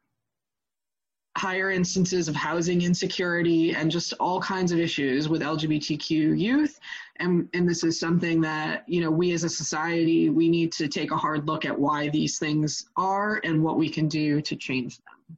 higher 1.37 1.69
instances 1.69 2.27
of 2.27 2.35
housing 2.35 2.81
insecurity 2.81 3.75
and 3.75 3.91
just 3.91 4.13
all 4.19 4.39
kinds 4.39 4.71
of 4.71 4.79
issues 4.79 5.27
with 5.27 5.41
LGBTQ 5.41 6.39
youth. 6.39 6.79
And, 7.17 7.49
and 7.53 7.67
this 7.67 7.83
is 7.83 7.99
something 7.99 8.39
that, 8.41 8.87
you 8.87 9.01
know, 9.01 9.11
we 9.11 9.33
as 9.33 9.43
a 9.43 9.49
society, 9.49 10.29
we 10.29 10.49
need 10.49 10.71
to 10.73 10.87
take 10.87 11.11
a 11.11 11.17
hard 11.17 11.45
look 11.47 11.65
at 11.65 11.77
why 11.77 12.09
these 12.09 12.39
things 12.39 12.85
are 12.95 13.41
and 13.43 13.61
what 13.61 13.77
we 13.77 13.89
can 13.89 14.07
do 14.07 14.41
to 14.41 14.55
change 14.55 14.97
them. 14.97 15.37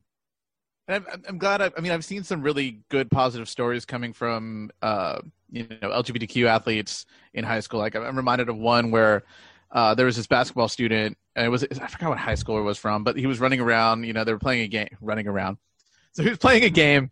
I'm, 0.90 1.06
I'm 1.28 1.38
glad. 1.38 1.62
I, 1.62 1.72
I, 1.78 1.82
mean, 1.82 1.92
I've 1.92 2.06
seen 2.06 2.24
some 2.24 2.42
really 2.42 2.80
good 2.90 3.12
positive 3.12 3.50
stories 3.50 3.84
coming 3.84 4.14
from 4.14 4.72
uh, 4.82 5.20
you 5.52 5.64
know 5.82 5.90
LGBTQ 5.90 6.46
athletes 6.48 7.06
in 7.34 7.44
high 7.44 7.60
school. 7.60 7.80
Like 7.80 7.96
I'm 7.96 8.16
reminded 8.16 8.48
of 8.48 8.58
one 8.58 8.90
where 8.90 9.24
uh, 9.72 9.96
there 9.96 10.06
was 10.06 10.16
this 10.16 10.28
basketball 10.28 10.70
student, 10.70 11.18
and 11.36 11.46
it 11.46 11.50
was 11.50 11.64
I 11.64 11.88
forgot 11.88 12.10
what 12.10 12.18
high 12.18 12.36
school 12.36 12.58
it 12.58 12.62
was 12.62 12.78
from, 12.78 13.04
but 13.04 13.18
he 13.18 13.28
was 13.28 13.42
running 13.42 13.60
around. 13.60 14.06
You 14.06 14.14
know, 14.14 14.24
they 14.24 14.32
were 14.32 14.40
playing 14.40 14.62
a 14.62 14.68
game, 14.68 14.96
running 15.02 15.28
around. 15.28 15.58
So 16.18 16.24
he 16.24 16.30
was 16.30 16.40
playing 16.40 16.64
a 16.64 16.70
game, 16.72 17.12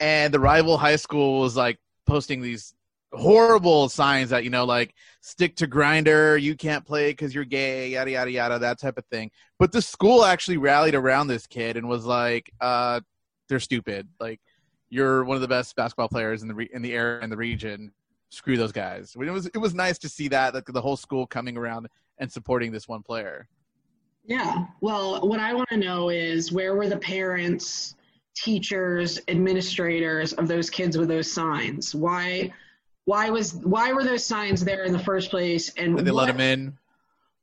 and 0.00 0.34
the 0.34 0.38
rival 0.38 0.76
high 0.76 0.96
school 0.96 1.40
was 1.40 1.56
like 1.56 1.78
posting 2.04 2.42
these 2.42 2.74
horrible 3.10 3.88
signs 3.88 4.28
that 4.28 4.44
you 4.44 4.50
know 4.50 4.66
like 4.66 4.92
stick 5.22 5.56
to 5.56 5.66
Grindr 5.66 6.38
you 6.42 6.54
can't 6.54 6.84
play 6.84 7.12
because 7.12 7.34
you're 7.34 7.46
gay 7.46 7.88
yada 7.88 8.10
yada 8.10 8.30
yada 8.30 8.58
that 8.58 8.78
type 8.78 8.98
of 8.98 9.06
thing. 9.06 9.30
But 9.58 9.72
the 9.72 9.80
school 9.80 10.26
actually 10.26 10.58
rallied 10.58 10.94
around 10.94 11.28
this 11.28 11.46
kid 11.46 11.78
and 11.78 11.88
was 11.88 12.04
like 12.04 12.52
uh 12.60 13.00
they're 13.48 13.60
stupid. 13.60 14.08
Like 14.20 14.42
you're 14.90 15.24
one 15.24 15.36
of 15.36 15.40
the 15.40 15.48
best 15.48 15.74
basketball 15.74 16.10
players 16.10 16.42
in 16.42 16.48
the 16.48 16.54
re- 16.54 16.70
in 16.70 16.82
the 16.82 16.92
area 16.92 17.24
in 17.24 17.30
the 17.30 17.38
region. 17.38 17.92
Screw 18.28 18.58
those 18.58 18.72
guys. 18.72 19.16
It 19.18 19.30
was 19.30 19.46
it 19.46 19.58
was 19.58 19.72
nice 19.72 19.96
to 20.00 20.08
see 20.10 20.28
that 20.28 20.52
like 20.52 20.66
the 20.66 20.82
whole 20.82 20.98
school 20.98 21.26
coming 21.26 21.56
around 21.56 21.88
and 22.18 22.30
supporting 22.30 22.72
this 22.72 22.86
one 22.86 23.02
player. 23.02 23.48
Yeah. 24.26 24.66
Well 24.82 25.26
what 25.26 25.40
i 25.40 25.54
want 25.54 25.70
to 25.70 25.78
know 25.78 26.10
is 26.10 26.52
where 26.52 26.74
were 26.74 26.90
the 26.90 26.98
parents 26.98 27.94
teachers 28.34 29.20
administrators 29.28 30.32
of 30.34 30.48
those 30.48 30.68
kids 30.68 30.98
with 30.98 31.08
those 31.08 31.30
signs 31.30 31.94
why 31.94 32.50
why 33.04 33.30
was 33.30 33.54
why 33.54 33.92
were 33.92 34.04
those 34.04 34.24
signs 34.24 34.64
there 34.64 34.84
in 34.84 34.92
the 34.92 34.98
first 34.98 35.30
place? 35.30 35.72
And 35.76 35.96
Did 35.96 36.06
they 36.06 36.10
what, 36.10 36.26
let 36.26 36.36
them 36.36 36.40
in. 36.40 36.78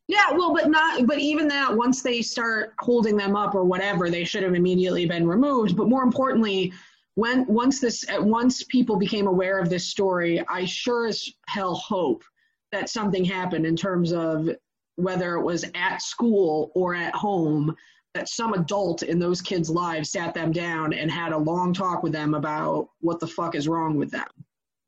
Yeah, 0.07 0.31
well, 0.31 0.53
but 0.53 0.69
not. 0.69 1.05
But 1.05 1.19
even 1.19 1.47
that, 1.49 1.75
once 1.75 2.01
they 2.01 2.21
start 2.21 2.73
holding 2.79 3.15
them 3.15 3.35
up 3.35 3.55
or 3.55 3.63
whatever, 3.63 4.09
they 4.09 4.23
should 4.23 4.43
have 4.43 4.55
immediately 4.55 5.05
been 5.05 5.27
removed. 5.27 5.77
But 5.77 5.87
more 5.87 6.03
importantly, 6.03 6.73
when 7.15 7.45
once 7.45 7.79
this 7.79 8.05
once 8.19 8.63
people 8.63 8.97
became 8.97 9.27
aware 9.27 9.59
of 9.59 9.69
this 9.69 9.87
story, 9.87 10.43
I 10.47 10.65
sure 10.65 11.07
as 11.07 11.29
hell 11.47 11.75
hope 11.75 12.23
that 12.71 12.89
something 12.89 13.23
happened 13.23 13.65
in 13.65 13.75
terms 13.75 14.11
of 14.13 14.49
whether 14.95 15.35
it 15.35 15.43
was 15.43 15.65
at 15.75 16.01
school 16.01 16.71
or 16.73 16.95
at 16.95 17.13
home 17.13 17.75
that 18.13 18.29
some 18.29 18.53
adult 18.53 19.03
in 19.03 19.19
those 19.19 19.41
kids' 19.41 19.69
lives 19.69 20.11
sat 20.11 20.33
them 20.33 20.51
down 20.51 20.93
and 20.93 21.09
had 21.09 21.31
a 21.31 21.37
long 21.37 21.73
talk 21.73 22.03
with 22.03 22.11
them 22.11 22.33
about 22.33 22.89
what 22.99 23.19
the 23.19 23.27
fuck 23.27 23.55
is 23.55 23.67
wrong 23.67 23.95
with 23.95 24.11
them. 24.11 24.27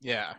Yeah. 0.01 0.33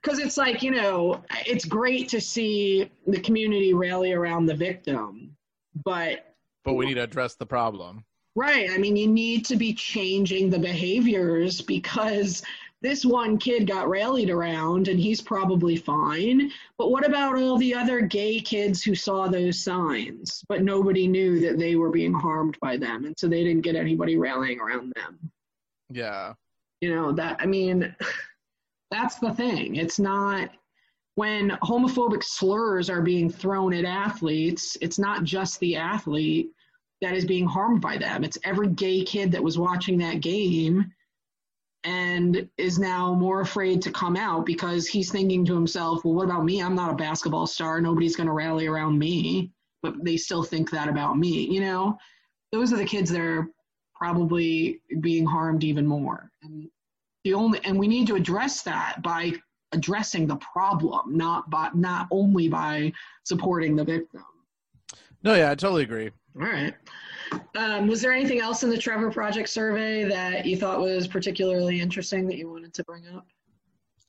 Because 0.00 0.18
it's 0.18 0.36
like 0.36 0.62
you 0.62 0.70
know 0.70 1.22
it's 1.46 1.64
great 1.64 2.08
to 2.10 2.20
see 2.20 2.90
the 3.06 3.20
community 3.20 3.74
rally 3.74 4.12
around 4.12 4.46
the 4.46 4.54
victim 4.54 5.34
but 5.82 6.34
but 6.64 6.74
we 6.74 6.86
need 6.86 6.94
to 6.94 7.02
address 7.02 7.34
the 7.34 7.46
problem. 7.46 8.04
Right. 8.36 8.70
I 8.70 8.78
mean 8.78 8.96
you 8.96 9.08
need 9.08 9.44
to 9.46 9.56
be 9.56 9.74
changing 9.74 10.50
the 10.50 10.58
behaviors 10.58 11.60
because 11.60 12.42
this 12.84 13.04
one 13.04 13.36
kid 13.36 13.66
got 13.66 13.88
rallied 13.88 14.30
around 14.30 14.86
and 14.86 15.00
he's 15.00 15.20
probably 15.20 15.74
fine 15.74 16.52
but 16.78 16.92
what 16.92 17.04
about 17.04 17.36
all 17.36 17.58
the 17.58 17.74
other 17.74 18.00
gay 18.00 18.38
kids 18.38 18.82
who 18.82 18.94
saw 18.94 19.26
those 19.26 19.58
signs 19.58 20.44
but 20.48 20.62
nobody 20.62 21.08
knew 21.08 21.40
that 21.40 21.58
they 21.58 21.74
were 21.74 21.90
being 21.90 22.14
harmed 22.14 22.56
by 22.60 22.76
them 22.76 23.04
and 23.04 23.18
so 23.18 23.26
they 23.26 23.42
didn't 23.42 23.62
get 23.62 23.74
anybody 23.74 24.16
rallying 24.16 24.60
around 24.60 24.92
them 24.94 25.18
yeah 25.90 26.32
you 26.80 26.94
know 26.94 27.10
that 27.10 27.36
i 27.40 27.46
mean 27.46 27.92
That's 28.94 29.16
the 29.16 29.34
thing. 29.34 29.74
It's 29.74 29.98
not 29.98 30.50
when 31.16 31.50
homophobic 31.64 32.22
slurs 32.22 32.88
are 32.88 33.02
being 33.02 33.28
thrown 33.28 33.74
at 33.74 33.84
athletes, 33.84 34.76
it's 34.80 35.00
not 35.00 35.24
just 35.24 35.58
the 35.58 35.74
athlete 35.74 36.50
that 37.00 37.14
is 37.14 37.24
being 37.24 37.44
harmed 37.44 37.80
by 37.80 37.98
them. 37.98 38.22
It's 38.22 38.38
every 38.44 38.68
gay 38.68 39.02
kid 39.02 39.32
that 39.32 39.42
was 39.42 39.58
watching 39.58 39.98
that 39.98 40.20
game 40.20 40.92
and 41.84 42.48
is 42.56 42.78
now 42.78 43.14
more 43.14 43.42
afraid 43.42 43.82
to 43.82 43.90
come 43.90 44.16
out 44.16 44.46
because 44.46 44.86
he's 44.86 45.10
thinking 45.10 45.44
to 45.44 45.54
himself, 45.54 46.04
well, 46.04 46.14
what 46.14 46.24
about 46.24 46.44
me? 46.44 46.62
I'm 46.62 46.74
not 46.74 46.90
a 46.90 46.96
basketball 46.96 47.46
star. 47.46 47.80
Nobody's 47.80 48.16
going 48.16 48.26
to 48.26 48.32
rally 48.32 48.66
around 48.66 48.98
me. 48.98 49.52
But 49.82 50.02
they 50.02 50.16
still 50.16 50.42
think 50.42 50.70
that 50.70 50.88
about 50.88 51.18
me. 51.18 51.46
You 51.50 51.60
know, 51.60 51.98
those 52.52 52.72
are 52.72 52.78
the 52.78 52.86
kids 52.86 53.10
that 53.10 53.20
are 53.20 53.48
probably 53.94 54.80
being 55.00 55.26
harmed 55.26 55.62
even 55.62 55.86
more. 55.86 56.30
And 56.42 56.68
the 57.24 57.34
only 57.34 57.60
and 57.64 57.78
we 57.78 57.88
need 57.88 58.06
to 58.06 58.14
address 58.14 58.62
that 58.62 59.02
by 59.02 59.32
addressing 59.72 60.26
the 60.26 60.36
problem 60.36 61.16
not 61.16 61.50
by 61.50 61.68
not 61.74 62.06
only 62.10 62.48
by 62.48 62.92
supporting 63.24 63.74
the 63.74 63.84
victim 63.84 64.24
no 65.24 65.34
yeah 65.34 65.50
i 65.50 65.54
totally 65.54 65.82
agree 65.82 66.10
all 66.36 66.42
right 66.42 66.74
um, 67.56 67.86
was 67.86 68.02
there 68.02 68.12
anything 68.12 68.40
else 68.40 68.62
in 68.62 68.70
the 68.70 68.78
trevor 68.78 69.10
project 69.10 69.48
survey 69.48 70.04
that 70.04 70.46
you 70.46 70.56
thought 70.56 70.80
was 70.80 71.06
particularly 71.06 71.80
interesting 71.80 72.26
that 72.26 72.36
you 72.36 72.50
wanted 72.50 72.72
to 72.74 72.84
bring 72.84 73.06
up 73.08 73.26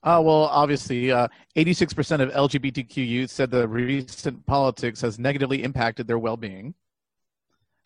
uh, 0.06 0.22
well, 0.24 0.44
obviously, 0.52 1.12
uh, 1.12 1.28
86% 1.56 2.22
of 2.22 2.30
LGBTQ 2.30 2.98
youth 2.98 3.32
said 3.32 3.50
the 3.50 3.68
recent 3.68 4.46
politics 4.46 5.02
has 5.02 5.18
negatively 5.18 5.64
impacted 5.64 6.06
their 6.06 6.20
well-being. 6.20 6.76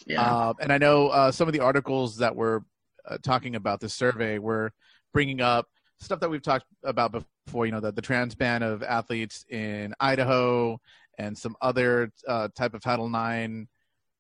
Yeah. 0.06 0.22
Uh, 0.22 0.54
and 0.60 0.74
I 0.74 0.78
know 0.78 1.08
uh, 1.08 1.32
some 1.32 1.48
of 1.48 1.54
the 1.54 1.62
articles 1.62 2.18
that 2.18 2.36
were 2.36 2.66
uh, 3.08 3.20
talking 3.24 3.56
about 3.56 3.80
this 3.80 3.94
survey 3.94 4.38
were 4.38 4.74
bringing 5.14 5.40
up 5.40 5.68
stuff 6.02 6.20
that 6.20 6.30
we've 6.30 6.42
talked 6.42 6.66
about 6.84 7.14
before. 7.14 7.66
You 7.66 7.72
know, 7.72 7.80
the, 7.80 7.94
the 7.94 8.02
trans 8.02 8.36
ban 8.36 8.64
of 8.64 8.84
athletes 8.84 9.46
in 9.50 9.94
Idaho 10.02 10.78
and 11.18 11.38
some 11.38 11.56
other 11.62 12.12
uh, 12.28 12.50
type 12.54 12.74
of 12.74 12.82
Title 12.82 13.08
IX 13.08 13.66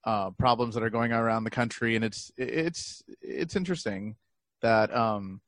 uh, 0.06 0.32
problems 0.32 0.74
that 0.76 0.84
are 0.84 0.90
going 0.90 1.14
on 1.14 1.20
around 1.20 1.44
the 1.44 1.50
country, 1.50 1.96
and 1.96 2.06
it's 2.06 2.32
it's 2.38 3.04
it's 3.22 3.56
interesting 3.56 4.16
that 4.62 4.96
um, 4.96 5.42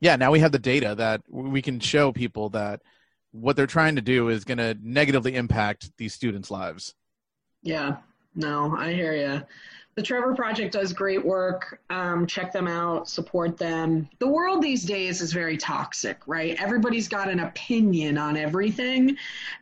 yeah, 0.00 0.16
now 0.16 0.30
we 0.30 0.40
have 0.40 0.52
the 0.52 0.58
data 0.58 0.94
that 0.96 1.22
we 1.28 1.62
can 1.62 1.80
show 1.80 2.12
people 2.12 2.50
that 2.50 2.82
what 3.32 3.56
they're 3.56 3.66
trying 3.66 3.96
to 3.96 4.02
do 4.02 4.28
is 4.28 4.44
going 4.44 4.58
to 4.58 4.76
negatively 4.82 5.34
impact 5.36 5.90
these 5.96 6.12
students' 6.12 6.50
lives. 6.50 6.94
Yeah, 7.62 7.96
no, 8.34 8.76
I 8.76 8.92
hear 8.92 9.14
you 9.14 9.42
the 9.94 10.02
Trevor 10.02 10.34
Project 10.34 10.72
does 10.72 10.92
great 10.92 11.24
work. 11.24 11.80
Um, 11.90 12.26
check 12.26 12.52
them 12.52 12.66
out, 12.66 13.08
support 13.08 13.58
them. 13.58 14.08
The 14.20 14.26
world 14.26 14.62
these 14.62 14.84
days 14.84 15.20
is 15.20 15.32
very 15.32 15.56
toxic, 15.56 16.18
right? 16.26 16.60
Everybody's 16.60 17.08
got 17.08 17.28
an 17.28 17.40
opinion 17.40 18.16
on 18.16 18.36
everything. 18.36 19.16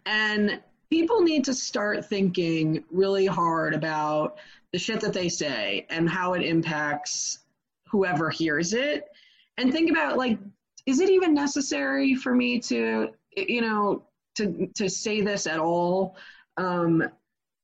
And 0.06 0.60
people 0.90 1.20
need 1.20 1.44
to 1.44 1.54
start 1.54 2.04
thinking 2.04 2.84
really 2.90 3.26
hard 3.26 3.74
about 3.74 4.38
the 4.72 4.78
shit 4.78 5.00
that 5.00 5.12
they 5.12 5.28
say 5.28 5.86
and 5.88 6.08
how 6.08 6.34
it 6.34 6.42
impacts 6.42 7.40
whoever 7.88 8.30
hears 8.30 8.74
it. 8.74 9.08
And 9.56 9.72
think 9.72 9.90
about, 9.90 10.16
like, 10.16 10.38
is 10.86 11.00
it 11.00 11.10
even 11.10 11.34
necessary 11.34 12.14
for 12.14 12.34
me 12.34 12.58
to, 12.60 13.10
you 13.36 13.60
know, 13.60 14.02
to, 14.36 14.68
to 14.74 14.88
say 14.88 15.20
this 15.20 15.46
at 15.46 15.58
all? 15.58 16.16
Um, 16.56 17.08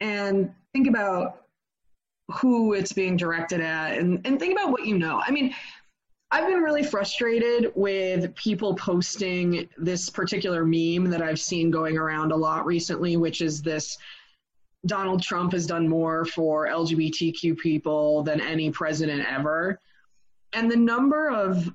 and 0.00 0.52
think 0.72 0.88
about 0.88 1.46
who 2.30 2.74
it's 2.74 2.92
being 2.92 3.16
directed 3.16 3.60
at 3.60 3.98
and, 3.98 4.20
and 4.24 4.38
think 4.38 4.52
about 4.52 4.70
what 4.70 4.84
you 4.84 4.98
know. 4.98 5.22
I 5.24 5.30
mean, 5.30 5.54
I've 6.30 6.48
been 6.48 6.62
really 6.62 6.82
frustrated 6.82 7.70
with 7.76 8.34
people 8.34 8.74
posting 8.74 9.68
this 9.78 10.10
particular 10.10 10.64
meme 10.64 11.10
that 11.10 11.22
I've 11.22 11.38
seen 11.38 11.70
going 11.70 11.96
around 11.96 12.32
a 12.32 12.36
lot 12.36 12.66
recently, 12.66 13.16
which 13.16 13.40
is 13.40 13.62
this 13.62 13.96
Donald 14.86 15.22
Trump 15.22 15.52
has 15.52 15.66
done 15.66 15.88
more 15.88 16.24
for 16.24 16.66
LGBTQ 16.66 17.58
people 17.58 18.24
than 18.24 18.40
any 18.40 18.70
president 18.70 19.24
ever. 19.28 19.80
And 20.52 20.70
the 20.70 20.76
number 20.76 21.30
of 21.30 21.72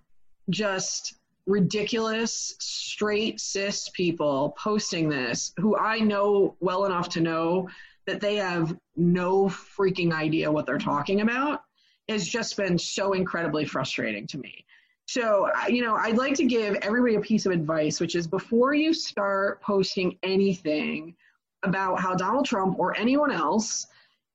just 0.50 1.16
ridiculous 1.46 2.56
straight 2.60 3.40
cis 3.40 3.90
people 3.90 4.54
posting 4.58 5.10
this 5.10 5.54
who 5.58 5.78
I 5.78 6.00
know 6.00 6.56
well 6.60 6.86
enough 6.86 7.10
to 7.10 7.22
know 7.22 7.70
that 8.06 8.22
they 8.22 8.36
have 8.36 8.78
no 8.96 9.46
freaking 9.46 10.12
idea 10.12 10.52
what 10.52 10.66
they're 10.66 10.78
talking 10.78 11.22
about 11.22 11.64
has 12.12 12.28
just 12.28 12.56
been 12.58 12.78
so 12.78 13.14
incredibly 13.14 13.66
frustrating 13.66 14.28
to 14.28 14.38
me. 14.38 14.66
So, 15.08 15.50
you 15.68 15.84
know, 15.84 15.96
I'd 15.96 16.18
like 16.18 16.36
to 16.36 16.46
give 16.46 16.76
everybody 16.76 17.16
a 17.16 17.20
piece 17.20 17.46
of 17.46 17.52
advice, 17.52 18.00
which 18.00 18.16
is 18.16 18.28
before 18.28 18.74
you 18.74 18.94
start 18.94 19.62
posting 19.62 20.18
anything 20.24 21.16
about 21.64 22.00
how 22.00 22.16
Donald 22.16 22.46
Trump 22.46 22.80
or 22.80 22.98
anyone 22.98 23.32
else 23.32 23.88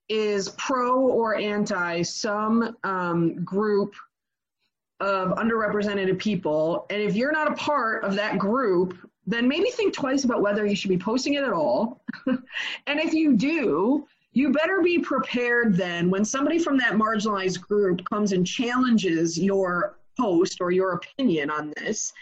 is 0.08 0.50
pro 0.50 1.00
or 1.00 1.36
anti 1.36 2.02
some 2.02 2.76
um, 2.84 3.42
group 3.44 3.94
of 5.00 5.30
underrepresented 5.36 6.18
people, 6.18 6.86
and 6.90 7.02
if 7.02 7.14
you're 7.16 7.32
not 7.32 7.50
a 7.50 7.54
part 7.54 8.04
of 8.04 8.14
that 8.14 8.38
group, 8.38 8.96
then 9.26 9.48
maybe 9.48 9.70
think 9.70 9.92
twice 9.92 10.24
about 10.24 10.40
whether 10.40 10.64
you 10.64 10.76
should 10.76 10.88
be 10.88 10.98
posting 10.98 11.34
it 11.34 11.42
at 11.42 11.52
all. 11.52 12.02
and 12.26 13.00
if 13.00 13.12
you 13.12 13.36
do, 13.36 14.06
you 14.36 14.52
better 14.52 14.82
be 14.82 14.98
prepared 14.98 15.74
then 15.74 16.10
when 16.10 16.22
somebody 16.22 16.58
from 16.58 16.76
that 16.76 16.92
marginalized 16.92 17.58
group 17.62 18.04
comes 18.04 18.32
and 18.32 18.46
challenges 18.46 19.38
your 19.38 19.96
post 20.20 20.58
or 20.60 20.70
your 20.70 20.92
opinion 20.92 21.48
on 21.48 21.72
this. 21.78 22.12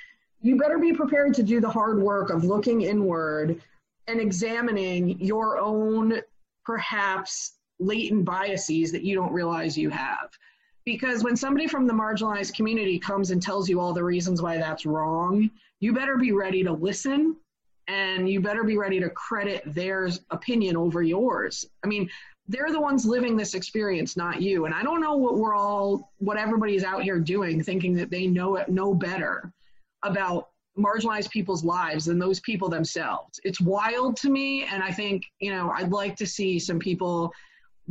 You 0.41 0.57
better 0.57 0.79
be 0.79 0.93
prepared 0.93 1.35
to 1.35 1.43
do 1.43 1.61
the 1.61 1.69
hard 1.69 2.01
work 2.01 2.31
of 2.31 2.45
looking 2.45 2.83
inward 2.83 3.61
and 4.07 4.21
examining 4.21 5.19
your 5.19 5.59
own 5.59 6.21
perhaps 6.65 7.55
latent 7.81 8.25
biases 8.25 8.93
that 8.93 9.03
you 9.03 9.17
don't 9.17 9.33
realize 9.33 9.77
you 9.77 9.91
have. 9.91 10.31
Because 10.85 11.25
when 11.25 11.35
somebody 11.35 11.67
from 11.67 11.89
the 11.89 11.93
marginalized 11.93 12.55
community 12.55 12.97
comes 12.97 13.33
and 13.33 13.43
tells 13.43 13.69
you 13.69 13.81
all 13.81 13.93
the 13.93 14.05
reasons 14.05 14.41
why 14.41 14.57
that's 14.57 14.87
wrong, 14.87 15.51
you 15.81 15.93
better 15.93 16.17
be 16.17 16.31
ready 16.31 16.63
to 16.63 16.73
listen 16.73 17.35
and 17.89 18.29
you 18.29 18.41
better 18.41 18.65
be 18.65 18.77
ready 18.77 19.01
to 19.01 19.11
credit 19.11 19.63
their 19.67 20.09
opinion 20.31 20.77
over 20.77 21.03
yours. 21.03 21.65
I 21.85 21.87
mean, 21.87 22.09
they're 22.47 22.73
the 22.73 22.81
ones 22.81 23.07
living 23.07 23.37
this 23.37 23.55
experience, 23.55 24.17
not 24.17 24.41
you. 24.41 24.67
And 24.67 24.75
I 24.75 24.83
don't 24.83 25.01
know 25.01 25.17
what 25.17 25.37
we're 25.37 25.55
all, 25.55 26.13
what 26.19 26.37
everybody's 26.37 26.85
out 26.85 27.03
here 27.03 27.19
doing, 27.19 27.63
thinking 27.63 27.95
that 27.95 28.11
they 28.11 28.27
know 28.27 28.57
it, 28.57 28.69
know 28.69 28.95
better 28.95 29.53
about 30.03 30.49
marginalized 30.79 31.31
people's 31.31 31.65
lives 31.65 32.05
than 32.05 32.19
those 32.19 32.41
people 32.41 32.69
themselves. 32.69 33.41
It's 33.45 33.61
wild 33.61 34.17
to 34.19 34.31
me, 34.31 34.65
and 34.65 34.83
I 34.83 34.91
think 34.91 35.25
you 35.39 35.53
know 35.53 35.71
I'd 35.71 35.91
like 35.91 36.17
to 36.17 36.27
see 36.27 36.59
some 36.59 36.79
people 36.79 37.33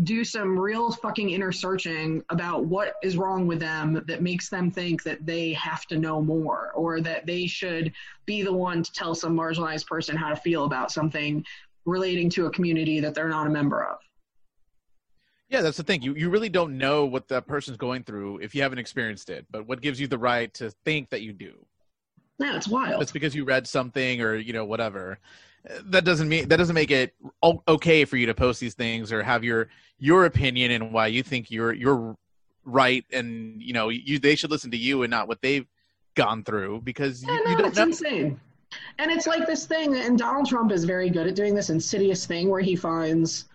do 0.01 0.23
some 0.23 0.57
real 0.57 0.91
fucking 0.91 1.29
inner 1.29 1.51
searching 1.51 2.23
about 2.29 2.65
what 2.65 2.95
is 3.03 3.15
wrong 3.15 3.45
with 3.45 3.59
them 3.59 4.03
that 4.07 4.23
makes 4.23 4.49
them 4.49 4.71
think 4.71 5.03
that 5.03 5.23
they 5.23 5.53
have 5.53 5.85
to 5.85 5.99
know 5.99 6.19
more 6.19 6.71
or 6.73 6.99
that 6.99 7.27
they 7.27 7.45
should 7.45 7.93
be 8.25 8.41
the 8.41 8.51
one 8.51 8.81
to 8.81 8.91
tell 8.91 9.13
some 9.13 9.37
marginalized 9.37 9.85
person 9.85 10.17
how 10.17 10.29
to 10.29 10.35
feel 10.35 10.65
about 10.65 10.91
something 10.91 11.45
relating 11.85 12.29
to 12.31 12.47
a 12.47 12.51
community 12.51 12.99
that 12.99 13.13
they're 13.13 13.29
not 13.29 13.45
a 13.45 13.49
member 13.51 13.83
of. 13.83 13.99
Yeah, 15.49 15.61
that's 15.61 15.77
the 15.77 15.83
thing. 15.83 16.01
You 16.01 16.15
you 16.15 16.31
really 16.31 16.49
don't 16.49 16.79
know 16.79 17.05
what 17.05 17.27
that 17.27 17.45
person's 17.45 17.77
going 17.77 18.03
through 18.03 18.39
if 18.39 18.55
you 18.55 18.63
haven't 18.63 18.79
experienced 18.79 19.29
it. 19.29 19.45
But 19.51 19.67
what 19.67 19.81
gives 19.81 19.99
you 19.99 20.07
the 20.07 20.17
right 20.17 20.51
to 20.55 20.71
think 20.83 21.11
that 21.11 21.21
you 21.21 21.31
do? 21.31 21.53
Yeah, 22.39 22.55
it's 22.55 22.67
wild. 22.67 23.03
It's 23.03 23.11
because 23.11 23.35
you 23.35 23.43
read 23.43 23.67
something 23.67 24.21
or 24.21 24.35
you 24.35 24.53
know 24.53 24.65
whatever 24.65 25.19
that 25.86 26.03
doesn't 26.03 26.28
mean 26.28 26.47
that 26.49 26.57
doesn't 26.57 26.76
make 26.76 26.91
it 26.91 27.14
okay 27.68 28.05
for 28.05 28.18
you 28.18 28.26
to 28.26 28.34
post 28.34 28.59
these 28.59 28.74
things 28.74 29.11
or 29.11 29.24
have 29.24 29.43
your 29.43 29.70
your 29.97 30.26
opinion 30.26 30.72
and 30.72 30.91
why 30.91 31.07
you 31.07 31.24
think 31.24 31.49
you're 31.49 31.74
you're 31.74 32.18
right 32.66 33.05
and 33.11 33.61
you 33.61 33.74
know 33.74 33.89
you 33.89 34.20
they 34.20 34.36
should 34.36 34.51
listen 34.51 34.72
to 34.72 34.78
you 34.78 35.03
and 35.03 35.11
not 35.11 35.28
what 35.28 35.41
they've 35.41 35.68
gone 36.16 36.43
through 36.43 36.82
because 36.82 37.24
yeah, 37.24 37.34
you, 37.34 37.43
no, 37.43 37.51
you 37.51 37.57
don't 37.57 37.68
it's 37.68 37.78
know. 37.78 37.84
insane. 37.84 38.39
And 38.97 39.11
it's 39.11 39.28
like 39.28 39.45
this 39.45 39.68
thing, 39.68 39.95
and 39.95 40.18
Donald 40.18 40.47
Trump 40.47 40.72
is 40.72 40.84
very 40.84 41.09
good 41.09 41.28
at 41.28 41.36
doing 41.36 41.53
this 41.53 41.70
insidious 41.70 42.26
thing 42.26 42.49
where 42.49 42.61
he 42.61 42.76
finds 42.76 43.45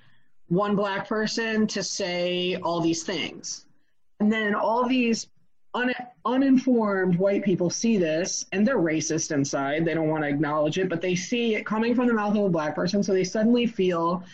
one 0.47 0.77
black 0.77 1.09
person 1.09 1.67
to 1.69 1.83
say 1.83 2.57
all 2.63 2.81
these 2.81 3.03
things. 3.03 3.67
And 4.21 4.33
then 4.33 4.55
all 4.55 4.87
these 4.87 5.27
un- 5.75 5.95
uninformed 6.25 7.17
white 7.17 7.45
people 7.45 7.71
see 7.71 7.97
this 7.97 8.47
and 8.53 8.67
they're 8.67 8.79
racist 8.79 9.33
inside. 9.33 9.85
They 9.85 9.95
don't 9.95 10.09
want 10.09 10.25
to 10.25 10.29
acknowledge 10.29 10.79
it, 10.79 10.89
but 10.89 11.01
they 11.01 11.15
see 11.15 11.55
it 11.55 11.67
coming 11.67 11.95
from 11.95 12.07
the 12.07 12.15
mouth 12.15 12.37
of 12.37 12.45
a 12.45 12.49
black 12.49 12.75
person. 12.75 13.03
So 13.03 13.13
they 13.13 13.25
suddenly 13.25 13.67
feel 13.67 14.25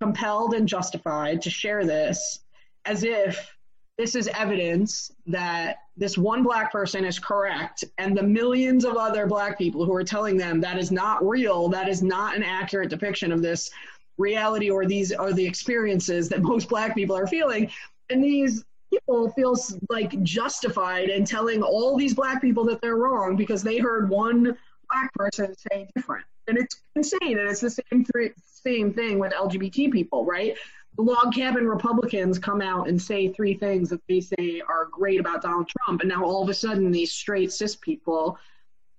compelled 0.00 0.54
and 0.54 0.68
justified 0.68 1.42
to 1.42 1.50
share 1.50 1.84
this 1.84 2.40
as 2.84 3.04
if 3.04 3.54
this 3.96 4.14
is 4.14 4.28
evidence 4.28 5.12
that 5.26 5.76
this 5.96 6.18
one 6.18 6.42
black 6.42 6.72
person 6.72 7.04
is 7.04 7.18
correct 7.18 7.84
and 7.98 8.16
the 8.16 8.22
millions 8.22 8.84
of 8.84 8.96
other 8.96 9.26
black 9.26 9.56
people 9.56 9.84
who 9.84 9.94
are 9.94 10.04
telling 10.04 10.36
them 10.36 10.60
that 10.60 10.78
is 10.78 10.90
not 10.90 11.26
real 11.26 11.68
that 11.68 11.88
is 11.88 12.02
not 12.02 12.34
an 12.34 12.42
accurate 12.42 12.90
depiction 12.90 13.30
of 13.30 13.40
this 13.40 13.70
reality 14.18 14.68
or 14.68 14.84
these 14.84 15.12
are 15.12 15.32
the 15.32 15.46
experiences 15.46 16.28
that 16.28 16.42
most 16.52 16.68
black 16.68 16.94
people 16.94 17.16
are 17.16 17.26
feeling 17.26 17.70
and 18.10 18.22
these 18.22 18.64
people 18.94 19.30
feel 19.30 19.56
like 19.88 20.22
justified 20.22 21.08
in 21.08 21.24
telling 21.24 21.62
all 21.62 21.96
these 21.96 22.14
black 22.14 22.40
people 22.40 22.64
that 22.64 22.80
they're 22.80 22.96
wrong 22.96 23.36
because 23.36 23.62
they 23.62 23.78
heard 23.78 24.08
one 24.08 24.56
black 24.90 25.12
person 25.14 25.54
say 25.72 25.88
different. 25.94 26.24
And 26.46 26.58
it's 26.58 26.82
insane 26.94 27.38
and 27.38 27.48
it's 27.48 27.60
the 27.60 27.70
same 27.70 28.04
same 28.44 28.94
thing 28.94 29.18
with 29.18 29.32
lgbt 29.32 29.92
people 29.92 30.24
right? 30.24 30.56
The 30.96 31.02
log 31.02 31.34
cabin 31.34 31.66
republicans 31.66 32.38
come 32.38 32.60
out 32.60 32.88
and 32.88 33.00
say 33.00 33.28
three 33.28 33.54
things 33.54 33.90
that 33.90 34.00
they 34.08 34.20
say 34.20 34.62
are 34.68 34.86
great 34.92 35.18
about 35.18 35.42
donald 35.42 35.68
trump 35.68 36.02
and 36.02 36.08
now 36.08 36.24
all 36.24 36.42
of 36.42 36.48
a 36.48 36.54
sudden 36.54 36.92
these 36.92 37.12
straight 37.12 37.52
cis 37.52 37.74
people 37.74 38.38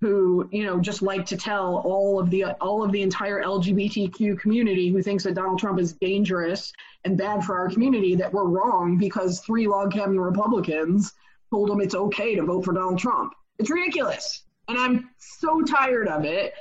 who 0.02 0.48
you 0.52 0.64
know 0.66 0.80
just 0.80 1.02
like 1.02 1.26
to 1.26 1.38
tell 1.38 1.82
all 1.86 2.20
of 2.20 2.30
the 2.30 2.44
all 2.62 2.84
of 2.84 2.92
the 2.92 3.02
entire 3.02 3.42
LGBTQ 3.42 4.40
community 4.40 4.90
who 4.90 5.02
thinks 5.02 5.24
that 5.24 5.36
Donald 5.36 5.60
Trump 5.60 5.80
is 5.80 5.94
dangerous 5.94 6.72
and 7.06 7.18
bad 7.18 7.44
for 7.44 7.58
our 7.58 7.70
community 7.70 8.16
that 8.16 8.32
we're 8.32 8.46
wrong 8.46 8.98
because 8.98 9.40
three 9.40 9.68
log 9.68 9.92
cabin 9.92 10.20
Republicans 10.20 11.14
told 11.52 11.70
them 11.70 11.80
it's 11.80 11.96
okay 11.96 12.36
to 12.36 12.44
vote 12.44 12.66
for 12.66 12.74
Donald 12.74 13.00
Trump. 13.00 13.34
It's 13.60 13.70
ridiculous, 13.70 14.44
and 14.68 14.78
I'm 14.78 15.10
so 15.18 15.62
tired 15.62 16.08
of 16.08 16.26
it. 16.26 16.54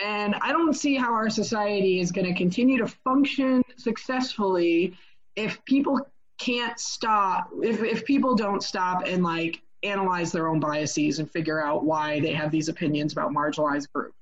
And 0.00 0.36
I 0.42 0.52
don't 0.52 0.74
see 0.74 0.94
how 0.94 1.12
our 1.12 1.28
society 1.28 1.98
is 1.98 2.12
going 2.12 2.26
to 2.26 2.34
continue 2.34 2.78
to 2.78 2.86
function 2.86 3.64
successfully 3.76 4.96
if 5.34 5.64
people 5.64 6.00
can't 6.38 6.78
stop 6.78 7.50
if 7.62 7.82
if 7.82 8.04
people 8.04 8.36
don't 8.36 8.62
stop 8.62 9.02
and 9.06 9.24
like 9.24 9.60
analyze 9.82 10.32
their 10.32 10.48
own 10.48 10.60
biases 10.60 11.18
and 11.18 11.30
figure 11.30 11.62
out 11.62 11.84
why 11.84 12.20
they 12.20 12.32
have 12.32 12.50
these 12.50 12.68
opinions 12.68 13.12
about 13.12 13.30
marginalized 13.30 13.86
groups. 13.92 14.14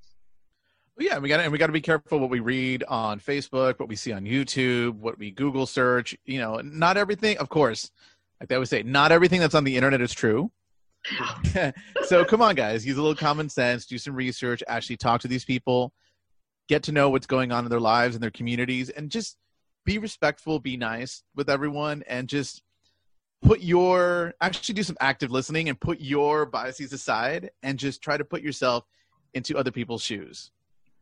Yeah, 0.98 1.18
we 1.18 1.28
got 1.28 1.40
and 1.40 1.52
we 1.52 1.58
got 1.58 1.66
to 1.66 1.72
be 1.72 1.80
careful 1.80 2.18
what 2.18 2.30
we 2.30 2.40
read 2.40 2.82
on 2.84 3.20
Facebook, 3.20 3.78
what 3.78 3.88
we 3.88 3.96
see 3.96 4.12
on 4.12 4.24
YouTube, 4.24 4.94
what 4.94 5.18
we 5.18 5.30
Google 5.30 5.66
search. 5.66 6.16
You 6.24 6.38
know, 6.38 6.60
not 6.64 6.96
everything, 6.96 7.36
of 7.36 7.50
course. 7.50 7.90
Like 8.40 8.48
they 8.48 8.54
always 8.54 8.70
say, 8.70 8.82
not 8.82 9.12
everything 9.12 9.40
that's 9.40 9.54
on 9.54 9.64
the 9.64 9.76
internet 9.76 10.00
is 10.00 10.12
true. 10.12 10.50
so 12.06 12.24
come 12.24 12.42
on, 12.42 12.54
guys, 12.54 12.86
use 12.86 12.96
a 12.96 13.02
little 13.02 13.16
common 13.16 13.48
sense, 13.48 13.86
do 13.86 13.98
some 13.98 14.14
research, 14.14 14.62
actually 14.66 14.96
talk 14.96 15.20
to 15.20 15.28
these 15.28 15.44
people, 15.44 15.92
get 16.68 16.82
to 16.84 16.92
know 16.92 17.10
what's 17.10 17.26
going 17.26 17.52
on 17.52 17.64
in 17.64 17.70
their 17.70 17.80
lives 17.80 18.14
and 18.14 18.22
their 18.22 18.30
communities, 18.30 18.90
and 18.90 19.10
just 19.10 19.36
be 19.84 19.98
respectful, 19.98 20.58
be 20.58 20.76
nice 20.76 21.22
with 21.34 21.48
everyone, 21.48 22.02
and 22.08 22.28
just 22.28 22.62
put 23.46 23.60
your 23.60 24.34
actually 24.40 24.74
do 24.74 24.82
some 24.82 24.96
active 25.00 25.30
listening 25.30 25.68
and 25.68 25.80
put 25.80 26.00
your 26.00 26.46
biases 26.46 26.92
aside 26.92 27.50
and 27.62 27.78
just 27.78 28.02
try 28.02 28.16
to 28.16 28.24
put 28.24 28.42
yourself 28.42 28.84
into 29.34 29.56
other 29.56 29.70
people's 29.70 30.02
shoes. 30.02 30.50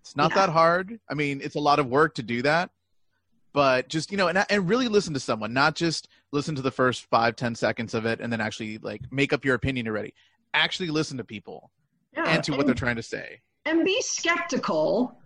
It's 0.01 0.15
not 0.17 0.31
Yeah. 0.33 0.47
that 0.47 0.53
hard. 0.53 1.01
I 1.11 1.15
mean, 1.15 1.41
it's 1.43 1.55
a 1.55 1.61
lot 1.61 1.79
of 1.79 1.87
work 1.87 2.15
to 2.17 2.23
do 2.23 2.43
that, 2.43 2.71
but 3.53 3.89
just 3.89 4.11
you 4.11 4.17
know, 4.19 4.29
and 4.29 4.45
and 4.51 4.69
really 4.69 4.89
listen 4.89 5.15
to 5.15 5.21
someone, 5.21 5.53
not 5.53 5.75
just 5.75 6.09
listen 6.33 6.55
to 6.57 6.63
the 6.63 6.71
first 6.71 7.07
five 7.07 7.37
ten 7.37 7.55
seconds 7.55 7.95
of 7.95 8.05
it 8.05 8.21
and 8.21 8.33
then 8.33 8.41
actually 8.41 8.79
like 8.79 9.01
make 9.11 9.33
up 9.33 9.45
your 9.45 9.55
opinion 9.55 9.89
already. 9.89 10.13
Actually, 10.53 10.89
listen 10.91 11.17
to 11.17 11.25
people 11.25 11.71
Yeah, 12.15 12.25
and 12.29 12.45
to 12.45 12.53
what 12.53 12.67
they're 12.67 12.75
trying 12.75 12.97
to 12.97 13.03
say. 13.03 13.41
and 13.65 13.85
be 13.85 14.01
skeptical. 14.03 15.19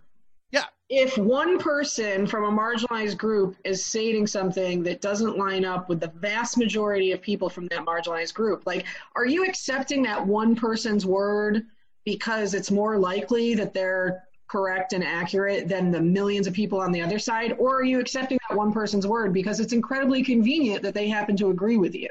Yeah. 0.51 0.65
If 0.89 1.17
one 1.17 1.59
person 1.59 2.25
from 2.25 2.45
a 2.45 2.51
marginalized 2.51 3.17
group 3.17 3.55
is 3.63 3.85
stating 3.85 4.25
something 4.25 4.81
that 4.83 5.01
doesn't 5.01 5.37
line 5.37 5.63
up 5.63 5.87
with 5.89 5.99
the 5.99 6.11
vast 6.15 6.57
majority 6.57 7.11
of 7.11 7.21
people 7.21 7.49
from 7.49 7.67
that 7.67 7.85
marginalized 7.85 8.33
group, 8.33 8.63
like, 8.65 8.85
are 9.15 9.25
you 9.25 9.45
accepting 9.45 10.01
that 10.03 10.25
one 10.25 10.55
person's 10.55 11.05
word 11.05 11.65
because 12.05 12.53
it's 12.53 12.71
more 12.71 12.97
likely 12.97 13.53
that 13.53 13.73
they're 13.73 14.23
correct 14.47 14.93
and 14.93 15.03
accurate 15.03 15.67
than 15.67 15.91
the 15.91 16.01
millions 16.01 16.47
of 16.47 16.53
people 16.53 16.79
on 16.79 16.91
the 16.91 17.01
other 17.01 17.19
side? 17.19 17.55
Or 17.59 17.77
are 17.77 17.83
you 17.83 17.99
accepting 17.99 18.39
that 18.49 18.57
one 18.57 18.73
person's 18.73 19.05
word 19.05 19.31
because 19.31 19.59
it's 19.59 19.73
incredibly 19.73 20.23
convenient 20.23 20.81
that 20.81 20.95
they 20.95 21.07
happen 21.07 21.37
to 21.37 21.51
agree 21.51 21.77
with 21.77 21.93
you? 21.93 22.09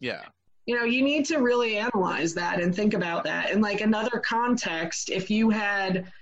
Yeah. 0.00 0.22
you 0.66 0.74
know 0.76 0.84
you 0.84 1.02
need 1.02 1.24
to 1.26 1.38
really 1.38 1.78
analyze 1.78 2.34
that 2.34 2.60
and 2.60 2.74
think 2.74 2.92
about 2.92 3.24
that 3.24 3.50
in 3.50 3.60
like 3.60 3.80
another 3.80 4.18
context 4.18 5.10
if 5.10 5.30
you 5.30 5.48
had 5.48 6.12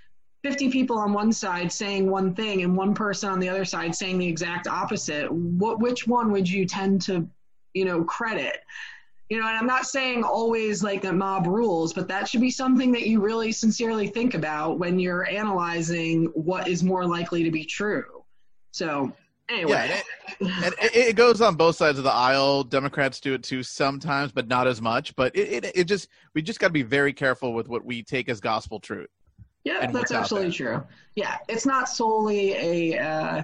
50 0.43 0.69
people 0.69 0.97
on 0.97 1.13
one 1.13 1.31
side 1.31 1.71
saying 1.71 2.09
one 2.09 2.33
thing 2.33 2.63
and 2.63 2.75
one 2.75 2.93
person 2.93 3.29
on 3.29 3.39
the 3.39 3.49
other 3.49 3.65
side 3.65 3.95
saying 3.95 4.17
the 4.17 4.27
exact 4.27 4.67
opposite 4.67 5.31
what 5.31 5.79
which 5.79 6.07
one 6.07 6.31
would 6.31 6.49
you 6.49 6.65
tend 6.65 7.01
to 7.01 7.27
you 7.73 7.85
know 7.85 8.03
credit 8.03 8.57
you 9.29 9.39
know 9.39 9.47
and 9.47 9.57
i'm 9.57 9.67
not 9.67 9.85
saying 9.85 10.23
always 10.23 10.83
like 10.83 11.01
the 11.01 11.13
mob 11.13 11.45
rules 11.47 11.93
but 11.93 12.07
that 12.07 12.27
should 12.27 12.41
be 12.41 12.51
something 12.51 12.91
that 12.91 13.07
you 13.07 13.19
really 13.19 13.51
sincerely 13.51 14.07
think 14.07 14.33
about 14.33 14.79
when 14.79 14.99
you're 14.99 15.27
analyzing 15.27 16.25
what 16.33 16.67
is 16.67 16.83
more 16.83 17.05
likely 17.05 17.43
to 17.43 17.51
be 17.51 17.63
true 17.63 18.23
so 18.71 19.11
anyway 19.49 19.71
Yeah, 19.71 20.01
and 20.39 20.73
it, 20.73 20.79
and 20.79 20.91
it 20.93 21.15
goes 21.15 21.41
on 21.41 21.55
both 21.55 21.75
sides 21.75 21.97
of 21.97 22.03
the 22.03 22.11
aisle. 22.11 22.63
Democrats 22.63 23.19
do 23.19 23.33
it 23.33 23.43
too 23.43 23.63
sometimes, 23.63 24.31
but 24.31 24.47
not 24.47 24.65
as 24.65 24.81
much. 24.81 25.15
But 25.15 25.35
it, 25.35 25.65
it, 25.65 25.71
it 25.75 25.83
just 25.85 26.07
we 26.33 26.41
just 26.41 26.59
got 26.59 26.67
to 26.67 26.73
be 26.73 26.83
very 26.83 27.11
careful 27.11 27.53
with 27.53 27.67
what 27.67 27.83
we 27.83 28.01
take 28.01 28.29
as 28.29 28.39
gospel 28.39 28.79
truth. 28.79 29.09
Yeah, 29.63 29.91
that's 29.91 30.11
absolutely 30.11 30.51
true. 30.51 30.83
Yeah, 31.15 31.37
it's 31.47 31.65
not 31.65 31.87
solely 31.87 32.53
a 32.53 32.99
uh, 32.99 33.43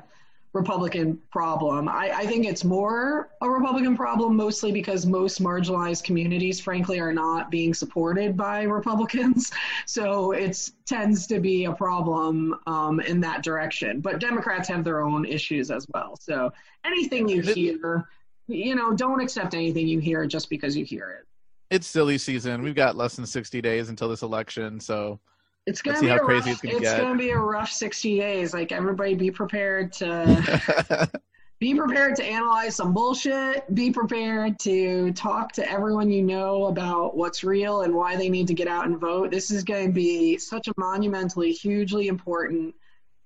Republican 0.57 1.19
problem. 1.31 1.87
I, 1.87 2.11
I, 2.15 2.25
think 2.25 2.45
it's 2.45 2.63
more 2.63 3.29
a 3.41 3.49
Republican 3.49 3.95
problem 3.95 4.35
mostly 4.35 4.71
because 4.71 5.05
most 5.05 5.41
marginalized 5.41 6.03
communities, 6.03 6.59
frankly, 6.59 6.99
are 6.99 7.13
not 7.13 7.51
being 7.51 7.73
supported 7.73 8.35
by 8.35 8.63
Republicans. 8.63 9.51
So 9.85 10.31
it 10.31 10.69
tends 10.85 11.27
to 11.27 11.39
be 11.39 11.65
a 11.65 11.71
problem 11.71 12.55
um, 12.67 12.99
in 12.99 13.21
that 13.21 13.41
direction. 13.41 14.01
But 14.01 14.19
Democrats 14.19 14.67
have 14.67 14.83
their 14.83 15.01
own 15.01 15.25
issues 15.25 15.71
as 15.71 15.87
well. 15.93 16.17
So 16.19 16.51
anything 16.85 17.29
you 17.29 17.41
hear, 17.41 18.07
you 18.47 18.75
know, 18.75 18.93
don't 18.93 19.21
accept 19.21 19.53
anything 19.53 19.87
you 19.87 19.99
hear 19.99 20.25
just 20.25 20.49
because 20.49 20.75
you 20.75 20.83
hear 20.83 21.09
it. 21.11 21.25
It's 21.73 21.87
silly 21.87 22.17
season. 22.17 22.61
We've 22.63 22.75
got 22.75 22.95
less 22.97 23.15
than 23.15 23.25
60 23.25 23.61
days 23.61 23.89
until 23.89 24.09
this 24.09 24.23
election. 24.23 24.79
So 24.79 25.19
it's 25.67 25.81
gonna 25.81 25.99
be 25.99 26.07
a 26.07 26.15
rough, 26.15 26.47
it's, 26.47 26.63
it's 26.63 26.93
gonna 26.93 27.17
be 27.17 27.31
a 27.31 27.37
rough 27.37 27.69
60 27.69 28.17
days. 28.17 28.53
Like 28.53 28.71
everybody 28.71 29.15
be 29.15 29.29
prepared 29.29 29.91
to 29.93 31.09
be 31.59 31.75
prepared 31.75 32.15
to 32.15 32.23
analyze 32.23 32.77
some 32.77 32.93
bullshit. 32.93 33.73
Be 33.75 33.91
prepared 33.91 34.57
to 34.59 35.11
talk 35.11 35.51
to 35.53 35.69
everyone 35.69 36.09
you 36.09 36.23
know 36.23 36.67
about 36.67 37.17
what's 37.17 37.43
real 37.43 37.81
and 37.81 37.93
why 37.93 38.15
they 38.15 38.29
need 38.29 38.47
to 38.47 38.53
get 38.53 38.69
out 38.69 38.85
and 38.85 38.97
vote. 38.97 39.29
This 39.29 39.51
is 39.51 39.65
going 39.65 39.87
to 39.87 39.93
be 39.93 40.37
such 40.37 40.69
a 40.69 40.73
monumentally, 40.77 41.51
hugely 41.51 42.07
important 42.07 42.73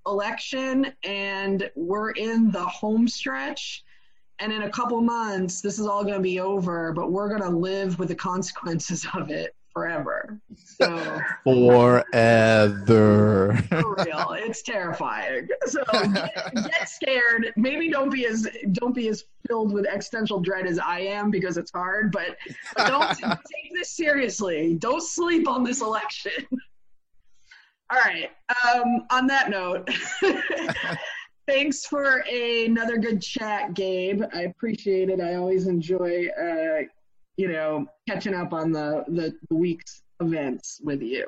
election, 0.07 0.91
and 1.03 1.69
we're 1.75 2.11
in 2.11 2.49
the 2.51 2.63
home 2.63 3.07
stretch. 3.07 3.83
And 4.39 4.51
in 4.51 4.63
a 4.63 4.69
couple 4.71 4.99
months, 5.01 5.61
this 5.61 5.77
is 5.77 5.85
all 5.85 6.03
going 6.03 6.15
to 6.15 6.21
be 6.21 6.39
over, 6.39 6.91
but 6.93 7.11
we're 7.11 7.29
going 7.29 7.43
to 7.43 7.55
live 7.55 7.99
with 7.99 8.07
the 8.07 8.15
consequences 8.15 9.05
of 9.13 9.29
it. 9.29 9.55
So 10.81 11.21
forever. 11.43 12.03
For 13.69 13.95
real. 13.95 14.35
It's 14.37 14.61
terrifying. 14.63 15.47
So 15.67 15.83
get, 16.13 16.53
get, 16.55 16.89
scared. 16.89 17.53
Maybe 17.55 17.89
don't 17.89 18.09
be 18.09 18.25
as 18.25 18.47
don't 18.71 18.95
be 18.95 19.07
as 19.09 19.25
filled 19.47 19.73
with 19.73 19.85
existential 19.85 20.39
dread 20.39 20.65
as 20.65 20.79
I 20.79 20.99
am 21.01 21.29
because 21.29 21.57
it's 21.57 21.71
hard, 21.71 22.11
but, 22.11 22.37
but 22.75 22.87
don't 22.87 23.17
take 23.19 23.73
this 23.73 23.91
seriously. 23.91 24.75
Don't 24.75 25.03
sleep 25.03 25.47
on 25.47 25.63
this 25.63 25.81
election. 25.81 26.31
All 27.91 27.99
right. 27.99 28.31
Um, 28.73 29.05
on 29.11 29.27
that 29.27 29.49
note, 29.49 29.89
thanks 31.47 31.85
for 31.85 32.23
another 32.31 32.97
good 32.97 33.21
chat, 33.21 33.73
Gabe. 33.73 34.23
I 34.33 34.43
appreciate 34.43 35.09
it. 35.09 35.19
I 35.19 35.35
always 35.35 35.67
enjoy 35.67 36.27
uh, 36.29 36.83
you 37.37 37.47
know, 37.47 37.87
catching 38.07 38.33
up 38.33 38.53
on 38.53 38.71
the, 38.71 39.03
the, 39.07 39.35
the 39.49 39.55
week's 39.55 40.03
events 40.21 40.79
with 40.83 41.01
you. 41.01 41.25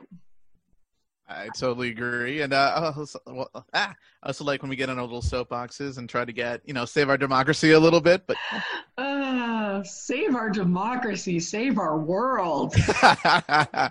I 1.35 1.49
totally 1.57 1.89
agree, 1.89 2.41
and 2.41 2.53
uh, 2.53 2.73
I, 2.75 2.97
also, 2.97 3.19
well, 3.25 3.49
ah, 3.73 3.95
I 4.23 4.27
also 4.27 4.43
like 4.43 4.61
when 4.61 4.69
we 4.69 4.75
get 4.75 4.89
on 4.89 4.99
our 4.99 5.03
little 5.03 5.21
soapboxes 5.21 5.97
and 5.97 6.07
try 6.07 6.25
to 6.25 6.31
get 6.31 6.61
you 6.65 6.73
know 6.73 6.85
save 6.85 7.09
our 7.09 7.17
democracy 7.17 7.71
a 7.71 7.79
little 7.79 8.01
bit. 8.01 8.27
But 8.27 8.37
uh, 8.97 9.83
save 9.83 10.35
our 10.35 10.49
democracy, 10.49 11.39
save 11.39 11.79
our 11.79 11.97
world. 11.97 12.75
all 13.03 13.89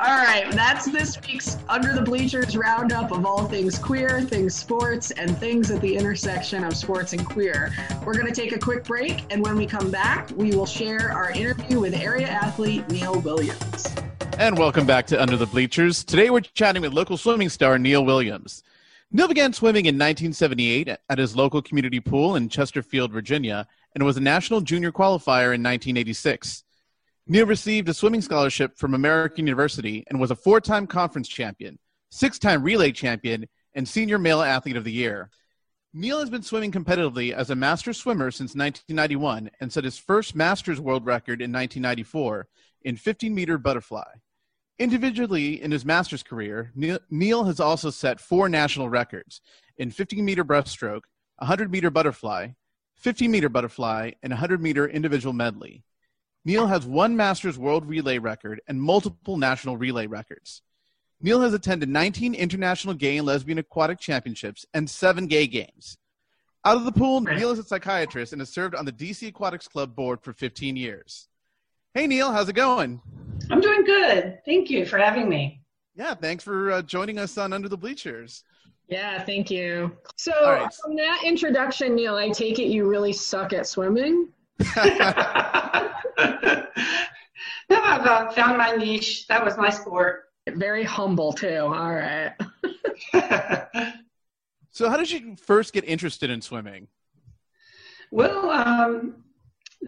right, 0.00 0.46
that's 0.50 0.90
this 0.90 1.20
week's 1.22 1.58
Under 1.68 1.92
the 1.92 2.02
Bleachers 2.02 2.56
roundup 2.56 3.12
of 3.12 3.24
all 3.24 3.46
things 3.46 3.78
queer, 3.78 4.22
things 4.22 4.54
sports, 4.54 5.12
and 5.12 5.38
things 5.38 5.70
at 5.70 5.80
the 5.80 5.96
intersection 5.96 6.64
of 6.64 6.76
sports 6.76 7.12
and 7.12 7.24
queer. 7.24 7.72
We're 8.04 8.14
going 8.14 8.26
to 8.26 8.40
take 8.40 8.52
a 8.52 8.58
quick 8.58 8.84
break, 8.84 9.24
and 9.30 9.40
when 9.42 9.56
we 9.56 9.66
come 9.66 9.90
back, 9.90 10.30
we 10.36 10.50
will 10.50 10.66
share 10.66 11.12
our 11.12 11.30
interview 11.30 11.78
with 11.80 11.94
area 11.94 12.26
athlete 12.26 12.88
Neil 12.88 13.20
Williams. 13.20 13.94
And 14.38 14.58
welcome 14.58 14.84
back 14.84 15.06
to 15.08 15.22
Under 15.22 15.36
the 15.36 15.46
Bleachers. 15.46 16.02
Today 16.02 16.23
we're 16.30 16.40
chatting 16.40 16.82
with 16.82 16.92
local 16.92 17.16
swimming 17.16 17.48
star 17.48 17.78
Neil 17.78 18.04
Williams. 18.04 18.62
Neil 19.10 19.28
began 19.28 19.52
swimming 19.52 19.86
in 19.86 19.94
1978 19.94 20.88
at 20.88 21.18
his 21.18 21.36
local 21.36 21.62
community 21.62 22.00
pool 22.00 22.36
in 22.36 22.48
Chesterfield, 22.48 23.12
Virginia, 23.12 23.66
and 23.94 24.04
was 24.04 24.16
a 24.16 24.20
national 24.20 24.60
junior 24.60 24.90
qualifier 24.90 25.54
in 25.54 25.62
1986. 25.62 26.64
Neil 27.26 27.46
received 27.46 27.88
a 27.88 27.94
swimming 27.94 28.20
scholarship 28.20 28.76
from 28.76 28.94
American 28.94 29.46
University 29.46 30.04
and 30.08 30.20
was 30.20 30.30
a 30.30 30.36
four 30.36 30.60
time 30.60 30.86
conference 30.86 31.28
champion, 31.28 31.78
six 32.10 32.38
time 32.38 32.62
relay 32.62 32.92
champion, 32.92 33.48
and 33.74 33.88
senior 33.88 34.18
male 34.18 34.42
athlete 34.42 34.76
of 34.76 34.84
the 34.84 34.92
year. 34.92 35.30
Neil 35.92 36.18
has 36.18 36.28
been 36.28 36.42
swimming 36.42 36.72
competitively 36.72 37.32
as 37.32 37.50
a 37.50 37.54
master 37.54 37.92
swimmer 37.92 38.30
since 38.30 38.56
1991 38.56 39.48
and 39.60 39.72
set 39.72 39.84
his 39.84 39.96
first 39.96 40.34
Masters 40.34 40.80
world 40.80 41.06
record 41.06 41.40
in 41.40 41.52
1994 41.52 42.48
in 42.82 42.96
15 42.96 43.32
meter 43.32 43.58
butterfly. 43.58 44.02
Individually, 44.78 45.62
in 45.62 45.70
his 45.70 45.84
master's 45.84 46.24
career, 46.24 46.72
Neil 47.10 47.44
has 47.44 47.60
also 47.60 47.90
set 47.90 48.20
four 48.20 48.48
national 48.48 48.88
records 48.88 49.40
in 49.78 49.90
15 49.90 50.24
meter 50.24 50.44
breaststroke, 50.44 51.02
100 51.38 51.70
meter 51.70 51.90
butterfly, 51.90 52.48
15 52.96 53.30
meter 53.30 53.48
butterfly, 53.48 54.10
and 54.22 54.32
100 54.32 54.60
meter 54.60 54.88
individual 54.88 55.32
medley. 55.32 55.84
Neil 56.44 56.66
has 56.66 56.84
one 56.84 57.16
Masters 57.16 57.56
World 57.56 57.86
Relay 57.88 58.18
record 58.18 58.60
and 58.66 58.80
multiple 58.80 59.36
national 59.36 59.76
relay 59.76 60.06
records. 60.06 60.62
Neil 61.20 61.40
has 61.40 61.54
attended 61.54 61.88
19 61.88 62.34
international 62.34 62.94
gay 62.94 63.16
and 63.16 63.26
lesbian 63.26 63.58
aquatic 63.58 63.98
championships 63.98 64.66
and 64.74 64.90
seven 64.90 65.26
gay 65.26 65.46
games. 65.46 65.96
Out 66.64 66.76
of 66.76 66.84
the 66.84 66.92
pool, 66.92 67.20
Neil 67.20 67.50
is 67.50 67.58
a 67.58 67.64
psychiatrist 67.64 68.32
and 68.32 68.40
has 68.40 68.50
served 68.50 68.74
on 68.74 68.84
the 68.84 68.92
DC 68.92 69.28
Aquatics 69.28 69.68
Club 69.68 69.94
board 69.94 70.20
for 70.22 70.32
15 70.32 70.76
years. 70.76 71.28
Hey, 71.96 72.08
Neil, 72.08 72.32
how's 72.32 72.48
it 72.48 72.54
going? 72.54 73.00
I'm 73.52 73.60
doing 73.60 73.84
good. 73.84 74.40
Thank 74.44 74.68
you 74.68 74.84
for 74.84 74.98
having 74.98 75.28
me. 75.28 75.60
Yeah, 75.94 76.14
thanks 76.14 76.42
for 76.42 76.72
uh, 76.72 76.82
joining 76.82 77.20
us 77.20 77.38
on 77.38 77.52
Under 77.52 77.68
the 77.68 77.76
Bleachers. 77.76 78.42
Yeah, 78.88 79.22
thank 79.24 79.48
you. 79.48 79.96
So, 80.16 80.32
right. 80.42 80.68
from 80.74 80.96
that 80.96 81.22
introduction, 81.24 81.94
Neil, 81.94 82.16
I 82.16 82.30
take 82.30 82.58
it 82.58 82.64
you 82.64 82.88
really 82.88 83.12
suck 83.12 83.52
at 83.52 83.68
swimming? 83.68 84.28
no, 84.58 84.74
I've 87.70 88.04
uh, 88.04 88.28
found 88.32 88.58
my 88.58 88.74
niche. 88.76 89.28
That 89.28 89.44
was 89.44 89.56
my 89.56 89.70
sport. 89.70 90.24
Very 90.48 90.82
humble, 90.82 91.32
too. 91.32 91.58
All 91.58 91.94
right. 91.94 92.32
so, 94.72 94.90
how 94.90 94.96
did 94.96 95.12
you 95.12 95.36
first 95.36 95.72
get 95.72 95.84
interested 95.84 96.28
in 96.28 96.40
swimming? 96.40 96.88
Well, 98.10 98.50
um, 98.50 99.22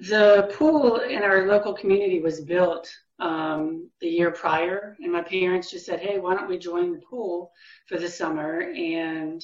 the 0.01 0.53
pool 0.55 1.01
in 1.01 1.23
our 1.23 1.47
local 1.47 1.73
community 1.73 2.21
was 2.21 2.41
built 2.41 2.91
um, 3.19 3.91
the 4.01 4.09
year 4.09 4.31
prior, 4.31 4.97
and 5.01 5.13
my 5.13 5.23
parents 5.23 5.71
just 5.71 5.87
said, 5.87 6.01
"Hey, 6.01 6.19
why 6.19 6.35
don't 6.35 6.49
we 6.49 6.59
join 6.59 6.93
the 6.93 7.01
pool 7.01 7.51
for 7.89 7.99
the 7.99 8.09
summer?" 8.09 8.73
And 8.77 9.43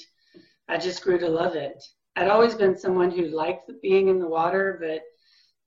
I 0.69 0.77
just 0.77 1.03
grew 1.03 1.19
to 1.19 1.29
love 1.29 1.57
it. 1.57 1.83
I'd 2.17 2.29
always 2.29 2.55
been 2.55 2.77
someone 2.77 3.11
who 3.11 3.29
liked 3.29 3.71
being 3.81 4.09
in 4.09 4.19
the 4.19 4.29
water, 4.29 4.79
but 4.81 5.03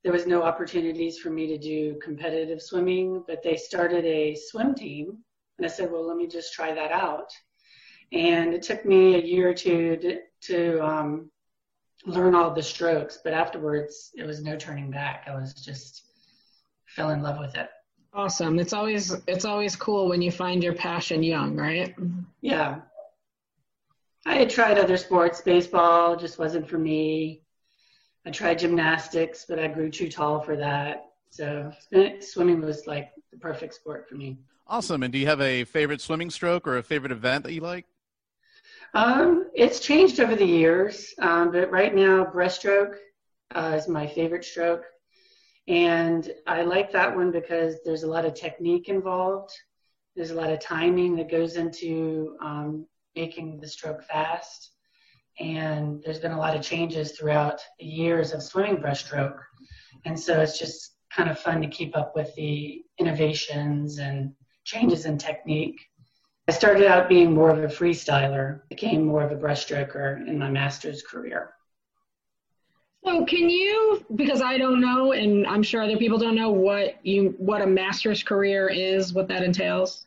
there 0.04 0.12
was 0.12 0.26
no 0.26 0.42
opportunities 0.44 1.18
for 1.18 1.30
me 1.30 1.48
to 1.48 1.58
do 1.58 1.98
competitive 2.00 2.62
swimming. 2.62 3.24
But 3.26 3.42
they 3.42 3.56
started 3.56 4.04
a 4.04 4.36
swim 4.36 4.74
team, 4.74 5.18
and 5.58 5.66
I 5.66 5.68
said, 5.68 5.90
"Well, 5.90 6.06
let 6.06 6.16
me 6.16 6.28
just 6.28 6.52
try 6.54 6.72
that 6.72 6.92
out." 6.92 7.30
And 8.12 8.54
it 8.54 8.62
took 8.62 8.84
me 8.84 9.16
a 9.16 9.24
year 9.24 9.50
or 9.50 9.54
two 9.54 9.96
to, 9.96 10.20
to 10.42 10.80
um, 10.80 11.30
learn 12.06 12.34
all 12.34 12.54
the 12.54 12.62
strokes, 12.62 13.18
but 13.22 13.34
afterwards 13.34 14.12
it 14.16 14.24
was 14.24 14.42
no 14.42 14.56
turning 14.56 14.90
back. 14.90 15.26
I 15.26 15.34
was 15.34 15.52
just 15.52 16.04
fell 16.86 17.10
in 17.10 17.22
love 17.22 17.38
with 17.38 17.54
it. 17.56 17.68
Awesome. 18.14 18.58
It's 18.58 18.72
always 18.72 19.14
it's 19.26 19.44
always 19.44 19.76
cool 19.76 20.08
when 20.08 20.22
you 20.22 20.30
find 20.30 20.62
your 20.62 20.72
passion 20.72 21.22
young, 21.22 21.56
right? 21.56 21.94
Yeah. 22.40 22.80
I 24.24 24.36
had 24.36 24.48
tried 24.48 24.78
other 24.78 24.96
sports, 24.96 25.40
baseball 25.40 26.16
just 26.16 26.38
wasn't 26.38 26.68
for 26.68 26.78
me. 26.78 27.42
I 28.24 28.30
tried 28.30 28.58
gymnastics, 28.58 29.44
but 29.48 29.58
I 29.58 29.68
grew 29.68 29.90
too 29.90 30.08
tall 30.08 30.40
for 30.40 30.56
that. 30.56 31.10
So 31.30 31.70
swimming 32.20 32.60
was 32.60 32.86
like 32.86 33.10
the 33.30 33.38
perfect 33.38 33.74
sport 33.74 34.08
for 34.08 34.14
me. 34.14 34.38
Awesome. 34.66 35.02
And 35.02 35.12
do 35.12 35.18
you 35.18 35.26
have 35.26 35.40
a 35.40 35.64
favorite 35.64 36.00
swimming 36.00 36.30
stroke 36.30 36.66
or 36.66 36.78
a 36.78 36.82
favorite 36.82 37.12
event 37.12 37.44
that 37.44 37.52
you 37.52 37.60
like? 37.60 37.84
Um, 38.94 39.50
it's 39.54 39.80
changed 39.80 40.20
over 40.20 40.34
the 40.34 40.46
years, 40.46 41.12
um, 41.20 41.52
but 41.52 41.70
right 41.70 41.94
now 41.94 42.24
breaststroke 42.24 42.96
uh, 43.54 43.74
is 43.76 43.88
my 43.88 44.06
favorite 44.06 44.44
stroke. 44.44 44.84
And 45.68 46.30
I 46.46 46.62
like 46.62 46.92
that 46.92 47.14
one 47.14 47.30
because 47.32 47.76
there's 47.84 48.04
a 48.04 48.08
lot 48.08 48.24
of 48.24 48.34
technique 48.34 48.88
involved. 48.88 49.52
There's 50.14 50.30
a 50.30 50.34
lot 50.34 50.50
of 50.50 50.60
timing 50.60 51.16
that 51.16 51.30
goes 51.30 51.56
into 51.56 52.36
um, 52.40 52.86
making 53.16 53.60
the 53.60 53.68
stroke 53.68 54.04
fast. 54.04 54.70
And 55.38 56.02
there's 56.04 56.20
been 56.20 56.32
a 56.32 56.38
lot 56.38 56.56
of 56.56 56.62
changes 56.62 57.12
throughout 57.12 57.60
the 57.78 57.84
years 57.84 58.32
of 58.32 58.42
swimming 58.42 58.78
breaststroke. 58.78 59.38
And 60.04 60.18
so 60.18 60.40
it's 60.40 60.58
just 60.58 60.96
kind 61.12 61.28
of 61.28 61.38
fun 61.38 61.60
to 61.60 61.68
keep 61.68 61.96
up 61.96 62.14
with 62.14 62.34
the 62.36 62.82
innovations 62.98 63.98
and 63.98 64.32
changes 64.64 65.04
in 65.04 65.18
technique. 65.18 65.80
I 66.48 66.52
started 66.52 66.86
out 66.86 67.08
being 67.08 67.34
more 67.34 67.50
of 67.50 67.58
a 67.58 67.66
freestyler, 67.66 68.60
became 68.68 69.04
more 69.04 69.22
of 69.22 69.32
a 69.32 69.36
breaststroker 69.36 70.26
in 70.28 70.38
my 70.38 70.48
master's 70.48 71.02
career. 71.02 71.54
So 73.04 73.24
can 73.24 73.50
you, 73.50 74.04
because 74.14 74.42
I 74.42 74.56
don't 74.56 74.80
know, 74.80 75.12
and 75.12 75.46
I'm 75.46 75.62
sure 75.62 75.82
other 75.82 75.96
people 75.96 76.18
don't 76.18 76.34
know 76.34 76.50
what 76.50 77.04
you 77.04 77.34
what 77.38 77.62
a 77.62 77.66
master's 77.66 78.22
career 78.22 78.68
is, 78.68 79.12
what 79.12 79.28
that 79.28 79.42
entails. 79.42 80.06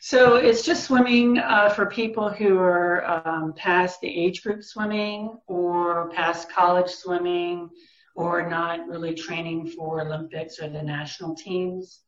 So 0.00 0.36
it's 0.36 0.62
just 0.62 0.84
swimming 0.84 1.38
uh, 1.38 1.70
for 1.70 1.86
people 1.86 2.28
who 2.28 2.58
are 2.58 3.26
um, 3.26 3.52
past 3.54 4.00
the 4.00 4.08
age 4.08 4.42
group 4.42 4.62
swimming 4.62 5.38
or 5.46 6.10
past 6.10 6.50
college 6.50 6.90
swimming 6.90 7.70
or 8.14 8.48
not 8.48 8.86
really 8.86 9.14
training 9.14 9.68
for 9.68 10.02
Olympics 10.02 10.60
or 10.60 10.68
the 10.68 10.82
national 10.82 11.34
teams. 11.34 12.00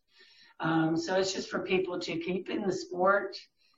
Um, 0.61 0.97
so 0.97 1.17
it's 1.17 1.33
just 1.33 1.51
for 1.51 1.61
people 1.61 1.99
to 2.01 2.19
keep 2.19 2.49
in 2.51 2.63
the 2.63 2.73
sport 2.73 3.37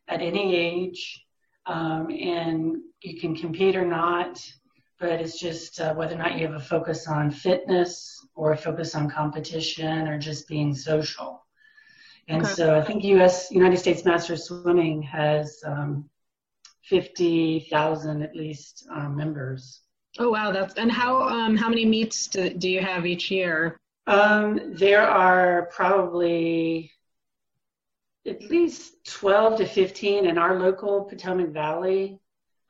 at 0.08 0.22
any 0.22 0.54
age, 0.54 1.24
um, 1.66 2.10
and 2.10 2.76
you 3.02 3.20
can 3.20 3.34
compete 3.34 3.76
or 3.76 3.84
not, 3.84 4.40
but 4.98 5.20
it's 5.20 5.38
just 5.38 5.80
uh, 5.80 5.94
whether 5.94 6.14
or 6.14 6.18
not 6.18 6.38
you 6.38 6.46
have 6.46 6.56
a 6.56 6.60
focus 6.60 7.06
on 7.06 7.30
fitness 7.30 8.26
or 8.34 8.52
a 8.52 8.56
focus 8.56 8.94
on 8.94 9.10
competition 9.10 10.08
or 10.08 10.18
just 10.18 10.48
being 10.48 10.74
social. 10.74 11.44
And 12.28 12.42
okay. 12.42 12.52
so 12.52 12.76
I 12.76 12.82
think 12.82 13.04
U.S. 13.04 13.50
United 13.50 13.78
States 13.78 14.04
Masters 14.04 14.44
Swimming 14.44 15.02
has 15.02 15.60
um, 15.64 16.08
50,000 16.84 18.22
at 18.22 18.36
least 18.36 18.86
um, 18.94 19.16
members. 19.16 19.80
Oh 20.18 20.30
wow, 20.30 20.50
that's 20.50 20.74
and 20.74 20.90
how 20.90 21.28
um, 21.28 21.56
how 21.56 21.68
many 21.68 21.84
meets 21.84 22.26
do, 22.26 22.50
do 22.50 22.68
you 22.68 22.80
have 22.80 23.06
each 23.06 23.30
year? 23.30 23.78
Um, 24.08 24.72
there 24.72 25.06
are 25.06 25.68
probably 25.70 26.90
at 28.26 28.42
least 28.48 29.04
12 29.04 29.58
to 29.58 29.66
15 29.66 30.24
in 30.24 30.38
our 30.38 30.58
local 30.58 31.04
Potomac 31.04 31.50
Valley 31.50 32.18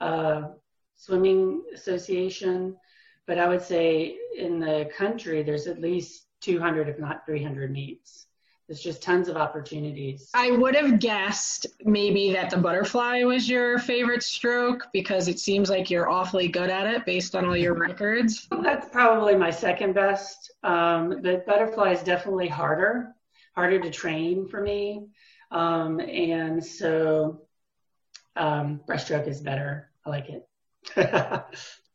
uh, 0.00 0.48
Swimming 0.96 1.62
Association, 1.72 2.76
but 3.28 3.38
I 3.38 3.48
would 3.48 3.62
say 3.62 4.16
in 4.36 4.58
the 4.58 4.90
country 4.96 5.44
there's 5.44 5.68
at 5.68 5.80
least 5.80 6.26
200, 6.40 6.88
if 6.88 6.98
not 6.98 7.24
300 7.24 7.70
meets. 7.70 8.26
There's 8.68 8.82
just 8.82 9.02
tons 9.02 9.28
of 9.28 9.36
opportunities. 9.38 10.28
I 10.34 10.50
would 10.50 10.76
have 10.76 11.00
guessed 11.00 11.66
maybe 11.84 12.34
that 12.34 12.50
the 12.50 12.58
butterfly 12.58 13.22
was 13.22 13.48
your 13.48 13.78
favorite 13.78 14.22
stroke 14.22 14.88
because 14.92 15.26
it 15.26 15.40
seems 15.40 15.70
like 15.70 15.88
you're 15.88 16.10
awfully 16.10 16.48
good 16.48 16.68
at 16.68 16.86
it 16.86 17.06
based 17.06 17.34
on 17.34 17.46
all 17.46 17.56
your 17.56 17.72
records. 17.88 18.46
That's 18.62 18.86
probably 18.90 19.36
my 19.36 19.50
second 19.50 19.94
best. 19.94 20.52
Um, 20.64 21.22
the 21.22 21.42
butterfly 21.46 21.92
is 21.92 22.02
definitely 22.02 22.48
harder, 22.48 23.14
harder 23.54 23.80
to 23.80 23.90
train 23.90 24.46
for 24.46 24.60
me. 24.60 25.06
Um, 25.50 25.98
and 26.00 26.62
so 26.62 27.44
um, 28.36 28.82
breaststroke 28.86 29.28
is 29.28 29.40
better. 29.40 29.90
I 30.04 30.10
like 30.10 30.28
it. 30.28 30.46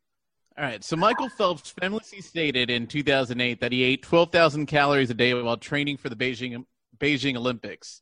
All 0.55 0.63
right. 0.63 0.83
So 0.83 0.95
Michael 0.95 1.29
Phelps 1.29 1.73
famously 1.81 2.21
stated 2.21 2.69
in 2.69 2.85
2008 2.85 3.59
that 3.59 3.71
he 3.71 3.81
ate 3.81 4.03
12,000 4.03 4.67
calories 4.67 5.09
a 5.09 5.15
day 5.15 5.33
while 5.33 5.57
training 5.57 5.97
for 5.97 6.09
the 6.09 6.15
Beijing 6.15 6.63
Beijing 6.99 7.35
Olympics. 7.35 8.01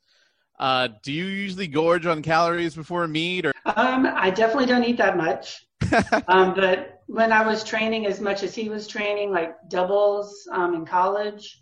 Uh, 0.60 0.90
do 1.02 1.14
you 1.14 1.26
usually 1.26 1.68
gorge 1.68 2.06
on 2.06 2.22
calories 2.22 2.76
before 2.76 3.06
a 3.06 3.08
meet? 3.08 3.46
Or 3.46 3.54
um, 3.66 4.06
I 4.06 4.30
definitely 4.30 4.66
don't 4.66 4.84
eat 4.84 4.98
that 4.98 5.16
much. 5.16 5.66
um, 6.28 6.54
but 6.54 7.02
when 7.08 7.32
I 7.32 7.46
was 7.46 7.64
training 7.64 8.06
as 8.06 8.20
much 8.20 8.44
as 8.44 8.54
he 8.54 8.68
was 8.68 8.86
training, 8.86 9.32
like 9.32 9.56
doubles 9.70 10.48
um, 10.52 10.76
in 10.76 10.86
college, 10.86 11.62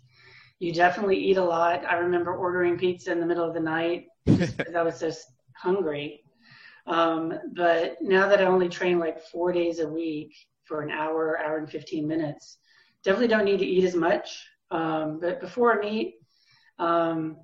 you 0.58 0.72
definitely 0.72 1.16
eat 1.16 1.36
a 1.36 1.44
lot. 1.44 1.84
I 1.88 1.94
remember 1.94 2.34
ordering 2.34 2.76
pizza 2.76 3.12
in 3.12 3.20
the 3.20 3.26
middle 3.26 3.46
of 3.46 3.54
the 3.54 3.60
night 3.60 4.06
because 4.26 4.74
I 4.74 4.82
was 4.82 4.98
just 4.98 5.24
hungry. 5.54 6.24
Um, 6.86 7.32
but 7.54 7.96
now 8.02 8.28
that 8.28 8.40
I 8.40 8.44
only 8.46 8.68
train 8.68 8.98
like 8.98 9.22
four 9.22 9.52
days 9.52 9.78
a 9.78 9.88
week, 9.88 10.34
for 10.70 10.80
an 10.82 10.90
hour, 10.92 11.36
hour 11.44 11.58
and 11.58 11.68
15 11.68 12.06
minutes. 12.06 12.58
Definitely 13.02 13.26
don't 13.26 13.44
need 13.44 13.58
to 13.58 13.66
eat 13.66 13.84
as 13.84 13.96
much. 13.96 14.46
Um, 14.70 15.18
but 15.20 15.40
before 15.40 15.72
a 15.72 15.84
meet, 15.84 16.14
um, 16.78 17.38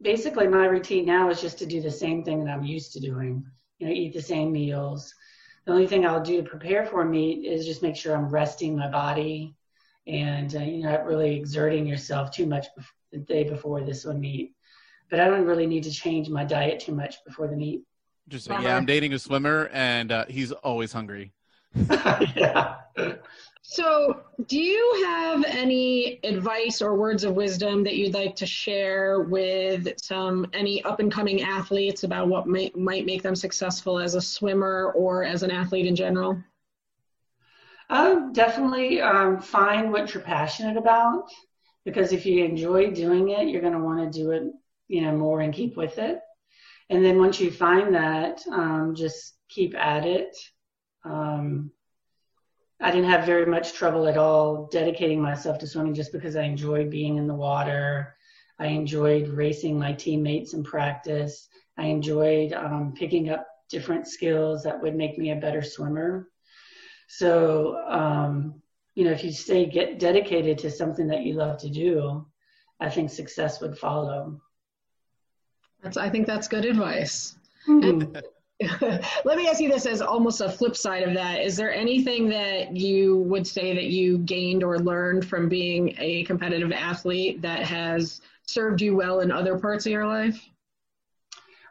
basically 0.00 0.46
my 0.46 0.66
routine 0.66 1.04
now 1.04 1.28
is 1.28 1.40
just 1.40 1.58
to 1.58 1.66
do 1.66 1.82
the 1.82 1.90
same 1.90 2.22
thing 2.22 2.44
that 2.44 2.52
I'm 2.52 2.64
used 2.64 2.92
to 2.92 3.00
doing. 3.00 3.44
You 3.78 3.88
know, 3.88 3.92
eat 3.92 4.14
the 4.14 4.22
same 4.22 4.52
meals. 4.52 5.12
The 5.64 5.72
only 5.72 5.88
thing 5.88 6.06
I'll 6.06 6.22
do 6.22 6.40
to 6.40 6.48
prepare 6.48 6.86
for 6.86 7.02
a 7.02 7.04
meet 7.04 7.44
is 7.44 7.66
just 7.66 7.82
make 7.82 7.96
sure 7.96 8.16
I'm 8.16 8.28
resting 8.28 8.76
my 8.76 8.88
body 8.88 9.56
and 10.06 10.54
uh, 10.54 10.60
you're 10.60 10.88
not 10.88 11.04
really 11.04 11.34
exerting 11.34 11.84
yourself 11.84 12.30
too 12.30 12.46
much 12.46 12.68
the 13.10 13.18
day 13.18 13.42
before 13.42 13.80
this 13.80 14.04
one 14.04 14.20
meet. 14.20 14.54
But 15.10 15.18
I 15.18 15.26
don't 15.26 15.44
really 15.44 15.66
need 15.66 15.82
to 15.82 15.90
change 15.90 16.28
my 16.28 16.44
diet 16.44 16.78
too 16.78 16.94
much 16.94 17.16
before 17.24 17.48
the 17.48 17.56
meet. 17.56 17.82
Just 18.28 18.48
yeah, 18.48 18.76
I'm 18.76 18.86
dating 18.86 19.14
a 19.14 19.18
swimmer 19.18 19.68
and 19.72 20.12
uh, 20.12 20.26
he's 20.28 20.52
always 20.52 20.92
hungry. 20.92 21.32
Yeah. 22.36 22.76
So, 23.68 24.22
do 24.46 24.60
you 24.60 25.04
have 25.06 25.44
any 25.44 26.20
advice 26.22 26.80
or 26.80 26.94
words 26.94 27.24
of 27.24 27.34
wisdom 27.34 27.82
that 27.82 27.96
you'd 27.96 28.14
like 28.14 28.36
to 28.36 28.46
share 28.46 29.22
with 29.22 29.88
some 30.00 30.46
any 30.52 30.84
up 30.84 31.00
and 31.00 31.10
coming 31.10 31.42
athletes 31.42 32.04
about 32.04 32.28
what 32.28 32.46
may, 32.46 32.70
might 32.76 33.04
make 33.04 33.24
them 33.24 33.34
successful 33.34 33.98
as 33.98 34.14
a 34.14 34.20
swimmer 34.20 34.92
or 34.94 35.24
as 35.24 35.42
an 35.42 35.50
athlete 35.50 35.84
in 35.84 35.96
general? 35.96 36.40
Um, 37.90 38.32
definitely 38.32 39.00
um, 39.00 39.40
find 39.40 39.90
what 39.90 40.14
you're 40.14 40.22
passionate 40.22 40.76
about 40.76 41.28
because 41.84 42.12
if 42.12 42.24
you 42.24 42.44
enjoy 42.44 42.92
doing 42.92 43.30
it, 43.30 43.48
you're 43.48 43.62
going 43.62 43.72
to 43.72 43.80
want 43.80 44.12
to 44.12 44.18
do 44.18 44.30
it, 44.30 44.44
you 44.86 45.02
know, 45.02 45.12
more 45.12 45.40
and 45.40 45.52
keep 45.52 45.76
with 45.76 45.98
it. 45.98 46.20
And 46.88 47.04
then 47.04 47.18
once 47.18 47.40
you 47.40 47.50
find 47.50 47.96
that, 47.96 48.42
um, 48.50 48.94
just 48.94 49.34
keep 49.48 49.74
at 49.74 50.06
it 50.06 50.36
um, 51.06 51.70
I 52.80 52.90
didn't 52.90 53.10
have 53.10 53.24
very 53.24 53.46
much 53.46 53.72
trouble 53.72 54.06
at 54.06 54.18
all 54.18 54.66
dedicating 54.66 55.20
myself 55.20 55.58
to 55.58 55.66
swimming 55.66 55.94
just 55.94 56.12
because 56.12 56.36
I 56.36 56.42
enjoyed 56.42 56.90
being 56.90 57.16
in 57.16 57.26
the 57.26 57.34
water. 57.34 58.16
I 58.58 58.66
enjoyed 58.66 59.28
racing 59.28 59.78
my 59.78 59.92
teammates 59.92 60.52
in 60.52 60.62
practice. 60.62 61.48
I 61.78 61.86
enjoyed 61.86 62.52
um, 62.52 62.92
picking 62.94 63.30
up 63.30 63.46
different 63.70 64.06
skills 64.06 64.62
that 64.62 64.80
would 64.80 64.94
make 64.94 65.18
me 65.18 65.30
a 65.30 65.36
better 65.36 65.62
swimmer. 65.62 66.28
So, 67.08 67.78
um, 67.88 68.60
you 68.94 69.04
know, 69.04 69.12
if 69.12 69.24
you 69.24 69.32
stay 69.32 69.66
get 69.66 69.98
dedicated 69.98 70.58
to 70.58 70.70
something 70.70 71.06
that 71.08 71.22
you 71.22 71.34
love 71.34 71.58
to 71.58 71.70
do, 71.70 72.26
I 72.80 72.90
think 72.90 73.10
success 73.10 73.60
would 73.60 73.78
follow. 73.78 74.40
That's, 75.82 75.96
I 75.96 76.10
think 76.10 76.26
that's 76.26 76.48
good 76.48 76.64
advice. 76.64 77.36
Mm-hmm. 77.68 78.16
Let 78.80 79.36
me 79.36 79.48
ask 79.48 79.60
you 79.60 79.68
this 79.68 79.84
as 79.84 80.00
almost 80.00 80.40
a 80.40 80.48
flip 80.48 80.76
side 80.76 81.02
of 81.02 81.12
that. 81.14 81.42
Is 81.42 81.56
there 81.56 81.74
anything 81.74 82.28
that 82.30 82.74
you 82.74 83.18
would 83.18 83.46
say 83.46 83.74
that 83.74 83.84
you 83.84 84.18
gained 84.18 84.64
or 84.64 84.78
learned 84.78 85.26
from 85.26 85.48
being 85.48 85.94
a 85.98 86.24
competitive 86.24 86.72
athlete 86.72 87.42
that 87.42 87.60
has 87.64 88.22
served 88.46 88.80
you 88.80 88.96
well 88.96 89.20
in 89.20 89.30
other 89.30 89.58
parts 89.58 89.84
of 89.84 89.92
your 89.92 90.06
life? 90.06 90.42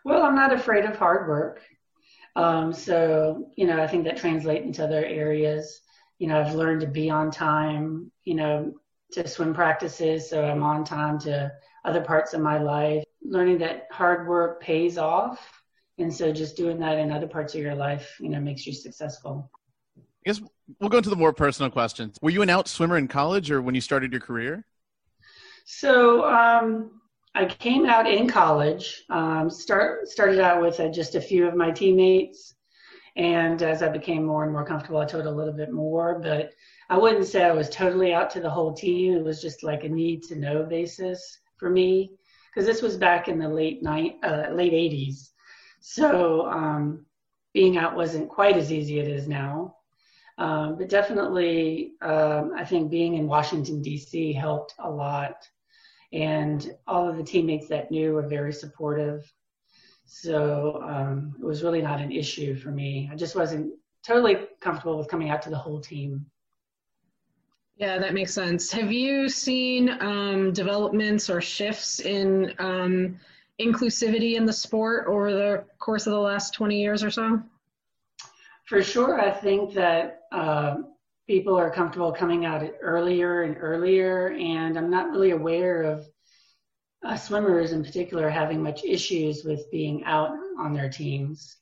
Well, 0.03 0.21
I'm 0.21 0.35
not 0.35 0.53
afraid 0.53 0.85
of 0.85 0.95
hard 0.95 1.27
work. 1.27 1.61
Um, 2.35 2.71
so, 2.71 3.49
you 3.55 3.65
know, 3.65 3.81
I 3.81 3.87
think 3.87 4.03
that 4.03 4.17
translates 4.17 4.65
into 4.65 4.83
other 4.83 5.03
areas. 5.03 5.81
You 6.19 6.27
know, 6.27 6.39
I've 6.39 6.53
learned 6.53 6.81
to 6.81 6.87
be 6.87 7.09
on 7.09 7.31
time, 7.31 8.11
you 8.25 8.35
know, 8.35 8.73
to 9.13 9.27
swim 9.27 9.55
practices. 9.55 10.29
So 10.29 10.45
I'm 10.45 10.61
on 10.61 10.83
time 10.83 11.17
to 11.19 11.51
other 11.83 12.01
parts 12.01 12.35
of 12.35 12.41
my 12.41 12.59
life. 12.59 13.03
Learning 13.23 13.57
that 13.59 13.87
hard 13.89 14.27
work 14.27 14.61
pays 14.61 14.99
off 14.99 15.64
and 15.97 16.13
so 16.13 16.31
just 16.31 16.57
doing 16.57 16.79
that 16.79 16.97
in 16.97 17.11
other 17.11 17.27
parts 17.27 17.55
of 17.55 17.61
your 17.61 17.75
life, 17.75 18.17
you 18.19 18.29
know, 18.29 18.39
makes 18.39 18.65
you 18.65 18.73
successful. 18.73 19.49
I 19.97 20.01
guess 20.25 20.41
we'll 20.79 20.89
go 20.89 20.97
into 20.97 21.09
the 21.09 21.15
more 21.15 21.33
personal 21.33 21.71
questions. 21.71 22.17
Were 22.21 22.31
you 22.31 22.41
an 22.41 22.49
out 22.49 22.67
swimmer 22.67 22.97
in 22.97 23.07
college 23.07 23.51
or 23.51 23.61
when 23.61 23.75
you 23.75 23.81
started 23.81 24.11
your 24.11 24.21
career? 24.21 24.65
So 25.65 26.25
um, 26.25 26.99
I 27.33 27.45
came 27.45 27.85
out 27.85 28.09
in 28.09 28.27
college. 28.27 29.03
Um, 29.09 29.49
start 29.49 30.07
started 30.07 30.39
out 30.39 30.61
with 30.61 30.79
uh, 30.79 30.89
just 30.89 31.15
a 31.15 31.21
few 31.21 31.47
of 31.47 31.55
my 31.55 31.71
teammates, 31.71 32.55
and 33.15 33.61
as 33.61 33.81
I 33.81 33.89
became 33.89 34.25
more 34.25 34.43
and 34.43 34.51
more 34.51 34.65
comfortable, 34.65 34.99
I 34.99 35.05
taught 35.05 35.25
a 35.25 35.31
little 35.31 35.53
bit 35.53 35.71
more. 35.71 36.19
But 36.19 36.51
I 36.89 36.97
wouldn't 36.97 37.25
say 37.25 37.43
I 37.43 37.51
was 37.51 37.69
totally 37.69 38.13
out 38.13 38.29
to 38.31 38.39
the 38.39 38.49
whole 38.49 38.73
team. 38.73 39.13
It 39.13 39.23
was 39.23 39.41
just 39.41 39.63
like 39.63 39.83
a 39.83 39.89
need 39.89 40.23
to 40.23 40.35
know 40.35 40.63
basis 40.63 41.39
for 41.57 41.69
me 41.69 42.11
because 42.53 42.67
this 42.67 42.81
was 42.81 42.95
back 42.95 43.27
in 43.27 43.39
the 43.39 43.49
late 43.49 43.81
night, 43.81 44.15
uh, 44.23 44.49
late 44.51 44.73
80s. 44.73 45.29
So 45.87 46.47
um, 46.47 47.05
being 47.53 47.77
out 47.77 47.95
wasn't 47.95 48.27
quite 48.27 48.57
as 48.57 48.71
easy 48.71 48.99
as 48.99 49.07
it 49.07 49.11
is 49.11 49.27
now. 49.27 49.75
Um, 50.39 50.79
but 50.79 50.89
definitely, 50.89 51.91
um, 52.01 52.53
I 52.57 52.65
think 52.65 52.89
being 52.89 53.13
in 53.13 53.27
Washington, 53.27 53.83
D.C. 53.83 54.33
helped 54.33 54.73
a 54.79 54.89
lot. 54.89 55.47
And 56.11 56.75
all 56.87 57.07
of 57.07 57.17
the 57.17 57.23
teammates 57.23 57.67
that 57.67 57.91
knew 57.91 58.13
were 58.13 58.27
very 58.27 58.51
supportive. 58.51 59.31
So 60.07 60.81
um, 60.83 61.35
it 61.39 61.45
was 61.45 61.61
really 61.61 61.83
not 61.83 62.01
an 62.01 62.11
issue 62.11 62.55
for 62.55 62.71
me. 62.71 63.07
I 63.13 63.15
just 63.15 63.35
wasn't 63.35 63.71
totally 64.03 64.47
comfortable 64.61 64.97
with 64.97 65.07
coming 65.07 65.29
out 65.29 65.43
to 65.43 65.51
the 65.51 65.57
whole 65.57 65.79
team. 65.79 66.25
Yeah, 67.77 67.99
that 67.99 68.15
makes 68.15 68.33
sense. 68.33 68.71
Have 68.71 68.91
you 68.91 69.29
seen 69.29 69.89
um, 70.01 70.51
developments 70.51 71.29
or 71.29 71.41
shifts 71.41 71.99
in 71.99 72.55
um, 72.57 73.19
inclusivity 73.59 74.35
in 74.35 74.45
the 74.45 74.53
sport 74.53 75.07
over 75.07 75.31
the 75.31 75.65
course 75.79 76.07
of 76.07 76.13
the 76.13 76.19
last 76.19 76.53
20 76.53 76.79
years 76.79 77.03
or 77.03 77.11
so? 77.11 77.41
For 78.65 78.81
sure. 78.81 79.19
I 79.19 79.31
think 79.31 79.73
that 79.75 80.21
uh, 80.31 80.77
people 81.27 81.55
are 81.55 81.69
comfortable 81.69 82.11
coming 82.11 82.45
out 82.45 82.63
earlier 82.81 83.43
and 83.43 83.55
earlier, 83.59 84.31
and 84.31 84.77
I'm 84.77 84.89
not 84.89 85.11
really 85.11 85.31
aware 85.31 85.83
of 85.83 86.05
uh, 87.05 87.15
swimmers 87.15 87.71
in 87.71 87.83
particular 87.83 88.29
having 88.29 88.61
much 88.61 88.83
issues 88.83 89.43
with 89.43 89.69
being 89.71 90.03
out 90.05 90.31
on 90.59 90.73
their 90.73 90.89
teams. 90.89 91.57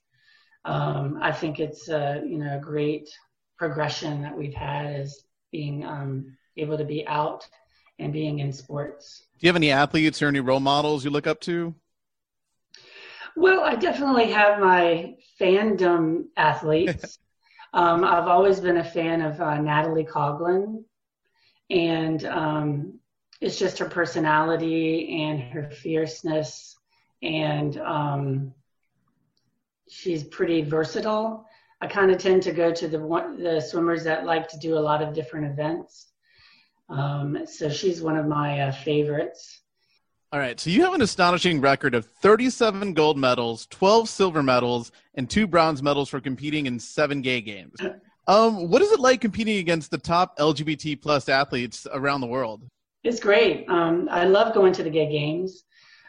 Um, 0.64 1.18
I 1.20 1.30
think 1.30 1.60
it's 1.60 1.88
a 1.88 2.22
you 2.26 2.38
know 2.38 2.56
a 2.56 2.60
great 2.60 3.10
progression 3.58 4.22
that 4.22 4.36
we've 4.36 4.54
had 4.54 4.98
is 5.00 5.24
being 5.52 5.84
um, 5.84 6.36
able 6.56 6.78
to 6.78 6.84
be 6.84 7.06
out 7.06 7.46
and 7.98 8.12
being 8.12 8.38
in 8.38 8.52
sports. 8.52 9.24
Do 9.38 9.46
you 9.46 9.48
have 9.48 9.56
any 9.56 9.70
athletes 9.70 10.22
or 10.22 10.28
any 10.28 10.40
role 10.40 10.60
models 10.60 11.04
you 11.04 11.10
look 11.10 11.26
up 11.26 11.40
to? 11.42 11.74
Well, 13.36 13.62
I 13.62 13.74
definitely 13.74 14.30
have 14.30 14.60
my 14.60 15.16
fandom 15.40 16.26
athletes. 16.36 17.18
um, 17.74 18.04
I've 18.04 18.28
always 18.28 18.60
been 18.60 18.76
a 18.76 18.84
fan 18.84 19.22
of 19.22 19.40
uh, 19.40 19.60
Natalie 19.60 20.04
Coughlin, 20.04 20.84
and 21.70 22.24
um, 22.26 23.00
it's 23.40 23.58
just 23.58 23.78
her 23.78 23.88
personality 23.88 25.22
and 25.22 25.40
her 25.40 25.70
fierceness, 25.70 26.76
and 27.22 27.76
um, 27.78 28.54
she's 29.88 30.22
pretty 30.24 30.62
versatile. 30.62 31.46
I 31.80 31.88
kind 31.88 32.10
of 32.10 32.18
tend 32.18 32.42
to 32.44 32.52
go 32.52 32.72
to 32.72 32.88
the 32.88 32.98
the 33.38 33.60
swimmers 33.60 34.04
that 34.04 34.24
like 34.24 34.48
to 34.48 34.58
do 34.58 34.78
a 34.78 34.80
lot 34.80 35.02
of 35.02 35.12
different 35.12 35.46
events. 35.46 36.12
Um, 36.88 37.38
so 37.46 37.68
she's 37.68 38.02
one 38.02 38.16
of 38.16 38.26
my 38.26 38.60
uh, 38.60 38.72
favorites. 38.72 39.60
All 40.34 40.40
right, 40.40 40.58
so 40.58 40.68
you 40.68 40.82
have 40.82 40.94
an 40.94 41.02
astonishing 41.02 41.60
record 41.60 41.94
of 41.94 42.06
37 42.06 42.92
gold 42.92 43.16
medals, 43.16 43.68
12 43.70 44.08
silver 44.08 44.42
medals, 44.42 44.90
and 45.14 45.30
two 45.30 45.46
bronze 45.46 45.80
medals 45.80 46.08
for 46.08 46.20
competing 46.20 46.66
in 46.66 46.76
seven 46.80 47.22
gay 47.22 47.40
games. 47.40 47.78
Um, 48.26 48.68
what 48.68 48.82
is 48.82 48.90
it 48.90 48.98
like 48.98 49.20
competing 49.20 49.58
against 49.58 49.92
the 49.92 49.98
top 49.98 50.36
LGBT 50.38 51.00
plus 51.00 51.28
athletes 51.28 51.86
around 51.92 52.20
the 52.20 52.26
world? 52.26 52.64
It's 53.04 53.20
great. 53.20 53.64
Um, 53.68 54.08
I 54.10 54.24
love 54.24 54.54
going 54.54 54.72
to 54.72 54.82
the 54.82 54.90
gay 54.90 55.08
games. 55.08 55.62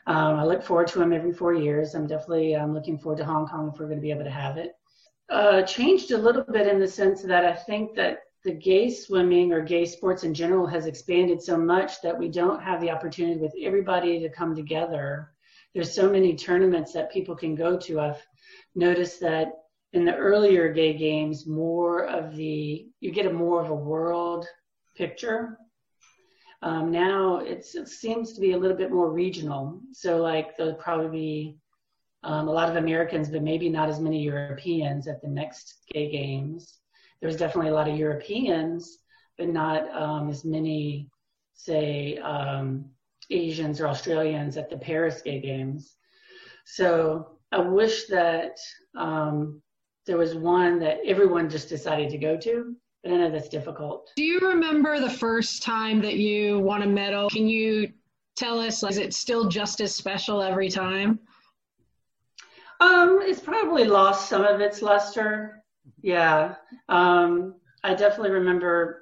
Um, 0.08 0.40
I 0.40 0.44
look 0.44 0.64
forward 0.64 0.88
to 0.88 0.98
them 0.98 1.14
every 1.14 1.32
four 1.32 1.54
years. 1.54 1.94
I'm 1.94 2.08
definitely 2.08 2.56
um, 2.56 2.74
looking 2.74 2.98
forward 2.98 3.20
to 3.20 3.26
Hong 3.26 3.48
Kong 3.48 3.70
if 3.72 3.80
we're 3.80 3.86
going 3.86 4.00
to 4.00 4.02
be 4.02 4.10
able 4.10 4.24
to 4.24 4.32
have 4.32 4.58
it. 4.58 4.72
Uh, 5.30 5.62
changed 5.62 6.10
a 6.10 6.18
little 6.18 6.46
bit 6.52 6.66
in 6.66 6.80
the 6.80 6.88
sense 6.88 7.22
that 7.22 7.46
I 7.46 7.54
think 7.54 7.94
that 7.98 8.22
the 8.46 8.54
gay 8.54 8.92
swimming 8.92 9.52
or 9.52 9.60
gay 9.60 9.86
sports 9.86 10.24
in 10.24 10.32
general 10.32 10.68
has 10.68 10.86
expanded 10.86 11.42
so 11.42 11.58
much 11.58 12.00
that 12.02 12.18
we 12.18 12.30
don't 12.30 12.62
have 12.62 12.80
the 12.80 12.92
opportunity 12.92 13.40
with 13.40 13.56
everybody 13.60 14.20
to 14.20 14.30
come 14.30 14.56
together. 14.56 15.32
There's 15.74 15.94
so 15.94 16.10
many 16.10 16.36
tournaments 16.36 16.94
that 16.94 17.12
people 17.12 17.36
can 17.36 17.56
go 17.56 17.76
to. 17.80 18.00
I've 18.00 18.24
noticed 18.76 19.20
that 19.22 19.52
in 19.94 20.06
the 20.06 20.16
earlier 20.16 20.72
gay 20.72 20.94
games, 20.94 21.48
more 21.48 22.06
of 22.06 22.36
the 22.36 22.88
you 23.00 23.12
get 23.12 23.26
a 23.26 23.34
more 23.34 23.62
of 23.62 23.72
a 23.72 23.76
world 23.76 24.46
picture. 24.96 25.58
Um, 26.62 26.92
now 26.92 27.38
it 27.38 27.66
seems 27.66 28.34
to 28.34 28.42
be 28.42 28.52
a 28.52 28.58
little 28.58 28.78
bit 28.78 28.92
more 28.92 29.12
regional. 29.12 29.82
So 29.92 30.18
like 30.18 30.56
there'll 30.56 30.76
probably 30.76 31.10
be 31.10 31.58
um, 32.24 32.48
a 32.48 32.52
lot 32.52 32.70
of 32.70 32.76
Americans, 32.76 33.30
but 33.30 33.42
maybe 33.42 33.70
not 33.70 33.90
as 33.90 34.00
many 34.00 34.22
Europeans 34.22 35.08
at 35.08 35.20
the 35.24 35.28
next 35.28 35.84
gay 35.92 36.12
games 36.12 36.78
there's 37.22 37.38
definitely 37.38 37.72
a 37.72 37.74
lot 37.74 37.88
of 37.88 37.98
Europeans, 37.98 39.00
but 39.38 39.50
not 39.50 39.90
um, 39.94 40.30
as 40.30 40.46
many, 40.46 41.10
say, 41.54 42.18
um, 42.18 42.86
Asians 43.30 43.82
or 43.82 43.88
Australians 43.88 44.58
at 44.58 44.70
the 44.70 44.78
Paris 44.78 45.22
Gay 45.22 45.40
Games. 45.40 45.96
So 46.66 47.38
I 47.52 47.60
wish 47.60 48.06
that 48.08 48.58
um, 48.98 49.62
there 50.06 50.18
was 50.18 50.36
one 50.36 50.80
that 50.80 51.00
everyone 51.06 51.50
just 51.50 51.70
decided 51.70 52.10
to 52.10 52.18
go 52.18 52.38
to, 52.38 52.76
but 53.04 53.12
I 53.12 53.18
know 53.18 53.32
that's 53.32 53.50
difficult. 53.50 54.12
Do 54.16 54.24
you 54.24 54.40
remember 54.40 55.00
the 55.00 55.10
first 55.10 55.64
time 55.64 56.02
that 56.02 56.16
you 56.16 56.60
won 56.60 56.84
a 56.84 56.88
medal? 56.88 57.30
Can 57.30 57.48
you 57.48 57.92
tell 58.36 58.60
us, 58.60 58.84
is 58.84 58.98
it 58.98 59.14
still 59.14 59.48
just 59.48 59.82
as 59.82 59.96
special 59.96 60.42
every 60.42 60.70
time? 60.70 61.20
Um, 62.82 63.20
it's 63.22 63.40
probably 63.40 63.86
lost 63.86 64.30
some 64.30 64.44
of 64.44 64.60
its 64.60 64.82
luster. 64.82 65.64
Yeah. 66.06 66.54
Um, 66.88 67.56
I 67.84 67.96
definitely 67.96 68.30
remember, 68.30 69.02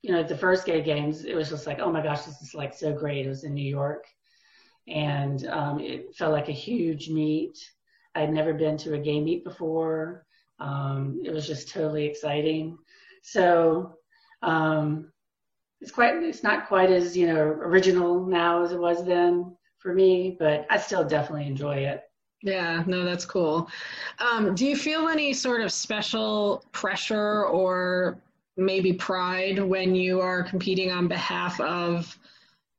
you 0.00 0.10
know, 0.10 0.22
the 0.22 0.38
first 0.38 0.64
gay 0.64 0.80
games, 0.80 1.26
it 1.26 1.34
was 1.34 1.50
just 1.50 1.66
like, 1.66 1.80
oh 1.80 1.92
my 1.92 2.02
gosh, 2.02 2.22
this 2.22 2.40
is 2.40 2.54
like 2.54 2.72
so 2.72 2.94
great. 2.94 3.26
It 3.26 3.28
was 3.28 3.44
in 3.44 3.52
New 3.52 3.68
York 3.68 4.06
and 4.88 5.46
um, 5.48 5.80
it 5.80 6.16
felt 6.16 6.32
like 6.32 6.48
a 6.48 6.52
huge 6.52 7.10
meet. 7.10 7.58
I'd 8.14 8.32
never 8.32 8.54
been 8.54 8.78
to 8.78 8.94
a 8.94 8.98
gay 8.98 9.20
meet 9.20 9.44
before. 9.44 10.24
Um, 10.60 11.20
it 11.26 11.30
was 11.30 11.46
just 11.46 11.68
totally 11.68 12.06
exciting. 12.06 12.78
So 13.22 13.96
um, 14.42 15.12
it's 15.82 15.92
quite, 15.92 16.14
it's 16.22 16.42
not 16.42 16.68
quite 16.68 16.90
as, 16.90 17.14
you 17.14 17.26
know, 17.26 17.40
original 17.42 18.26
now 18.26 18.64
as 18.64 18.72
it 18.72 18.80
was 18.80 19.04
then 19.04 19.54
for 19.78 19.92
me, 19.92 20.38
but 20.40 20.66
I 20.70 20.78
still 20.78 21.04
definitely 21.04 21.48
enjoy 21.48 21.76
it. 21.80 22.02
Yeah, 22.42 22.82
no, 22.86 23.04
that's 23.04 23.26
cool. 23.26 23.68
Um, 24.18 24.54
do 24.54 24.66
you 24.66 24.76
feel 24.76 25.08
any 25.08 25.32
sort 25.34 25.60
of 25.60 25.70
special 25.70 26.64
pressure 26.72 27.44
or 27.44 28.18
maybe 28.56 28.92
pride 28.94 29.58
when 29.58 29.94
you 29.94 30.20
are 30.20 30.42
competing 30.42 30.90
on 30.90 31.06
behalf 31.06 31.60
of, 31.60 32.18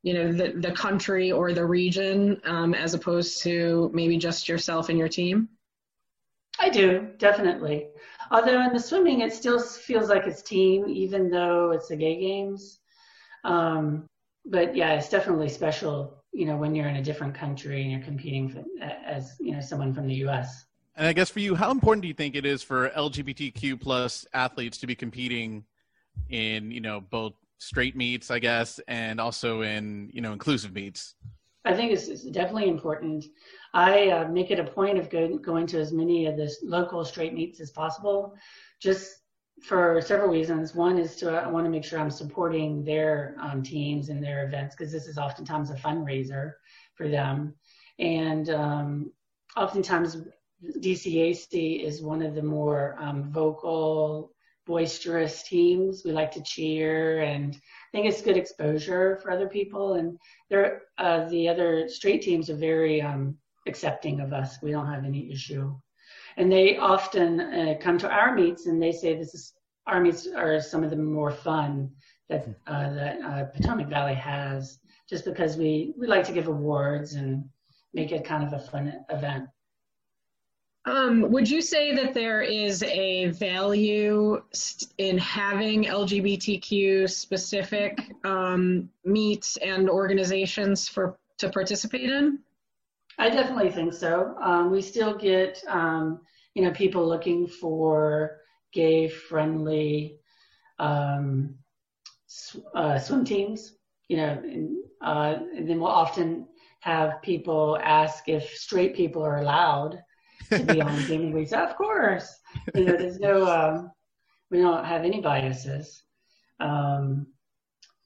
you 0.02 0.14
know, 0.16 0.32
the, 0.32 0.54
the 0.54 0.72
country 0.72 1.32
or 1.32 1.54
the 1.54 1.64
region 1.64 2.42
um, 2.46 2.74
as 2.74 2.96
opposed 2.96 3.44
to 3.44 3.92
maybe 3.94 4.18
just 4.18 4.50
yourself 4.50 4.90
and 4.90 4.98
your 4.98 5.08
team? 5.08 5.48
I 6.60 6.70
do, 6.70 7.10
definitely. 7.18 7.90
Although 8.32 8.64
in 8.64 8.74
the 8.74 8.80
swimming, 8.80 9.22
it 9.22 9.34
still 9.34 9.60
feels 9.60 10.10
like 10.10 10.26
it's 10.26 10.42
team, 10.42 10.86
even 10.88 11.30
though 11.30 11.72
it's 11.72 11.90
the 11.90 11.96
gay 11.96 12.20
games. 12.20 12.80
Um, 13.44 14.08
but 14.46 14.76
yeah, 14.76 14.94
it's 14.94 15.10
definitely 15.10 15.50
special 15.50 16.21
you 16.34 16.46
know 16.46 16.56
when 16.56 16.74
you're 16.76 16.88
in 16.88 16.98
a 16.98 17.04
different 17.04 17.34
country 17.34 17.82
and 17.82 17.92
you're 17.92 18.02
competing 18.02 18.50
for, 18.50 18.64
as 18.82 19.36
you 19.40 19.54
know 19.54 19.62
someone 19.62 19.94
from 19.94 20.08
the 20.08 20.16
U.S. 20.16 20.66
And 20.96 21.08
I 21.08 21.14
guess 21.14 21.30
for 21.30 21.40
you, 21.40 21.56
how 21.56 21.72
important 21.72 22.02
do 22.02 22.08
you 22.08 22.14
think 22.14 22.36
it 22.36 22.46
is 22.46 22.62
for 22.62 22.90
LGBTQ 22.90 23.80
plus 23.80 24.26
athletes 24.34 24.78
to 24.80 24.88
be 24.88 24.96
competing 24.96 25.64
in 26.30 26.72
you 26.72 26.82
know 26.82 27.02
both 27.02 27.34
straight 27.58 27.96
meets, 27.96 28.32
I 28.32 28.40
guess, 28.40 28.80
and 28.88 29.20
also 29.20 29.62
in 29.62 30.10
you 30.14 30.22
know 30.22 30.34
inclusive 30.34 30.74
meets? 30.74 31.16
I 31.64 31.74
think 31.74 31.92
it's, 31.92 32.08
it's 32.08 32.24
definitely 32.24 32.70
important. 32.70 33.26
I 33.74 34.10
uh, 34.10 34.28
make 34.28 34.50
it 34.50 34.60
a 34.60 34.64
point 34.64 34.98
of 34.98 35.10
go, 35.10 35.38
going 35.38 35.68
to 35.68 35.80
as 35.80 35.94
many 35.94 36.26
of 36.26 36.36
the 36.36 36.52
local 36.64 37.06
straight 37.06 37.34
meets 37.34 37.60
as 37.60 37.70
possible, 37.70 38.36
just 38.80 39.21
for 39.62 40.02
several 40.02 40.30
reasons. 40.30 40.74
One 40.76 40.98
is 40.98 41.16
to 41.18 41.32
I 41.32 41.48
want 41.48 41.66
to 41.66 41.70
make 41.70 41.84
sure 41.84 42.00
I'm 42.00 42.12
supporting 42.12 42.84
their 42.84 43.36
um, 43.40 43.62
teams 43.64 44.10
and 44.10 44.24
their 44.24 44.46
events 44.46 44.76
because 44.76 44.92
this 44.92 45.08
is 45.08 45.18
oftentimes 45.18 45.70
a 45.70 45.76
fundraiser 45.76 46.54
for 46.96 47.08
them, 47.08 47.54
and 48.00 48.50
um, 48.50 49.12
oftentimes 49.56 50.18
DCAC 50.80 51.84
is 51.84 52.02
one 52.02 52.22
of 52.22 52.36
the 52.36 52.42
more 52.42 52.96
um, 53.00 53.32
vocal, 53.32 54.32
boisterous 54.66 55.44
teams. 55.44 56.04
We 56.06 56.12
like 56.12 56.32
to 56.34 56.44
cheer, 56.44 57.22
and 57.22 57.56
I 57.56 57.92
think 57.92 58.08
it's 58.08 58.22
good 58.22 58.38
exposure 58.38 59.20
for 59.22 59.32
other 59.32 59.48
people. 59.48 59.94
And 59.94 60.18
there, 60.50 60.84
uh, 60.98 61.28
the 61.30 61.50
other 61.50 61.88
straight 61.88 62.22
teams 62.22 62.50
are 62.50 62.56
very 62.56 63.02
um, 63.02 63.38
accepting 63.68 64.22
of 64.22 64.34
us. 64.34 64.58
We 64.62 64.72
don't 64.72 64.92
have 64.92 65.06
any 65.06 65.32
issue 65.32 65.76
and 66.38 66.52
they 66.52 66.78
often 66.78 67.40
uh, 67.40 67.76
come 67.80 67.98
to 68.00 68.10
our 68.10 68.34
meets 68.36 68.66
and 68.66 68.82
they 68.82 68.92
say 68.92 69.16
this 69.16 69.34
is 69.34 69.54
our 69.88 70.00
meets 70.00 70.28
are 70.28 70.60
some 70.60 70.84
of 70.84 70.90
the 70.90 70.96
more 70.96 71.32
fun 71.32 71.90
that 72.30 72.48
uh, 72.68 72.94
that 72.94 73.22
uh, 73.22 73.46
Potomac 73.46 73.88
Valley 73.90 74.14
has, 74.16 74.80
just 75.10 75.26
because 75.26 75.58
we 75.58 75.94
we 75.98 76.08
like 76.08 76.26
to 76.26 76.34
give 76.34 76.48
awards 76.48 77.14
and 77.14 77.44
make 77.94 78.12
it 78.12 78.24
kind 78.24 78.44
of 78.44 78.54
a 78.54 78.60
fun 78.60 78.94
event. 79.10 79.46
Um, 80.86 81.32
would 81.32 81.48
you 81.48 81.62
say 81.62 81.94
that 81.96 82.14
there 82.14 82.42
is 82.42 82.82
a 82.84 83.28
value 83.28 84.42
in 84.98 85.18
having 85.20 85.84
LGBTQ 85.84 87.08
specific 87.08 88.00
um, 88.24 88.90
meets 89.06 89.58
and 89.58 89.90
organizations 89.90 90.88
for 90.88 91.18
to 91.38 91.50
participate 91.50 92.10
in? 92.10 92.40
I 93.18 93.30
definitely 93.30 93.72
think 93.72 93.94
so. 93.94 94.36
Um, 94.42 94.72
we 94.72 94.82
still 94.82 95.16
get, 95.16 95.62
um, 95.68 96.22
you 96.54 96.64
know, 96.64 96.72
people 96.72 97.08
looking 97.08 97.48
for 97.48 98.38
gay 98.74 99.08
friendly 99.08 100.18
um, 100.80 101.56
sw- 102.28 102.66
uh, 102.76 102.98
swim 102.98 103.26
teams, 103.26 103.76
you 104.08 104.18
know, 104.18 104.42
and, 104.44 104.84
uh, 105.02 105.36
and, 105.56 105.70
then 105.70 105.80
we'll 105.80 105.90
often 105.90 106.48
have 106.80 107.22
people 107.22 107.78
ask 107.84 108.28
if 108.28 108.50
straight 108.56 108.96
people 108.96 109.22
are 109.22 109.40
allowed 109.40 110.02
to 110.52 110.64
be 110.64 110.82
on 110.82 110.96
the 110.96 111.08
team. 111.08 111.32
We 111.32 111.46
say, 111.46 111.58
of 111.58 111.76
course, 111.76 112.40
you 112.74 112.86
know, 112.86 112.98
there's 112.98 113.20
no, 113.20 113.46
um, 113.46 113.92
we 114.50 114.60
don't 114.60 114.86
have 114.86 115.04
any 115.04 115.22
biases. 115.22 116.04
Um, 116.60 117.28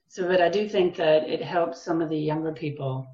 so, 0.09 0.27
but 0.27 0.41
I 0.41 0.49
do 0.49 0.67
think 0.67 0.95
that 0.95 1.29
it 1.29 1.41
helps 1.41 1.83
some 1.83 2.01
of 2.01 2.09
the 2.09 2.17
younger 2.17 2.53
people 2.53 3.07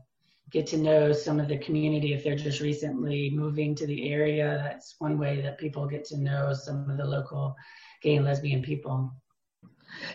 get 0.52 0.68
to 0.68 0.78
know 0.78 1.14
some 1.14 1.40
of 1.40 1.48
the 1.48 1.58
community 1.58 2.14
if 2.14 2.24
they're 2.24 2.36
just 2.36 2.60
recently 2.60 3.30
moving 3.30 3.74
to 3.76 3.88
the 3.88 4.12
area. 4.12 4.60
That's 4.64 4.96
one 5.00 5.18
way 5.18 5.42
that 5.42 5.58
people 5.58 5.88
get 5.88 6.04
to 6.06 6.18
know 6.18 6.54
some 6.54 6.90
of 6.90 6.98
the 6.98 7.06
local 7.06 7.56
gay 8.02 8.18
and 8.18 8.26
lesbian 8.26 8.62
people. 8.62 9.14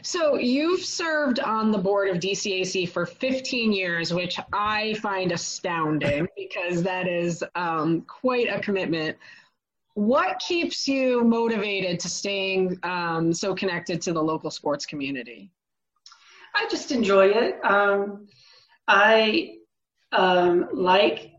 So 0.02 0.36
you've 0.36 0.84
served 0.84 1.40
on 1.40 1.70
the 1.70 1.78
board 1.78 2.08
of 2.08 2.18
DCAC 2.18 2.88
for 2.88 3.06
15 3.06 3.72
years, 3.72 4.12
which 4.12 4.38
I 4.52 4.94
find 4.94 5.32
astounding 5.32 6.26
because 6.36 6.82
that 6.82 7.08
is 7.08 7.44
um, 7.54 8.02
quite 8.02 8.48
a 8.48 8.60
commitment. 8.60 9.16
What 9.94 10.38
keeps 10.38 10.86
you 10.86 11.24
motivated 11.24 11.98
to 12.00 12.08
staying 12.08 12.78
um, 12.82 13.32
so 13.32 13.54
connected 13.54 14.02
to 14.02 14.12
the 14.12 14.22
local 14.22 14.50
sports 14.50 14.84
community? 14.84 15.50
I 16.54 16.66
just 16.70 16.92
enjoy 16.92 17.28
it. 17.28 17.62
Um, 17.64 18.26
I 18.88 19.56
um, 20.12 20.68
like. 20.72 21.32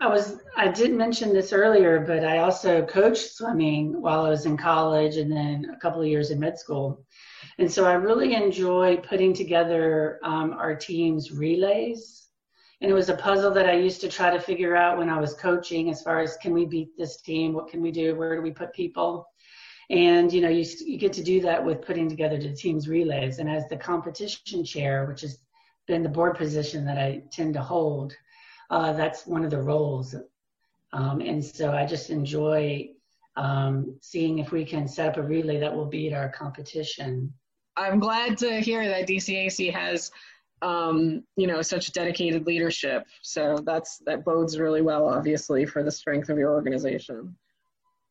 I 0.00 0.08
was. 0.08 0.38
I 0.56 0.68
did 0.68 0.92
mention 0.92 1.32
this 1.32 1.52
earlier, 1.52 2.00
but 2.00 2.24
I 2.24 2.38
also 2.38 2.84
coached 2.84 3.36
swimming 3.36 4.02
while 4.02 4.24
I 4.24 4.30
was 4.30 4.44
in 4.44 4.56
college, 4.56 5.16
and 5.16 5.30
then 5.30 5.70
a 5.72 5.78
couple 5.78 6.00
of 6.00 6.08
years 6.08 6.30
in 6.30 6.40
med 6.40 6.58
school. 6.58 7.06
And 7.58 7.70
so 7.70 7.84
I 7.84 7.94
really 7.94 8.34
enjoy 8.34 8.96
putting 8.96 9.32
together 9.32 10.18
um, 10.24 10.52
our 10.52 10.74
team's 10.74 11.30
relays. 11.30 12.26
And 12.80 12.90
it 12.90 12.94
was 12.94 13.08
a 13.08 13.16
puzzle 13.16 13.52
that 13.52 13.68
I 13.68 13.74
used 13.74 14.00
to 14.00 14.08
try 14.08 14.30
to 14.30 14.40
figure 14.40 14.76
out 14.76 14.98
when 14.98 15.08
I 15.08 15.20
was 15.20 15.34
coaching 15.34 15.88
as 15.90 16.02
far 16.02 16.20
as 16.20 16.36
can 16.38 16.52
we 16.52 16.66
beat 16.66 16.96
this 16.98 17.20
team? 17.20 17.52
What 17.52 17.68
can 17.68 17.80
we 17.80 17.92
do? 17.92 18.14
Where 18.16 18.34
do 18.34 18.42
we 18.42 18.50
put 18.50 18.74
people? 18.74 19.26
And 19.90 20.32
you 20.32 20.40
know, 20.40 20.48
you, 20.48 20.64
you 20.80 20.98
get 20.98 21.12
to 21.14 21.22
do 21.22 21.40
that 21.42 21.64
with 21.64 21.82
putting 21.82 22.08
together 22.08 22.38
the 22.38 22.52
team's 22.52 22.88
relays. 22.88 23.38
And 23.38 23.48
as 23.48 23.68
the 23.68 23.76
competition 23.76 24.64
chair, 24.64 25.06
which 25.06 25.20
has 25.20 25.38
been 25.86 26.02
the 26.02 26.08
board 26.08 26.36
position 26.36 26.84
that 26.86 26.98
I 26.98 27.22
tend 27.30 27.54
to 27.54 27.60
hold, 27.60 28.14
uh, 28.70 28.92
that's 28.92 29.26
one 29.26 29.44
of 29.44 29.50
the 29.50 29.62
roles. 29.62 30.14
Um, 30.92 31.20
and 31.20 31.44
so 31.44 31.72
I 31.72 31.86
just 31.86 32.10
enjoy 32.10 32.90
um, 33.36 33.96
seeing 34.00 34.38
if 34.38 34.52
we 34.52 34.64
can 34.64 34.86
set 34.86 35.08
up 35.08 35.16
a 35.16 35.22
relay 35.22 35.58
that 35.58 35.74
will 35.74 35.86
beat 35.86 36.12
our 36.12 36.28
competition. 36.28 37.32
I'm 37.76 37.98
glad 37.98 38.38
to 38.38 38.60
hear 38.60 38.86
that 38.86 39.08
DCAC 39.08 39.72
has, 39.72 40.12
um, 40.62 41.24
you 41.36 41.46
know, 41.46 41.60
such 41.60 41.92
dedicated 41.92 42.46
leadership. 42.46 43.06
So 43.22 43.58
that's 43.64 43.98
that 44.06 44.24
bodes 44.24 44.58
really 44.58 44.82
well, 44.82 45.08
obviously, 45.08 45.66
for 45.66 45.82
the 45.82 45.90
strength 45.90 46.28
of 46.28 46.38
your 46.38 46.52
organization. 46.52 47.34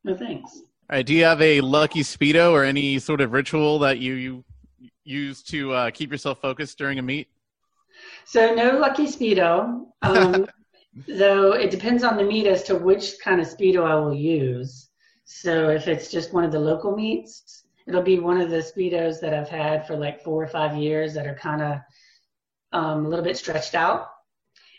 No, 0.04 0.16
thanks. 0.16 0.58
All 0.90 0.98
right. 0.98 1.06
Do 1.06 1.14
you 1.14 1.24
have 1.24 1.42
a 1.42 1.62
lucky 1.62 2.02
speedo 2.02 2.52
or 2.52 2.66
any 2.66 3.00
sort 3.00 3.22
of 3.22 3.32
ritual 3.32 3.80
that 3.80 4.00
you, 4.00 4.14
you 4.14 4.44
use 5.06 5.42
to 5.44 5.72
uh, 5.72 5.92
keep 5.92 6.12
yourself 6.12 6.42
focused 6.42 6.78
during 6.78 7.00
a 7.00 7.02
meet? 7.02 7.30
So 8.26 8.54
no 8.54 8.78
lucky 8.78 9.06
speedo. 9.06 9.86
Um, 10.02 10.48
though 11.08 11.54
it 11.54 11.72
depends 11.72 12.04
on 12.04 12.18
the 12.18 12.24
meet 12.24 12.48
as 12.48 12.64
to 12.64 12.76
which 12.76 13.20
kind 13.24 13.42
of 13.42 13.48
speedo 13.48 13.84
I 13.84 13.96
will 13.96 14.14
use. 14.14 14.90
So 15.26 15.70
if 15.70 15.88
it's 15.88 16.12
just 16.12 16.34
one 16.34 16.44
of 16.44 16.52
the 16.52 16.60
local 16.60 16.96
meets, 16.96 17.64
it'll 17.88 18.02
be 18.02 18.20
one 18.20 18.40
of 18.40 18.50
the 18.50 18.58
speedos 18.58 19.20
that 19.22 19.34
I've 19.34 19.50
had 19.50 19.88
for 19.88 19.96
like 19.96 20.24
four 20.24 20.44
or 20.44 20.48
five 20.48 20.78
years 20.78 21.14
that 21.14 21.28
are 21.28 21.36
kind 21.36 21.62
of 21.62 21.78
um, 22.72 23.06
a 23.06 23.10
little 23.10 23.26
bit 23.26 23.38
stretched 23.38 23.76
out. 23.76 24.08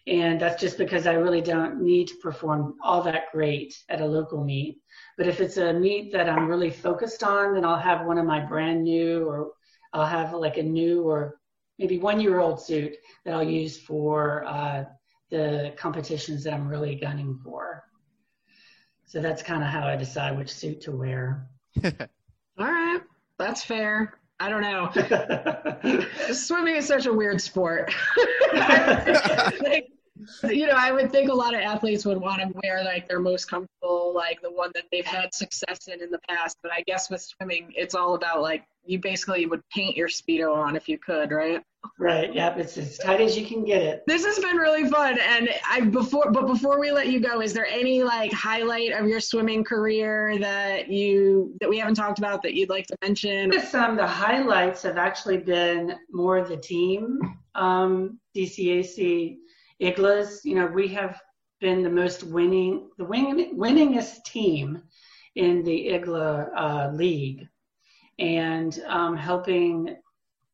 And 0.07 0.39
that's 0.39 0.61
just 0.61 0.77
because 0.77 1.07
I 1.07 1.15
really 1.15 1.41
don't 1.41 1.81
need 1.81 2.09
to 2.09 2.17
perform 2.17 2.75
all 2.83 3.03
that 3.03 3.33
great 3.33 3.75
at 3.89 4.03
a 4.03 4.07
local 4.07 4.45
meet. 4.45 4.79
But 5.17 5.27
if 5.27 5.41
it's 5.41 5.57
a 5.57 5.73
meet 5.73 6.13
that 6.13 6.29
I'm 6.29 6.47
really 6.47 6.71
focused 6.71 7.25
on, 7.25 7.55
then 7.55 7.65
I'll 7.65 7.79
have 7.79 8.07
one 8.07 8.19
of 8.19 8.27
my 8.27 8.41
brand 8.41 8.85
new, 8.85 9.27
or 9.27 9.53
I'll 9.95 10.07
have 10.07 10.35
like 10.35 10.59
a 10.59 10.63
new 10.63 11.03
or 11.05 11.41
maybe 11.79 11.99
one 11.99 12.21
year 12.21 12.41
old 12.41 12.61
suit 12.61 12.97
that 13.25 13.35
I'll 13.35 13.43
use 13.43 13.79
for 13.79 14.45
uh, 14.47 14.85
the 15.31 15.75
competitions 15.77 16.45
that 16.45 16.55
I'm 16.55 16.69
really 16.69 16.95
gunning 16.95 17.39
for. 17.43 17.83
So 19.07 19.21
that's 19.21 19.43
kind 19.43 19.63
of 19.63 19.69
how 19.69 19.87
I 19.87 19.97
decide 19.97 20.37
which 20.37 20.53
suit 20.53 20.81
to 20.83 20.93
wear. 20.93 21.49
All 21.85 21.93
right, 22.59 23.01
that's 23.39 23.65
fair. 23.65 24.15
I 24.41 24.49
don't 24.49 24.63
know. 24.63 24.91
Swimming 26.33 26.77
is 26.77 26.87
such 26.87 27.07
a 27.07 27.13
weird 27.13 27.41
sport. 27.41 27.95
like, 28.53 29.89
you 30.45 30.67
know, 30.67 30.75
I 30.77 30.93
would 30.93 31.11
think 31.11 31.31
a 31.31 31.35
lot 31.35 31.55
of 31.55 31.61
athletes 31.61 32.05
would 32.05 32.19
want 32.19 32.41
to 32.41 32.53
wear 32.63 32.85
like 32.85 33.09
their 33.09 33.21
most 33.21 33.47
comfortable, 33.51 34.13
like 34.15 34.41
the 34.43 34.51
one 34.51 34.71
that 34.75 34.85
they've 34.93 35.05
had 35.05 35.35
success 35.35 35.89
in 35.89 36.03
in 36.03 36.11
the 36.11 36.21
past. 36.29 36.57
But 36.63 36.73
I 36.73 36.83
guess 36.83 37.11
with 37.11 37.23
swimming, 37.23 37.73
it's 37.77 37.95
all 37.95 38.15
about 38.15 38.41
like 38.41 38.65
you 38.85 38.99
basically 38.99 39.47
would 39.47 39.63
paint 39.71 39.97
your 39.97 40.09
speedo 40.09 40.55
on 40.55 40.77
if 40.77 40.89
you 40.89 40.99
could, 40.99 41.33
right? 41.33 41.63
Right. 41.99 42.33
Yep. 42.33 42.59
It's 42.59 42.79
as 42.79 42.97
tight 42.99 43.21
as 43.21 43.37
you 43.37 43.45
can 43.45 43.65
get 43.65 43.83
it. 43.83 44.05
This 44.07 44.25
has 44.25 44.39
been 44.39 44.57
really 44.57 44.89
fun. 44.89 45.19
And 45.19 45.51
I 45.69 45.81
before, 45.81 46.31
but 46.31 46.47
before 46.47 46.81
we 46.81 46.91
let 46.91 47.09
you 47.09 47.21
go, 47.21 47.43
is 47.43 47.53
there 47.53 47.67
any 47.67 48.03
like 48.03 48.33
highlight 48.33 48.93
of 48.93 49.07
your 49.07 49.21
swimming 49.21 49.65
career 49.65 50.39
that 50.39 50.89
you 50.89 51.55
that 51.61 51.69
we 51.69 51.79
haven't 51.79 51.95
talked 51.97 52.19
about 52.19 52.43
that 52.43 52.55
you'd 52.55 52.71
like 52.71 52.87
to 52.87 52.97
mention? 53.03 53.53
Some 53.61 53.97
the 53.97 54.07
highlights 54.07 54.83
have 54.83 54.97
actually 54.97 55.39
been 55.39 55.97
more 56.11 56.43
the 56.43 56.57
team. 56.57 57.19
Um, 57.55 58.19
DCAC 58.35 59.37
IGLAs. 59.81 60.45
You 60.45 60.57
know, 60.57 60.67
we 60.67 60.89
have 60.89 61.21
been 61.61 61.83
the 61.83 61.91
most 61.91 62.23
winning, 62.25 62.91
the 62.99 63.05
win, 63.05 63.57
winningest 63.57 64.25
team 64.25 64.83
in 65.35 65.63
the 65.65 65.89
IGLA 65.89 66.49
uh, 66.57 66.91
league, 66.93 67.47
and 68.19 68.81
um, 68.87 69.17
helping 69.17 69.97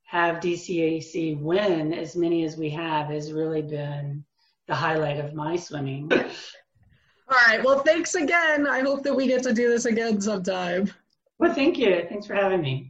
have 0.04 0.40
DCAC 0.40 1.40
win 1.40 1.92
as 1.92 2.16
many 2.16 2.44
as 2.44 2.56
we 2.56 2.68
have 2.70 3.06
has 3.08 3.32
really 3.32 3.62
been 3.62 4.24
the 4.66 4.74
highlight 4.74 5.18
of 5.18 5.34
my 5.34 5.56
swimming. 5.56 6.10
All 6.12 7.38
right. 7.46 7.62
Well, 7.62 7.80
thanks 7.80 8.16
again. 8.16 8.66
I 8.66 8.80
hope 8.80 9.04
that 9.04 9.14
we 9.14 9.28
get 9.28 9.44
to 9.44 9.52
do 9.52 9.68
this 9.68 9.84
again 9.84 10.20
sometime. 10.20 10.92
Well, 11.38 11.54
thank 11.54 11.78
you. 11.78 12.06
Thanks 12.08 12.26
for 12.26 12.34
having 12.34 12.60
me. 12.60 12.89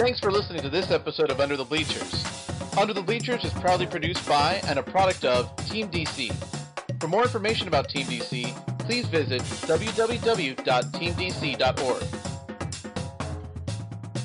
Thanks 0.00 0.18
for 0.18 0.32
listening 0.32 0.62
to 0.62 0.70
this 0.70 0.90
episode 0.90 1.30
of 1.30 1.40
Under 1.40 1.58
the 1.58 1.64
Bleachers. 1.66 2.24
Under 2.78 2.94
the 2.94 3.02
Bleachers 3.02 3.44
is 3.44 3.52
proudly 3.52 3.84
produced 3.84 4.26
by 4.26 4.54
and 4.66 4.78
a 4.78 4.82
product 4.82 5.26
of 5.26 5.54
Team 5.66 5.90
DC. 5.90 6.32
For 6.98 7.06
more 7.06 7.20
information 7.22 7.68
about 7.68 7.90
Team 7.90 8.06
DC, 8.06 8.78
please 8.78 9.04
visit 9.08 9.42
www.teamdc.org. 9.42 10.66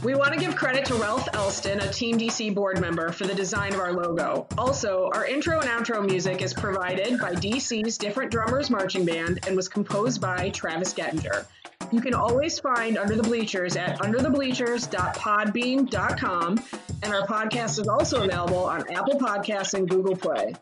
We 0.01 0.15
want 0.15 0.33
to 0.33 0.39
give 0.39 0.55
credit 0.55 0.85
to 0.85 0.93
Ralph 0.93 1.27
Elston, 1.33 1.81
a 1.81 1.91
Team 1.91 2.17
DC 2.17 2.55
board 2.55 2.79
member, 2.79 3.11
for 3.11 3.27
the 3.27 3.35
design 3.35 3.73
of 3.73 3.81
our 3.81 3.91
logo. 3.91 4.47
Also, 4.57 5.09
our 5.13 5.25
intro 5.25 5.59
and 5.59 5.67
outro 5.67 6.05
music 6.05 6.41
is 6.41 6.53
provided 6.53 7.19
by 7.19 7.33
DC's 7.33 7.97
Different 7.97 8.31
Drummers 8.31 8.69
Marching 8.69 9.03
Band 9.03 9.45
and 9.45 9.57
was 9.57 9.67
composed 9.67 10.21
by 10.21 10.51
Travis 10.51 10.93
Gettinger. 10.93 11.47
You 11.91 12.01
can 12.01 12.13
always 12.13 12.59
find 12.59 12.97
Under 12.97 13.15
the 13.15 13.23
Bleachers 13.23 13.75
at 13.75 13.99
underthebleachers.podbean.com, 13.99 16.63
and 17.03 17.13
our 17.13 17.27
podcast 17.27 17.79
is 17.79 17.87
also 17.87 18.23
available 18.23 18.65
on 18.65 18.91
Apple 18.91 19.19
Podcasts 19.19 19.73
and 19.73 19.89
Google 19.89 20.15
Play. 20.15 20.53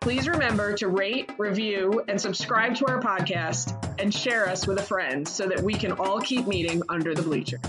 Please 0.00 0.28
remember 0.28 0.74
to 0.74 0.88
rate, 0.88 1.30
review, 1.36 2.04
and 2.06 2.20
subscribe 2.20 2.76
to 2.76 2.86
our 2.86 3.00
podcast 3.00 4.00
and 4.00 4.14
share 4.14 4.48
us 4.48 4.66
with 4.66 4.78
a 4.78 4.82
friend 4.82 5.26
so 5.26 5.48
that 5.48 5.60
we 5.60 5.74
can 5.74 5.92
all 5.92 6.20
keep 6.20 6.46
meeting 6.46 6.82
under 6.88 7.14
the 7.14 7.22
bleachers. 7.22 7.60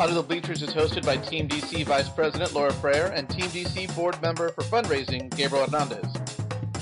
Under 0.00 0.14
the 0.14 0.22
Bleachers 0.22 0.62
is 0.62 0.74
hosted 0.74 1.06
by 1.06 1.16
Team 1.16 1.48
DC 1.48 1.84
Vice 1.84 2.08
President 2.08 2.52
Laura 2.52 2.72
Frere 2.72 3.12
and 3.14 3.30
Team 3.30 3.46
DC 3.46 3.94
Board 3.94 4.20
Member 4.20 4.48
for 4.50 4.62
Fundraising 4.62 5.34
Gabriel 5.36 5.66
Hernandez. 5.66 6.33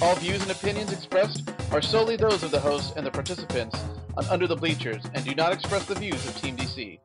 All 0.03 0.16
views 0.16 0.42
and 0.42 0.50
opinions 0.50 0.92
expressed 0.92 1.48
are 1.70 1.80
solely 1.80 2.16
those 2.16 2.42
of 2.42 2.50
the 2.50 2.59
hosts 2.59 2.92
and 2.96 3.07
the 3.07 3.11
participants 3.12 3.80
on 4.16 4.26
Under 4.26 4.48
the 4.48 4.57
Bleachers 4.57 5.00
and 5.14 5.24
do 5.24 5.32
not 5.32 5.53
express 5.53 5.86
the 5.86 5.94
views 5.94 6.26
of 6.26 6.36
Team 6.42 6.57
DC. 6.57 6.98